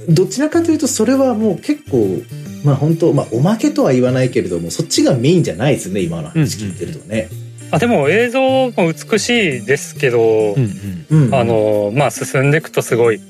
[0.10, 2.24] どちらかというとそれはもう結構、
[2.64, 7.30] まあ本当まあおまけとは言わないけれども、そっちがメインじゃないですね、今の話聞いてるとね。
[7.72, 9.30] あでも映像も美し
[9.60, 11.28] いですけど、うんうん。
[11.28, 11.36] うん。
[11.36, 13.22] あ、の、まあ進んでいくとすごい、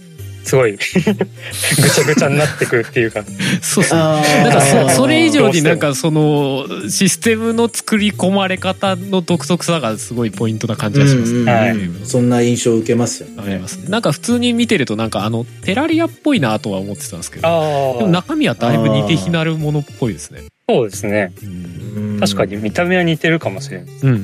[0.43, 3.23] すごい、 ぐちゃぐちゃになってくっていうか、
[3.61, 3.99] そうですね。
[4.01, 4.43] あー。
[4.43, 11.33] なんかそそれ以上になんかそのシステムの作り込まれ方の独特さがすごいポイントな感じがします。
[11.33, 11.39] ね。
[11.39, 11.47] うんうん。
[11.47, 11.77] はい。
[12.05, 13.35] そんな印象を受けますよね。
[13.45, 13.77] あります。
[13.77, 13.89] ね。
[13.89, 20.41] なんか普通に見てるとなんかあのテラリアっぽいなとは思ってたんですけど、あでも中身はだいぶ似て非なるものっぽいですね。
[20.69, 21.33] そうですね。
[21.43, 22.57] うんうん確かに。
[22.57, 23.95] 見た目は似てるかもしれない。
[24.03, 24.19] うんうんうん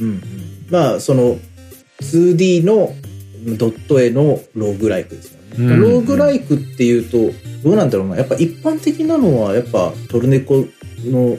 [0.00, 0.22] うん
[0.70, 1.38] まあ、その、
[2.00, 2.94] 2D の
[3.58, 5.44] ドット絵のローグライクですよね。
[5.58, 7.32] うんローグライクっていうと、
[7.64, 8.16] どうなんだろうな。
[8.16, 10.64] やっぱ一般的なのは、やっぱトルネコ
[11.04, 11.38] の、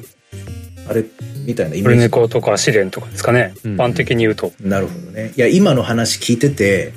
[0.89, 1.05] あれ、
[1.45, 1.99] みたいなイメージ。
[1.99, 3.53] ネコとか試練とかですかね。
[3.63, 4.51] うん一般的に言うと。
[4.59, 5.31] なるほどね。
[5.37, 6.93] いや、今の話聞いてて、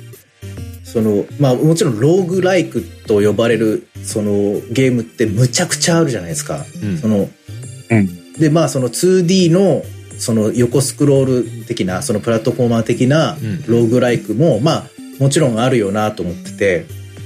[0.93, 4.31] その、まあもちろんローグライクと呼ばれる、その
[4.71, 6.65] ゲームってむちゃくちゃあるじゃないですか。
[6.83, 7.29] うんその、
[7.89, 8.33] うん。
[8.33, 9.83] で、まあその 2D の、
[10.17, 14.83] その横スクロール的な、そのプラットフォーマー的なうんローグライクも、まあ
[15.19, 16.85] もちろんあるよなと思ってて、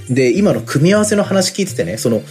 [0.09, 2.21] で、今の組み合わせの話聞いててね、その、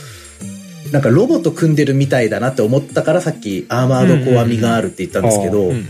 [0.93, 5.87] なんかロボと組んでるみたいだなって思ったからさっきアーマードコア味があるって言ったんですけど、うんうん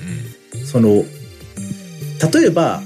[0.64, 1.04] その、
[2.32, 2.82] 例えば、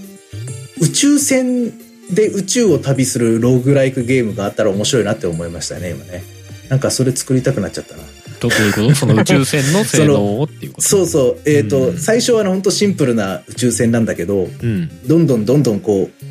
[0.80, 1.72] 宇宙船
[2.10, 6.22] で宇宙を旅するローグライクゲームがあったら面白いなって思いましたね、今ね。
[6.68, 8.02] なんかそれ作りたくなっちゃったな。
[8.40, 8.94] どういうこと？
[8.94, 10.88] その宇宙船の 性能をっていうこと？
[10.88, 11.38] そうそう。
[11.46, 14.90] えっ、と、うん最初はね、ほんとシンプルな宇宙船なんだけど、うん。
[15.08, 16.26] どんどんどんどんこう、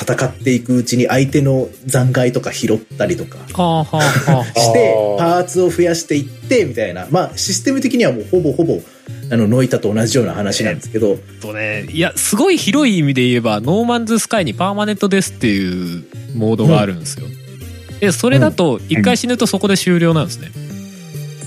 [0.00, 4.44] 戦っていくうちに相手の残骸とか拾ったりとかはあはあはあ。
[4.58, 7.06] してパーツを増やしていって、みたいな。
[7.10, 8.80] まあ、システム的にはもうほぼほぼ、
[9.30, 16.04] あの、ノイタと同じような話なんですけど、とね、いや、すごい広い意味で言えば、ノーマンズスカイにパーマネントですっていう
[16.34, 17.26] モードがあるんですよ。
[18.00, 20.50] で、それだと、一回死ぬとそこで終了なんですね。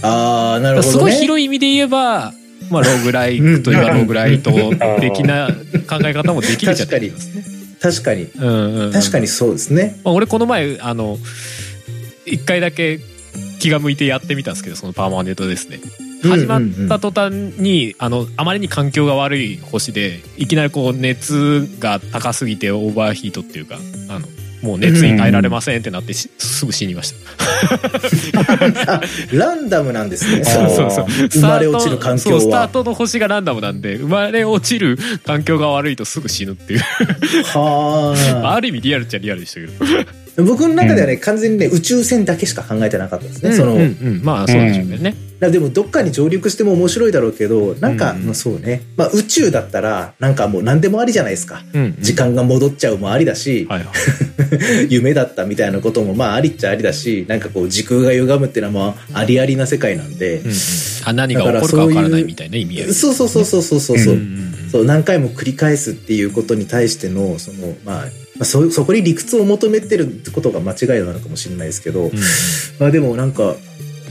[0.02, 0.91] あー、なるほどね。
[0.94, 2.34] すごい広い意味で言えば、
[2.69, 4.52] まあ、ローグライクといえばローグライト
[4.99, 5.49] 的な
[5.88, 7.44] 考え方もできるじゃないですね。
[7.80, 8.23] 確かに。
[8.23, 9.99] うんうんうん確かにそうですね。
[10.03, 11.19] まあ、俺この前、あの、
[12.26, 12.99] 一回だけ
[13.60, 15.80] 気が向いてやってみたんですけど、そのパーマネントですね。
[16.24, 23.78] 始まった途端に、あの、あまりに環境が悪い星で、いきなりこう熱が高すぎてオーバーヒートっていうか、
[24.10, 24.28] あの、
[24.62, 27.14] もう熱に耐えられませんってなってしすぐ死にまし
[28.34, 28.94] た。
[28.94, 29.02] あ、
[29.32, 30.44] ランダムなんですね。
[30.44, 32.68] そうそうそう生まれ落ちる環境そうスターは。
[32.70, 36.80] トの星がランダムなんで、生まれ落ちる環境が悪いとすぐ死ぬっていう。
[36.80, 39.74] はあ る意味リアルっちゃリアルでしたけど。
[40.02, 40.44] あ。
[40.44, 43.54] 僕の中ではね、完全にね、宇宙船だけしか考えてなかったですね。
[43.54, 45.16] その、うんうんうんまあそうでしょうね。
[45.40, 48.26] でもどっかに上陸しても面白いだろうけど、なんか、うん。
[48.26, 48.84] まあそうね。
[48.95, 51.64] まあ宇宙だったら、なんかもう何でもありじゃないですか。
[51.74, 51.95] うんうん。
[51.99, 54.88] 時間が戻っちゃうもありだし、はいはい。
[54.90, 60.38] 夢だったみたいなこともまあありっちゃありだし、なんかこう時空が歪むっていうのはまあありありな世界なんで。
[60.38, 60.56] うん、うん。
[61.06, 62.94] あ何が起こるかわからないみたいな意味合い。
[62.94, 68.06] そうそうそうそうそうそうそう、んんそう何回も繰り返すっていうことに対してのそのまあ
[68.38, 72.12] まあそそこに理屈を求めてるってことが間違いなのかもしれないですけど、うん。
[72.80, 73.56] まあでもなんか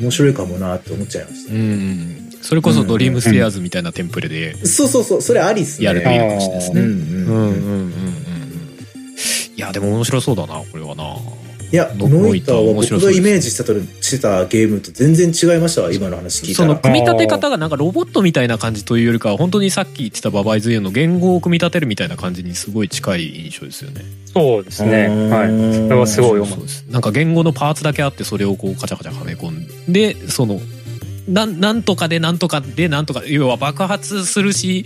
[0.01, 5.23] 面白いかもなって思っちゃいました、うんうんそれこそドリームステアーズみたいなテンプレでそうそうそう。
[5.23, 5.87] それありっすね。
[5.87, 6.81] やるといいのかもしれないですね。
[6.83, 6.99] うんうん。
[6.99, 7.93] うんうんうんうん。
[9.57, 11.17] いやでも面白そうだなこれはな。
[11.73, 13.73] いやノノイターは僕がイメージしてた
[14.03, 24.03] してたゲームと全然違いましたわ今の話聞いたらその組み立て方がなんかロボットみたいな感じというよりかは本当にさっき言ってたババイズユーの言語を組み立てるみたいな感じにすごい近い印象ですよね。
[24.27, 25.09] そうですね。
[25.31, 25.49] はい。
[25.49, 26.59] それはすごい思う。
[26.93, 30.61] なんか言語のパーツだけあってそれをこうカチャカチャはめ込んでその
[31.29, 34.85] なんなんとかでなんとかでなんとか要は爆発するし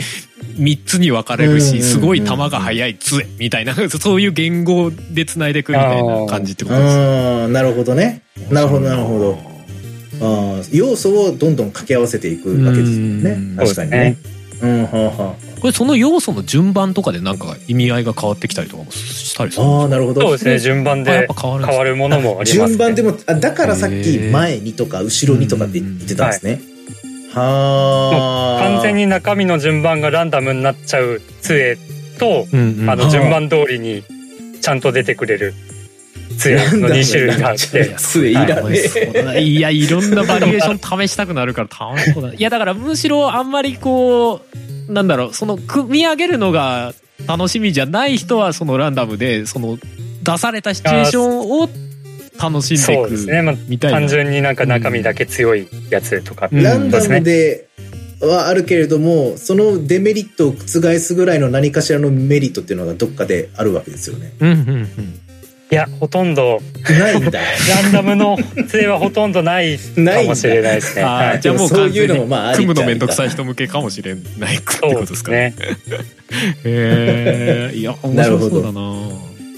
[0.56, 3.74] 3つに分かれるしすごい弾が速い杖みたいな。
[3.88, 6.96] そういう言語でつないでいくみたいな感じってことです。
[6.96, 8.22] ああなるほどね。
[8.50, 9.38] なるほどなるほど。
[10.20, 10.76] あー。
[10.76, 13.30] 要素をどんどん掛け合わせていくわけですよね。
[13.30, 13.56] うん。
[13.56, 14.16] 確かにね。
[14.60, 20.20] うんはあはこれその要素の順番とかでなんか意味合いが変わってきたりとかもしたりするんああなるほど。
[20.20, 20.58] そうですね。
[20.60, 22.76] 順番あやっでぱ変わるものもありますね。
[22.76, 26.60] 順番でもあだからさっき前にとか後ろにとかって言ってたんですね。
[27.34, 31.76] はあ完全に中身の順番がランダムになっちゃう杖
[32.18, 32.90] と、うんうん。
[32.90, 34.02] あの順番通りに
[34.60, 35.54] ちゃんと出てくれる
[36.38, 37.94] 杖の2種類があって。
[37.96, 46.94] 杖いらねそうだないやいろんなバリエーション試したくなるから楽しそうだいやだからむしろあんまりこうなんだろうその組み上げるのが
[47.26, 49.78] 楽しみじゃない人はそのランダムでその
[50.22, 51.68] 出されたシチュエーションを
[52.40, 53.42] 楽しんでいそうですね。
[53.42, 56.48] まあくみたいな単純になんか中身だけ強いやつとか。
[56.50, 57.68] うんランダムで
[58.20, 65.20] はあるけれどもそのデメリットを覆すぐらいの何かしらのメリットっていうのがどっかであるわけですよねうんうんうん
[65.70, 66.60] いや、ほとんど、
[66.98, 67.40] ないんだ。
[67.82, 68.38] ランダムの
[68.68, 71.02] 杖はほとんんどないかもしれないですね。
[71.02, 71.36] あはい。
[71.36, 75.54] ーじゃあもうそう完全にいうのもまあ組むのめんどくさい人向けかもしれないってそうことですかね。
[76.64, 78.82] へえいや面白そうだな。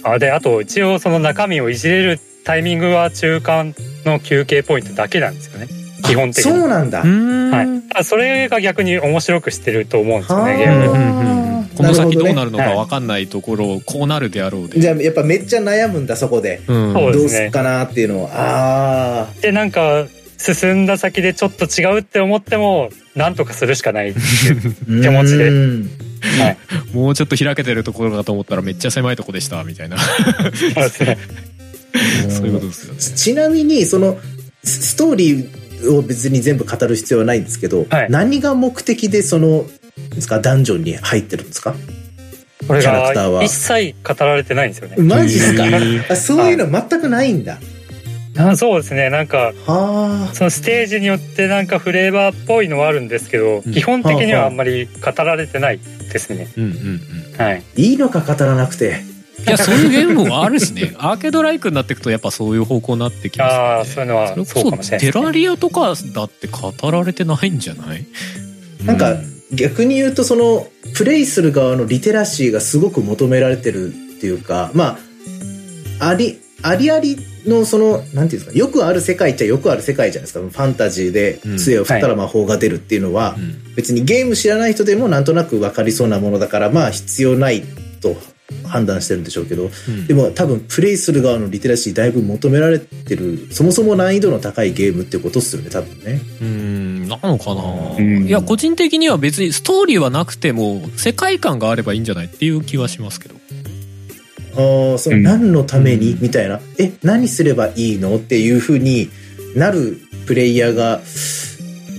[0.03, 3.75] あで、あと一応その中身をいじれるタイミングは中間
[4.05, 5.69] の休憩ポイントだけなんですよね。
[6.03, 6.53] 基本的に。
[6.53, 7.01] そうなんだ。
[7.01, 7.67] はい。
[7.95, 11.50] あそれが逆に面白くしてると思うんですよね、
[11.81, 14.81] この先どうなるのかはい分かんないところをこうなるであろうで。
[14.81, 16.61] じゃあやっぱめっちゃ悩むんだそこで。
[16.67, 20.07] うんどうすっかなっていうのをああで、なんか、
[20.39, 24.15] 進んだ先でちょっと違うって思っても、なんとかするしかない。
[24.15, 24.21] 手
[25.03, 25.49] 手持ちで。
[25.49, 25.91] うん
[26.39, 26.57] はい。
[26.95, 29.97] もうちょっと開けてるところかと思ったらめっちゃ狭いとこでしたみたいな。
[32.29, 33.01] そういうことですよね。
[33.01, 34.19] ちなみにその
[34.63, 38.11] スストーリーを別に全部語る必要はないんですけど、はい。
[38.11, 39.65] 何が目的でその
[40.09, 40.41] ですか？
[40.41, 41.75] ダンジョンに入ってるんですか？
[42.67, 44.97] これキャラクターはが一切語られてないんですよね。
[44.99, 45.55] マジっす
[46.09, 46.17] か？
[46.17, 47.59] そういうの全くないんだ、
[48.39, 49.11] あそうですね。
[49.11, 55.79] なんか、はあそのステージによってなんかフレーバーっぽいのはあるんですけど、うん基本的にはあんまり語られてない
[56.13, 56.49] ですね。
[56.57, 57.41] うんうんうん。
[57.43, 57.63] はい。
[57.77, 59.03] いいのか語らなくて
[59.47, 60.95] いやそういうゲームもあるしね。
[61.01, 63.65] アーケードライクになっていくとやっぱそういう方向になってきますよね。
[63.65, 65.25] ああ、そういうのはそうかこそテもしれないですね。
[65.25, 68.05] ラリアとかだって語られてないんじゃない？
[68.85, 75.11] なんかう逆に言うとそのプレイする側のリテラシーがすごく求められてるっていうかまあ
[76.01, 80.41] あり、ありありのその、なんていうんですか、よくある世界っちゃよくある世界じゃないですか。
[80.41, 87.63] ファンタジーで杖を振ったら魔法が出るっていうのは、うん別にゲーム知らない人でもなんとなく分かりそうなものだから、まあ必要ない
[88.03, 88.17] と
[88.67, 96.21] 判断してるんでしょうけど、うんでも多分プレイする側のリテラシーだいぶ求められてる、そもそも難易度の高いゲームってことっすよね、多分ね。
[96.43, 97.63] うんなのかな、
[97.99, 98.27] うん。
[98.27, 103.35] いや個人的には別にストーリーはなくても世界観があればいいんじゃないっていう気はしますけど。
[104.57, 105.23] ああ、そのうん。
[105.23, 106.23] 何のために、うん。
[106.23, 106.61] みたいな。
[106.79, 108.17] え、何すればいいの？
[108.17, 109.11] っていう風に
[109.55, 111.01] なるプレイヤーが、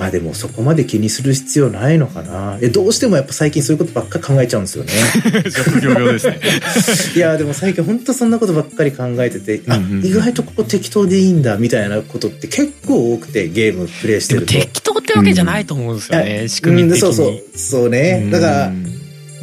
[0.02, 2.58] まあでもそこまで気にする必要ないのかな。
[2.60, 4.92] え、どうしてもやっぱ最近そういうことばっかり考えちゃうんですよね。
[5.56, 6.40] 職業病ですね
[7.16, 14.54] いや、でも最近本当そんなことばっかり考えてて、あ、うんうんうん意外とここ適当でいいんだ、みたいなことって結構多くて、ゲームプレイしてると。
[14.54, 17.44] 適当ってわけじゃないと思うんですよね、仕組み的にうんそうそう。
[17.56, 18.28] そうね。
[18.32, 18.88] だから、うん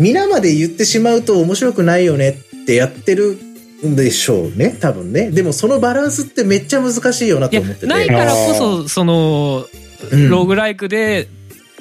[0.00, 3.36] 皆まで言ってしまうと面白くないよねってやってる
[3.84, 9.87] んでしょうね多分ねでもそのバランスってめっちゃ難しいよないとや思っててないからこそその、うん
[10.30, 11.28] ローグライクで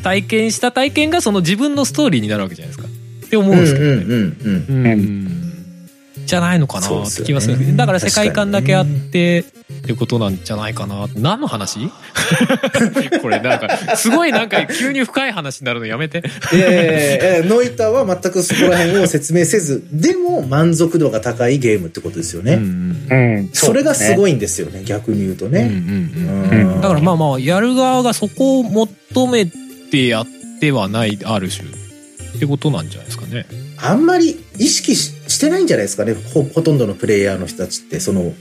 [0.03, 2.93] 体験した体験がその自分のストーリーになるわけじゃないですか。
[3.25, 3.85] って思うんですけど
[4.73, 4.97] ね、
[6.27, 7.75] じゃないのかなって気はする。
[7.75, 9.43] だから世界観だけあってっ
[9.81, 11.89] てことなんじゃないかな何の話？
[13.21, 16.21] これなんかすごいなんか急に深い話になるのやめて。
[16.53, 23.07] いやいやいやいやノイターは全くそこら辺を説明せずでも満足度が高いゲームってことですよね、うん。
[23.09, 23.49] うん。
[23.53, 24.15] それがすい。
[24.15, 25.67] ごいんですよね逆に言うとね、うん。
[25.69, 26.51] うん。
[26.51, 26.71] うん。
[26.73, 26.81] うん。
[26.81, 30.27] だからまあまあやる側がそこを求めてやっ
[30.59, 31.87] てはないある種。
[32.37, 33.45] ってことなんじゃないですかね。
[33.77, 36.13] あんまり意識ししてないんじゃないですかね。
[36.13, 38.33] ほほとんどのプレイヤーの人たちってその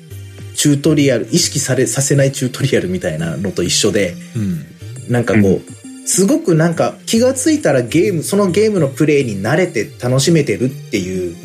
[0.55, 5.13] チュートリアル意識されさせないチュートリアルみたいなのと一緒でうん。
[5.13, 11.37] なんかこう、すごくなんか気がついたらゲームそのゲームのプレイに慣れて楽しめてるっていう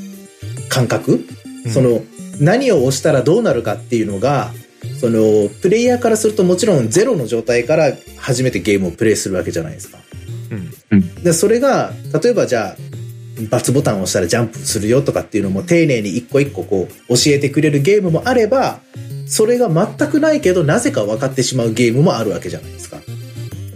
[0.69, 1.25] 感覚、
[1.65, 1.71] うん。
[1.71, 2.01] その
[2.39, 4.51] 何を押したらどうなるかっていうのが
[4.99, 9.99] そのプレイヤーからするともちろんゼロの状態から初めてゲームをプレイするわけじゃないですか。
[10.91, 11.23] うん。
[11.23, 11.91] でそれが
[12.23, 12.90] 例えばじゃあ×
[13.49, 18.79] ボタンを押したらジャンプするよとかっていうのも丁寧に一個一個こう教えてくれるゲームもあれば
[19.27, 22.97] それが全くないけどなぜか分かってしまうゲームもあるわけじゃないですか。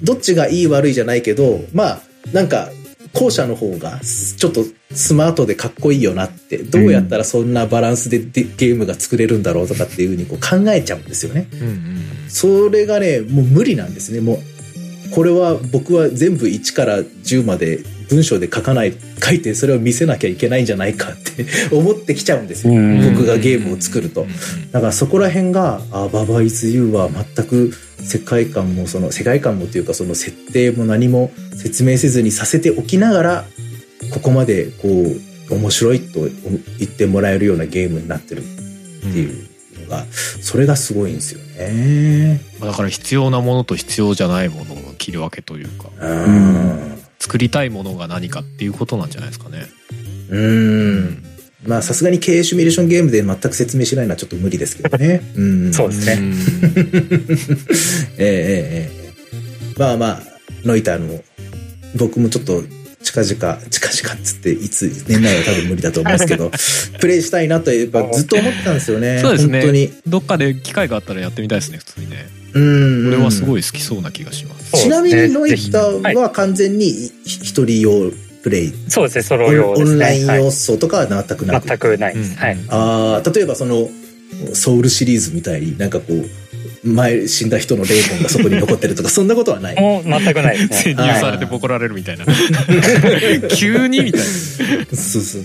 [0.03, 2.01] どっちがいい悪いじゃないけどまあ
[2.33, 2.69] なんか
[3.13, 11.47] 後者の方がちょっとスマートでかっこいいよなってどうやったらそんなバランスででゲームが作れるんだろうとかっていうふうにこう考えちゃうんですよね。
[11.53, 11.95] うんうん
[12.27, 17.79] それがねもう無理なんですねもうこれは僕は全部1から10まで
[18.09, 21.45] 文章で書かない書いてそれを見せなきゃいけないんじゃないかって
[21.75, 23.13] 思ってきちゃうんですよ、うん。
[23.13, 24.25] 僕がゲームを作ると。
[24.71, 33.45] だからそこら辺が「あババイズ・ユー」は全く世界観もその世界観もというかその設定も何も説明せずにさせておきながら
[34.11, 36.29] ここまでこう面白いと言
[36.83, 38.43] ってもらえるようなゲームになってるっ
[39.01, 39.47] ていう
[39.81, 40.05] のが
[40.41, 42.41] それがすごいんですよね。
[42.59, 45.89] だから必要なものと必要じゃないものを切り分けというか。
[45.99, 46.95] うん
[47.25, 49.65] 作りたいものが何かっていうことなんじゃないですかね。
[50.29, 51.23] うん。
[51.65, 55.21] まあさすがに経営シミュレーションゲームで全く説明しないのはちょっと無理ですけどね。
[55.35, 55.73] うん。
[55.73, 56.35] そうですねね。
[58.19, 60.23] ええええええまあまあ、
[60.63, 61.19] ノイターの、
[61.95, 62.63] 僕もちょっと
[63.01, 66.51] 近々、近々っつって、いつ、年内は多分無理だと思うんですけど、
[67.01, 69.19] プレイしたいなとやっぱずっと思ってたんですよね。
[69.19, 69.91] そうですね本当に。
[70.05, 72.44] どっかで機会があったらやってみたいですね普通にね。
[72.55, 73.07] うん。
[73.09, 73.45] 俺はすい。
[73.45, 74.71] ごい好きそうな気がします。
[74.81, 76.85] ちなみにノイターは完全に
[77.25, 78.11] ひ一人用
[78.43, 78.73] プレイ？
[78.87, 79.91] そうですね、ソオロ用ですね。
[79.91, 81.67] ンオンラインはい要素とかは全くなく？
[81.67, 82.31] 全くないです。
[82.31, 82.57] うんはい。
[82.69, 83.89] ああ、例えばその、
[84.53, 86.25] ソウルシリーズみたいになんかこう、
[86.87, 89.75] 前死んだ人の霊魂がそこに残ってるとか、 そんなことはない？
[89.81, 90.95] もう全くないですね。
[90.95, 92.25] 潜入されてボコられるみたいな。
[93.55, 94.25] 急にみたいな。
[94.97, 95.41] そうそう。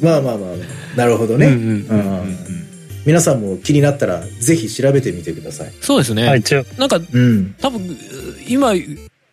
[0.00, 1.46] まあまあまあ、なるほどね。
[1.46, 2.51] うんうんうんうんうん
[3.04, 5.72] 皆さんも気になったら、ぜひ調べてみてください。
[5.80, 6.26] そうですね。
[6.26, 6.42] はい、
[6.78, 7.54] なんかうん。
[7.60, 7.96] 多分
[8.48, 8.70] 今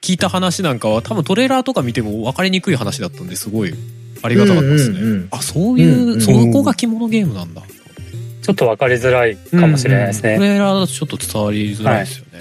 [0.02, 3.74] 聞いた話なんかは多分トレーラーとか見ても分かりにくい話だったんですごい
[4.24, 5.00] ありがたかったですね。
[5.00, 7.62] うんうんうんあそういう、うんうんそこが着物ゲームなんだ。
[8.42, 10.30] ちょっと分かりづらいかもしれないですね。
[10.30, 12.40] うんうんトレーラーだとちょっと伝わりづらいですよね。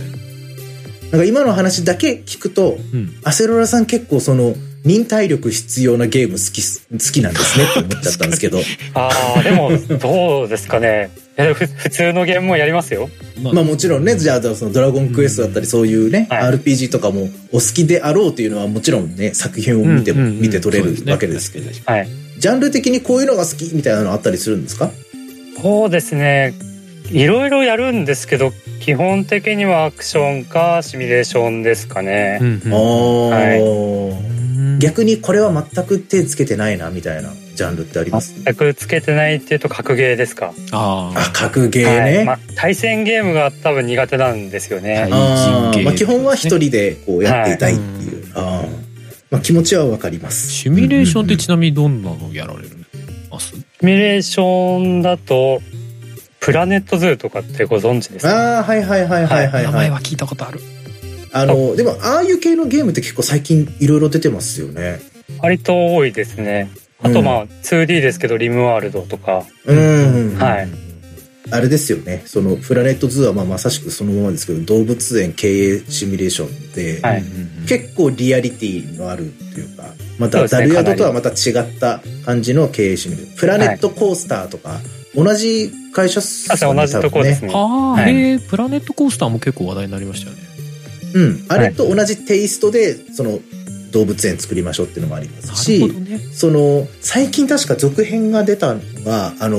[1.11, 4.55] なんか今の話だけ聞くと、うんアセロラさん結構その、
[4.89, 8.59] 忍耐力必要なゲーム好きす、好きなんですねって思っちゃったんですけど。
[8.95, 11.11] ああ、でも、どうですかね。
[11.37, 13.11] 普通のゲームもやりますよ。
[13.43, 22.09] ままあもちろんね、じゃあそのドラゴンクエストだったりそういうね、はい RPG とかもお好きであろうというのはもちろんね、作品を見ても、うんうんうん見て取れるわけですけど、はい。
[22.39, 24.91] ジャンル的にこういうのが好きみたいなのあったりするんですか？
[25.61, 26.55] そうですね。
[27.11, 32.39] いろいろやるんですけど、基本的にはアクションかシミュレーションですかね。
[32.41, 34.38] うんうんああ、うん
[34.79, 38.43] 逆にこれは全く手つけてないなみたいなジャンルってあります？
[38.45, 40.55] 全くつけてないっていうと格ゲーですか？
[40.73, 42.17] ああ、格ゲーね。
[42.17, 45.09] はいまあ、対戦ゲームが多分苦手なんですよね。
[45.11, 48.33] まあ基本は一人でこうやっていたいっていう。
[48.35, 48.89] あー
[49.31, 50.51] まあ気持ちはわかります。
[50.51, 52.71] シミュレーションってちなみにどんなのやられる
[53.31, 53.57] ます？
[53.57, 55.61] シミュレーションだと、
[56.41, 58.59] プラネットズーとかってご存知ですか？
[58.59, 59.65] ああ、はいはいはいはいはい、はい。
[59.65, 60.61] 名前は聞いたことある
[61.33, 65.01] あの、でも、ああいう系のゲームって結構最近いろいろ出てますよね。
[65.41, 66.71] 割と多いですね。
[67.01, 69.45] あとまあ 2D ですけどリムワールドとか。
[69.67, 70.37] うん。
[70.37, 70.69] はい。
[71.51, 72.23] あれですよね。
[72.27, 77.25] その、プラネットズーはまあまさしくそのままですけど、動物園経営シミュレーションで、はい
[77.67, 79.85] 結構リアリティのあるっていうか、
[80.19, 83.39] またダルヤドとはまた違った感じの経営シミュレーション。
[83.39, 84.81] プラネットコースターとか、
[85.15, 87.53] 同じ会社っす確か同じとこですね。
[87.55, 90.48] ああ、はいへえプラネットコースターも結構話題になりましたよね
[91.15, 91.45] うん。
[91.49, 93.41] あれと同じテイストで、その、
[93.93, 96.19] 動物園作りましょうっていうのもありますなし、ね。
[96.33, 99.59] その、最近確か続編が出たのが、あの、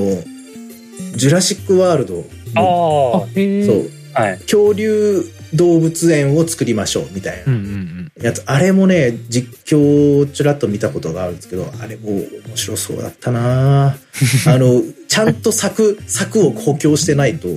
[1.16, 2.24] ジュラシックワールド。
[2.56, 4.40] あの、あ、へえそう、はい。
[4.40, 5.24] 恐竜
[5.54, 13.98] 動物園を作りましょうみたいうんなやつ、あれもね、実況をちらっと見たことがあるんですけど、あれも面白そうだったなあ
[14.46, 17.48] の、ちゃんと柵、 柵を補強してないと、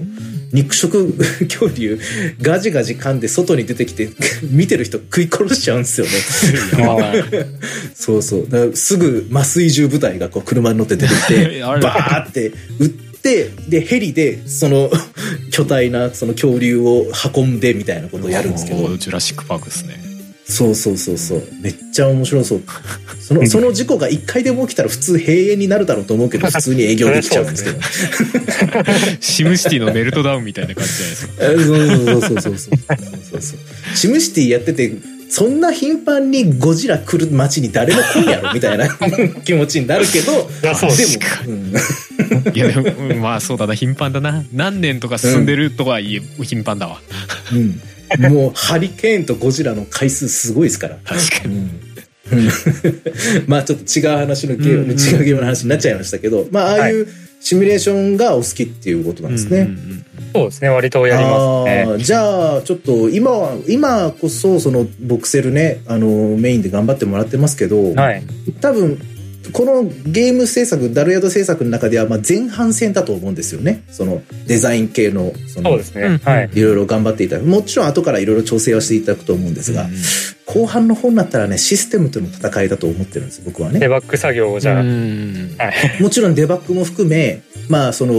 [0.53, 1.15] 肉食
[1.49, 1.99] 恐竜
[2.41, 4.11] ガジガジ噛んで外に出てきて、
[4.51, 6.13] 見てる人食い殺しちゃうんですよね。
[7.95, 8.77] そうそう。
[8.77, 14.91] すぐ麻酔銃部隊がこう車に乗って出てきて、 バーって撃って、で、ヘリでその
[15.53, 20.12] 巨大なその恐竜を運んでみたいなことをやるんですけどジュラシックパークですね
[20.53, 21.43] そうそうそうそう。
[21.61, 22.63] めっちゃ面白そう。
[23.21, 27.79] そのその事故が1回でも起きたら普通閉園になるだろうと思うけど 普通に営業できちゃうんですけど。
[29.21, 34.93] シムシティのメルトダウンみたいな感じじゃないです かそうそうそうそうそうそうシムシティやってて
[35.31, 38.87] そんな頻繁にゴジラ来る街に誰も来んやろみたいな
[39.47, 40.77] 気持ちになるけど、でも、
[41.47, 41.73] うん、
[42.55, 44.45] いやでも、まあそうだな、頻繁だな。
[44.53, 47.01] 何年とか進んでるとはいえ、うん、頻繁だわ。
[47.51, 47.81] うん。
[48.19, 50.99] もうハリケーンとゴジラの回数すごいですから。
[51.05, 51.69] 確かに
[53.47, 57.07] まあちょっと違う話のゲーム、うんうん違うゲームの話になっちゃいましたけど、まあああいう
[57.41, 59.61] シミュレーションがお好きっていうことなんですね。
[59.61, 60.71] うんうんうんそうですね。
[60.71, 61.85] 割とやりますあね。
[61.87, 68.23] ーじゃあちょっと今は今こそそのボクセルねあのメインで頑張ってもらってますけど、はい。
[68.63, 68.99] 多分
[69.51, 73.83] このゲーム制作ダルヤド制作の中ではまあ前半戦だと思うんですよね。
[73.91, 76.03] そのデザイン系のそのそうですね。
[76.03, 76.19] うん。
[76.19, 76.51] はい。
[76.53, 77.37] いろいろ頑張っていた。
[77.37, 79.93] だくもちろん後からいろいろ調整はしていただくと思うんですが、うん。
[80.47, 83.81] 後半の方になったらねシステムとの戦いだと思ってるんです僕はね。
[83.81, 86.03] デバッグ作業をじゃはい。
[86.03, 88.15] もちろんデバッグも含めまあその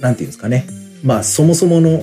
[0.00, 0.66] なんていうんですかね。
[1.02, 2.02] まあそもそもの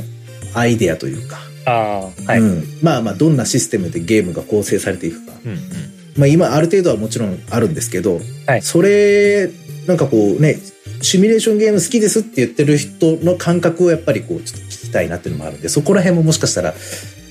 [0.53, 2.39] アイデアというか、ああ、はい。
[2.39, 9.49] うん、まあまあどんなシステムでゲームが構成されていくか、うんうんまあ、今ある程度はもちろんあるんですけど、はいそれ
[9.87, 10.57] なんかこうね
[11.01, 16.75] シミュレーションゲーム好きですって言ってる人の感覚をやっぱりこうちょっと聞きたいなっていうのもあるんでそこら辺ももしかしたら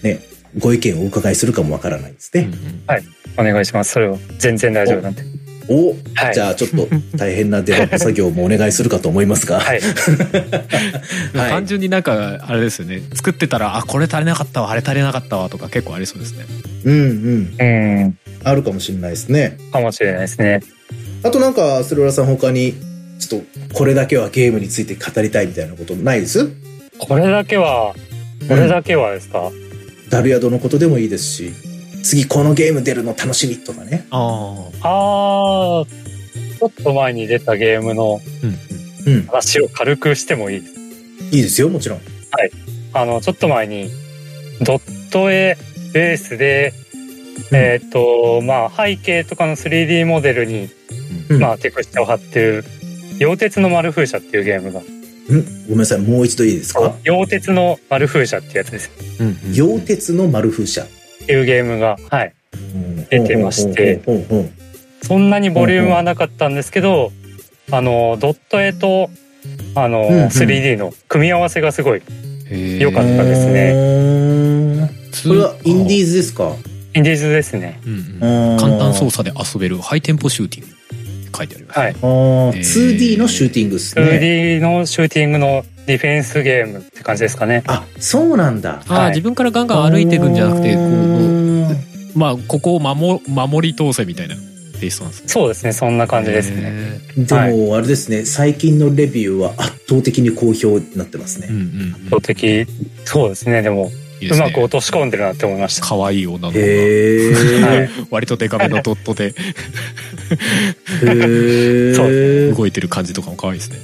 [0.03, 0.21] ね
[0.59, 2.51] ご意見をお伺いするかもわからないですね。
[3.39, 3.93] お願いします。
[3.93, 5.23] それは全然大丈夫なんで。
[5.69, 9.81] お、はいじゃあちょっと大変なデバッグ作業もお願いするかと思いますが、はい。
[11.33, 16.45] はい単純になんかあれですよね作ってたらあこれ足りなかったわあれ足りなかったわとか結構ありそうですね
[16.85, 18.19] うんうんうん。
[18.45, 19.59] あるかもしれないですね。
[19.73, 20.61] かもしれないですね。
[21.23, 22.75] あとなんかスローラさん他に
[23.19, 26.51] ちょっとこれだけはゲームについて語りたいみたいなことないです？
[26.99, 27.95] これだけは、
[28.49, 29.51] これだけはですか、
[30.11, 31.53] ダルヤドのことでもいいですし
[32.03, 34.07] 次このゲーム出るの楽しみとかね。
[34.11, 39.27] ああああ、ちょっと前に出たゲームのうんうん。
[39.27, 40.75] 話を軽くしてもいいです
[41.37, 42.01] いいですよ、もちろん。
[42.93, 43.91] あの、ちょっと前に、
[44.61, 45.57] ドット絵
[45.95, 46.75] ベースで、
[47.53, 50.69] えっ、と、まあ、背景とかの 3D モデルに、
[51.29, 51.41] うん。
[51.41, 52.65] まあ、テクスチャを貼ってる、
[53.19, 54.81] 溶鉄の丸風車っていうゲームが、
[55.29, 55.45] うん。
[55.65, 56.81] ごめんなさい、もう一度いいですか？
[57.05, 58.91] 溶鉄の丸風車ってやつです。
[59.21, 59.35] うんうん。
[59.53, 60.83] 溶鉄の丸風車。
[60.83, 60.87] っ
[61.27, 62.33] ていうゲームが、はい。
[62.75, 64.01] うん出てまして。
[65.03, 67.13] そんなにボリュームはなかったんですけど、
[67.71, 69.09] あの、ドット絵と、
[69.75, 70.27] あの、うんうん。
[70.27, 72.03] 3D の組み合わせがすごい、
[72.51, 73.73] へーよかったですね。
[74.81, 74.91] ね。
[75.27, 76.57] これはインディーズですか？
[76.95, 77.81] インディーズですね。
[77.87, 81.95] うんうん簡単操作で遊べるハイテンポシューティングって書いてあります、はい。
[81.95, 84.05] えー 2D のシューティングですね。
[84.05, 87.63] 2D のシューティングのディフェンスゲームって感じですかね。
[87.67, 88.83] あ、そうなんだ。
[88.89, 91.77] ああ、はい自分からガンガン歩いていくんじゃなくてこううん
[92.15, 94.37] まあここを守守り通せみたいな
[94.81, 95.73] テイストなんですねそうですね。
[95.73, 97.01] そんな感じですね。
[97.17, 101.49] へでも、あれですね、最近のレビューは圧倒的に好評になってますね。
[101.49, 102.67] ーうんうんうん圧倒的。
[103.05, 103.63] そうですね。
[103.63, 104.47] でも、いいですね。
[104.47, 105.87] うまく落とし込んでるなって思いました。
[105.87, 106.65] 可愛い女の子が。
[107.69, 107.89] はい。
[108.11, 109.27] 割とデカめのドットで。
[109.27, 109.31] へ
[111.95, 112.07] そう。
[112.07, 113.79] ー動いてる感じとかも可愛いですね。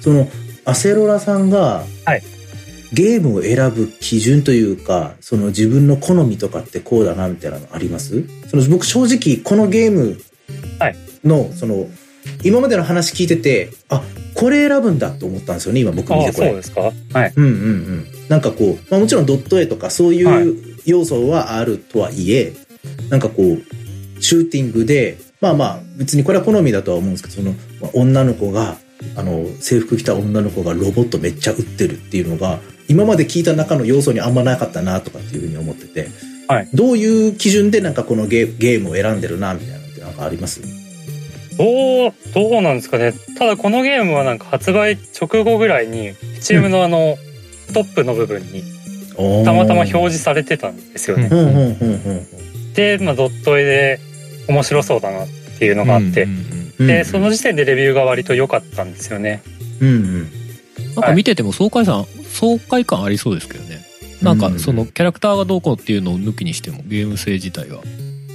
[0.00, 0.28] その
[0.64, 2.22] アセロラさんが、はい。
[2.92, 8.24] ゲームを選ぶ基準というかその自分の好みとかってこうだなみたいなのあります？
[8.48, 10.20] その僕正直このゲーム
[10.80, 10.96] はい。
[11.24, 11.86] の、その
[12.42, 14.02] 今までの話聞いててあ
[14.34, 16.48] これ選ぶんだと思ったんですよね今僕見てこれ。
[16.48, 16.80] そうですか？
[16.80, 17.32] はい。
[17.36, 22.54] うんうんうん、なんかこう、まあ、もちろんドット絵とかそういう要素はあるとはいえ、
[23.10, 28.76] なんかこうシューティングでまあまあ別にこれは好みだとは思うんですけどその、まあ女の子が
[29.16, 36.08] あの制服着た女の子がロボットめっちゃ撃ってるっていうのが今まで聞いた中の要素にあんまなかったなとかっていうふうに思ってて、
[36.48, 36.68] はい。
[36.74, 40.60] どういう基準でなんかこのゲーゲームを選んでるなみたいなのってなんかあります？
[41.56, 43.12] どう、どうなんですかね。
[43.38, 47.16] ただこのゲームはなんか発売直後ぐらいに、チームのあの、
[47.72, 48.62] トップの部分に
[49.44, 51.28] たまたま表示されてたんですよね。
[52.74, 54.00] で、まあ、ドット絵で
[54.48, 55.28] 面白そうだなっ
[55.58, 56.26] ていうのがあって、
[56.78, 59.42] で、その時点でレビューが割と良かったんですよね。
[59.80, 60.40] うんうん
[60.94, 63.80] なんか見てても爽快さん、爽快感ありそうですけどね。
[64.22, 67.82] なんかそのキャラクターがどうこうっていうのを抜きにしてもゲーム性自体は。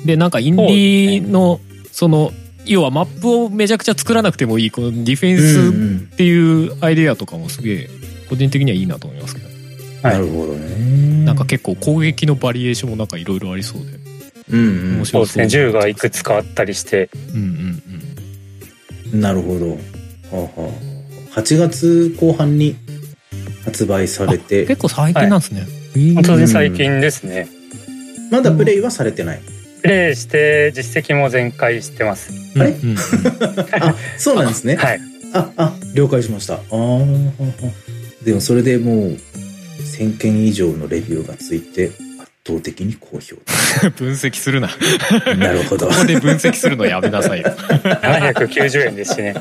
[0.06, 1.60] で、なんかインディーの、
[1.92, 2.32] その、
[2.66, 7.90] 要はマップをめちゃくちゃ作らなくてもいい、このディフェンうんうスんっていうアイデアとかもすげえ、
[8.30, 9.48] 個人的にはいいなと思いますけど。
[9.48, 9.56] はい
[10.04, 13.88] なるほどねなんか結構攻撃のバリエーションもなんかいろいろありそうで。
[14.52, 14.64] うんう
[14.94, 15.48] ん面白そうですね。
[15.48, 17.82] 銃がいくつかあったりして、うん
[19.14, 19.70] うんなるほど。
[19.70, 19.78] は
[20.32, 20.72] あは
[21.36, 22.76] あ、8月後半に
[23.64, 24.42] 発売されうん。
[24.42, 25.66] て、結構最近なんですね。
[26.14, 27.48] 本当に最近ですね。
[28.32, 29.42] まだプレイはされてない。
[29.86, 32.32] プレイして実績も全開してます。
[32.60, 32.72] あれ？
[32.72, 32.96] うん
[33.82, 34.76] あ、そうなんですね。
[34.78, 35.00] はい。
[35.32, 36.56] あ、あ、了解しました。
[36.56, 36.62] ああ、
[38.24, 39.18] でもそれでもう
[40.00, 43.36] 1000件以上のレビューがついて圧倒的に好評。
[43.98, 44.70] 分析するな。
[45.38, 45.94] なるほどこ。
[45.94, 47.50] こで分析するのやめなさいよ。
[48.02, 49.36] 790円ですしね。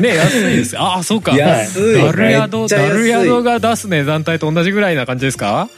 [0.00, 0.82] ね安いですよ。
[0.82, 1.34] ああ、そうか。
[1.34, 1.94] 安い。
[1.94, 5.70] ダルヤド、ダルヤドが出す値段帯と同じぐらいな感じですか？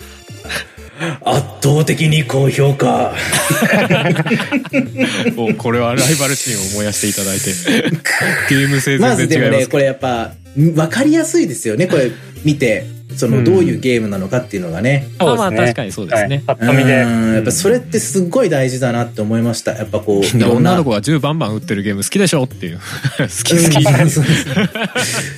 [1.24, 3.14] 圧倒的に高評価。
[5.36, 7.52] おこれはライバル心を燃やしていただいて。
[8.48, 10.32] ゲーム性まずでもね、全然違いますこれやっぱ、
[10.74, 11.86] わかりやすいですよね。
[11.86, 12.10] これ
[12.44, 12.84] 見て、
[13.16, 15.08] そのどういうゲームなのかっていうのがね。
[15.18, 16.56] まあまあ確かにそうですねはい。
[16.58, 17.02] パッと見で。
[17.02, 19.72] うんやっぱそれってすっごい大事だなって思いました。
[19.72, 20.52] やっぱこう。
[20.52, 22.78] 女の子が銃バンバン撃ってるゲーム好きでしょっていう。
[23.18, 23.84] 好きうん好き。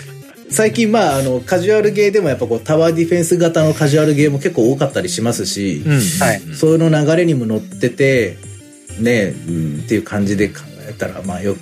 [0.51, 5.93] 最近まああのカジュアルゲーでもやっぱこうタワーディフェンス型のカジュアルゲーも結構多かったりしますし、うん。
[5.93, 6.41] はい。
[6.55, 8.37] その流れにも乗ってて
[8.99, 11.57] ね、うん、っていう感じで考えたらまあよ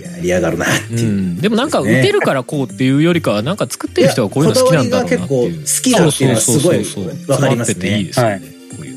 [0.00, 1.08] やりやがるなってういう。
[1.08, 5.20] ん、でもなんか撃てるからこうっていうよりかはなんか作ってる人はこういうの好きなんだろうなっていう。
[5.20, 7.16] いやこだわりが結構好きだっていうのはすごいそうそうそう。
[7.16, 7.88] そうわかりますね。
[7.88, 8.12] ういう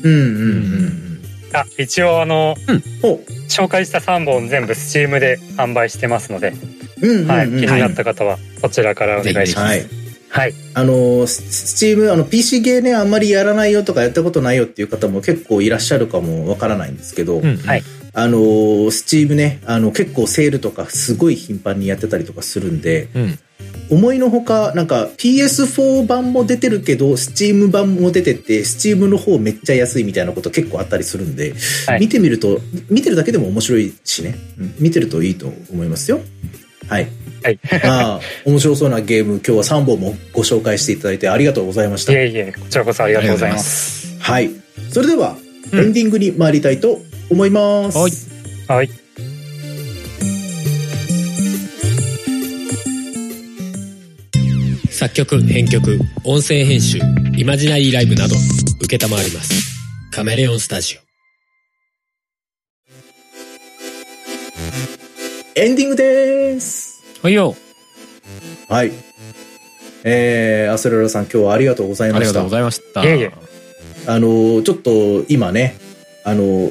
[0.02, 0.52] うんうんう
[0.86, 1.06] ん。
[1.52, 2.82] あ、一応あの、うん。
[3.02, 3.20] お。
[3.48, 6.52] 紹介した3本全部スチームで販売してますので、
[7.00, 7.48] はい。
[7.48, 9.66] 気になった方はそちらからお願いします。
[9.68, 9.86] はい。
[10.28, 10.54] はい。
[10.74, 17.82] あの、ススチーム、あの、PC ゲーね、あんまりやらないよとかやったことないよっていう方も結構いらっしゃるかもわからないんですけど、うんはい
[18.18, 23.38] あの、スチームね、あの、結構セールとかすごい頻繁にやってたりとかするんで、うん
[23.88, 31.54] 思いのほか、なんか PS4 版も出てるけど、Steam 版も出てて、Steam の方めっちゃ安いみたいなこと結構あったりするんで、
[31.86, 32.58] はい見てみると、
[32.90, 36.20] 見てるだけでも面白いしね、うん見てるといいと思いますよ。
[36.88, 37.08] はい。
[37.42, 37.58] はい。
[37.84, 42.16] まあ、面白そうなゲーム、今日は3本もご紹介していただいてありがとうございましたい。
[42.16, 44.16] えいえ、こちらこそありがとうございます。
[44.16, 44.50] すはい。
[44.90, 45.46] それでは、うん
[45.80, 47.98] エンディングに参りたいと思います。
[47.98, 48.12] はい
[48.68, 49.06] はい。
[54.90, 56.98] 作曲編曲音声編集
[57.36, 60.98] イマジナリーライブなど承りますカメレオンスタジ
[65.58, 67.02] エンディングです。
[67.22, 67.56] オはいよ
[68.68, 68.92] はい。
[70.04, 72.50] えー、アスレラさん今日はありがとうございましたありがとうご。
[72.50, 73.32] ざいましたいえいえ
[74.06, 75.78] あの、ちょっと今ね、
[76.24, 76.70] あの、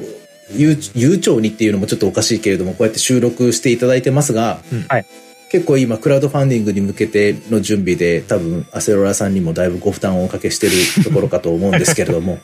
[0.54, 5.06] 悠悠長にっていうのもちょっとおかしいけれども、こうやって収録していただいてますが、うんはい
[5.48, 10.72] 結構今、クラウドファンディングに向けての準備で、多分、アセロラさんにもだいぶご負担をおかけしてる
[11.04, 12.40] ところかと思うんですけれども、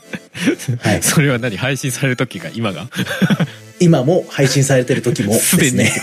[0.78, 1.02] はい。
[1.02, 2.88] それは何配信される時が今が
[3.82, 5.90] 今も配信されてる時も ですね。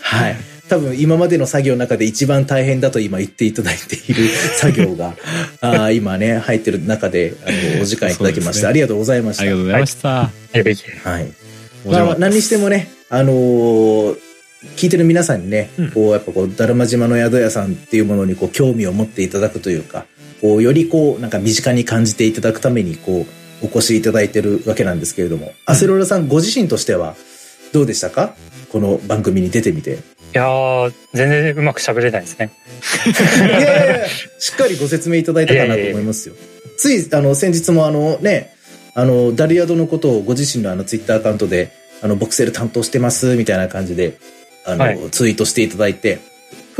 [0.00, 0.36] はい。
[0.68, 5.16] 多分今までの作業の中で一番大変だと今言っていただいている作業が、
[5.60, 9.42] あー今ね、入ってる中で、あの、お時間いただきまして、ねありがとうございました。
[9.42, 11.08] ありがとうございました、いえいえ。
[11.08, 11.26] はい。
[11.86, 14.16] まあ、何にしてもね、あのー
[14.76, 20.04] 聞いてる皆さんにね、うんこう、やっぱこう、だるま島の宿屋さんっていうものにこう、興味を持っていただくというか、
[20.42, 27.16] こう、よりこう、なんか身近に感じていただくために、こう、お越しいただいてるわけなんですけれども、アセロラさんご自身としては
[27.72, 28.34] どうでしたか？
[28.70, 29.98] この番組に出てみて。
[30.32, 32.52] いやー全然うまく喋れないですね。
[33.06, 34.08] いやいやいや
[34.38, 36.36] しっかりご説明いただいたかなと思いますよ。
[36.76, 38.54] つい、あの、先日もあのね、
[38.94, 44.18] あの、ダリアドのことをご自身のあのツイッターアカウントで、あの、ボクセル担当してます、みたいな感じで、
[44.64, 46.20] あの、はいツイートしていただいて、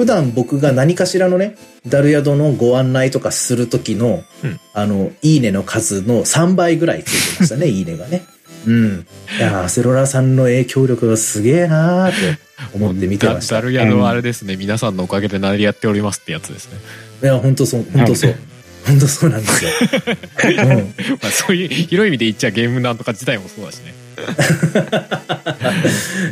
[0.01, 1.57] 普段僕が何かしらのね、
[1.87, 8.23] ダルヤドのご案内とかするときの、うんあの、いいねの数の3倍ぐらいついてましたね、 いいねがね。
[8.67, 9.07] うん。
[9.39, 12.39] いやセロラさんの影響力がすげえなーって
[12.73, 13.57] 思って見てました。
[13.57, 16.79] ダダルヤのあれですね、皆さんのおかげで成りやっておりますってやつですね。
[17.23, 18.35] いや、本当そう、本当そう。
[18.87, 19.71] 本当そうなんですよ。
[20.65, 20.95] うん。
[21.21, 24.00] まあそういう広い意味で言っちゃゲームなんとか自体もそうだしね。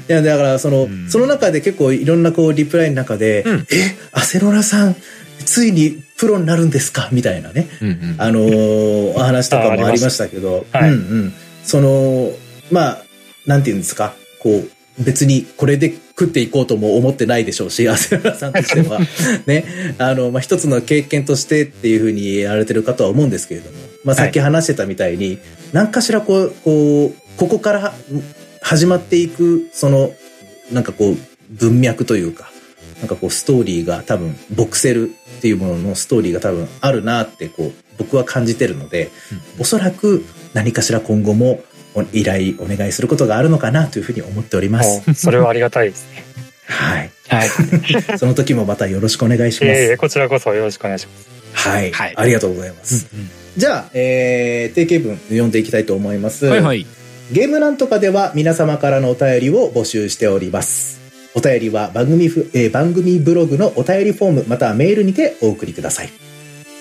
[0.08, 1.08] いや、だから、その、うん。
[1.08, 3.66] その中で結構いろんなこう、リプライの中で、うん。
[3.70, 4.96] え、アセロラさん、
[5.44, 7.08] ついにプロになるんですか？
[7.12, 7.68] みたいなね。
[7.80, 8.14] うんうん。
[8.18, 11.32] あのーお話とかもありましたけど、あありまうんうん。
[11.64, 12.32] その、
[12.70, 13.02] まあ、
[13.46, 14.70] なんていうんですか、こう、
[15.02, 19.00] 別にこれで食っていこうとも思ってないでしょうし、 アセロラさんとしては、
[19.46, 19.64] ね、
[19.98, 25.38] あの、まあ、一つの経験としてっていうふうにやられてるかとは思うんですけれども、まあ、さっき話してたみたいに、
[25.72, 27.94] 何かしらこう、こう、ここから
[28.60, 30.10] 始まっていく、その、
[30.72, 31.16] なんかこう、
[31.50, 32.50] 文脈というか、
[32.98, 39.10] なんかこう、ストーリーが多分、ボクセルっていうもののストーリーが多分あるなって、こう、僕は感じてるので、
[39.58, 41.60] おそらく何かしら今後も
[41.94, 45.14] お依頼お願いすることがあるのかなというふうに思っております。
[45.14, 46.24] それはありがたいですね。
[46.66, 47.10] はい。
[47.28, 47.48] はい。
[48.18, 49.80] その時もまたよろしくお願いします。
[49.80, 51.68] いえいえこちらこそよろしくお願いします。
[51.68, 51.92] はい。
[51.92, 53.06] はいありがとうございます。
[53.56, 56.46] じゃあ、えー、定型文読んでいきたいと思います。
[56.46, 56.86] はいはい。
[57.30, 60.98] ゲームなんとかでは皆様からのお便りを募集しております。
[61.34, 66.08] お便りは番組ふ、えー番組ブログのお便りフォームまたはメールにてお送りください。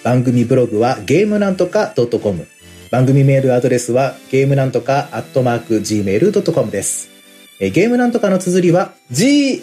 [0.03, 2.47] 番組ブログはゲームなんとか .com。
[2.91, 7.09] 番組メールアドレスはゲームなんとかアットマーク gmail.com です。
[7.59, 9.53] えゲームなんとかの綴りは g-a-m-e-n-a-n-t-o-k-a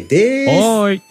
[0.00, 0.62] です。
[0.62, 1.02] はい。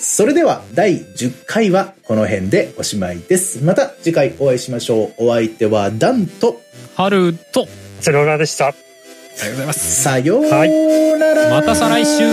[0.00, 3.64] それでは第10回はこの辺でおしまいです。
[3.64, 5.26] また次回お会いしましょう。
[5.26, 6.60] お相手はダンと
[6.94, 7.66] 春と、
[8.00, 8.68] セロラでした。
[8.68, 10.02] ありがとうございます。
[10.02, 12.24] さようなら、また再来週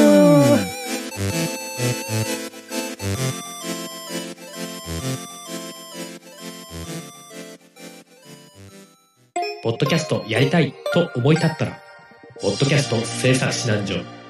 [9.64, 11.80] ポッドキャストやりたいと思い立ったら、
[12.40, 14.25] ポッドキャスト制作指南所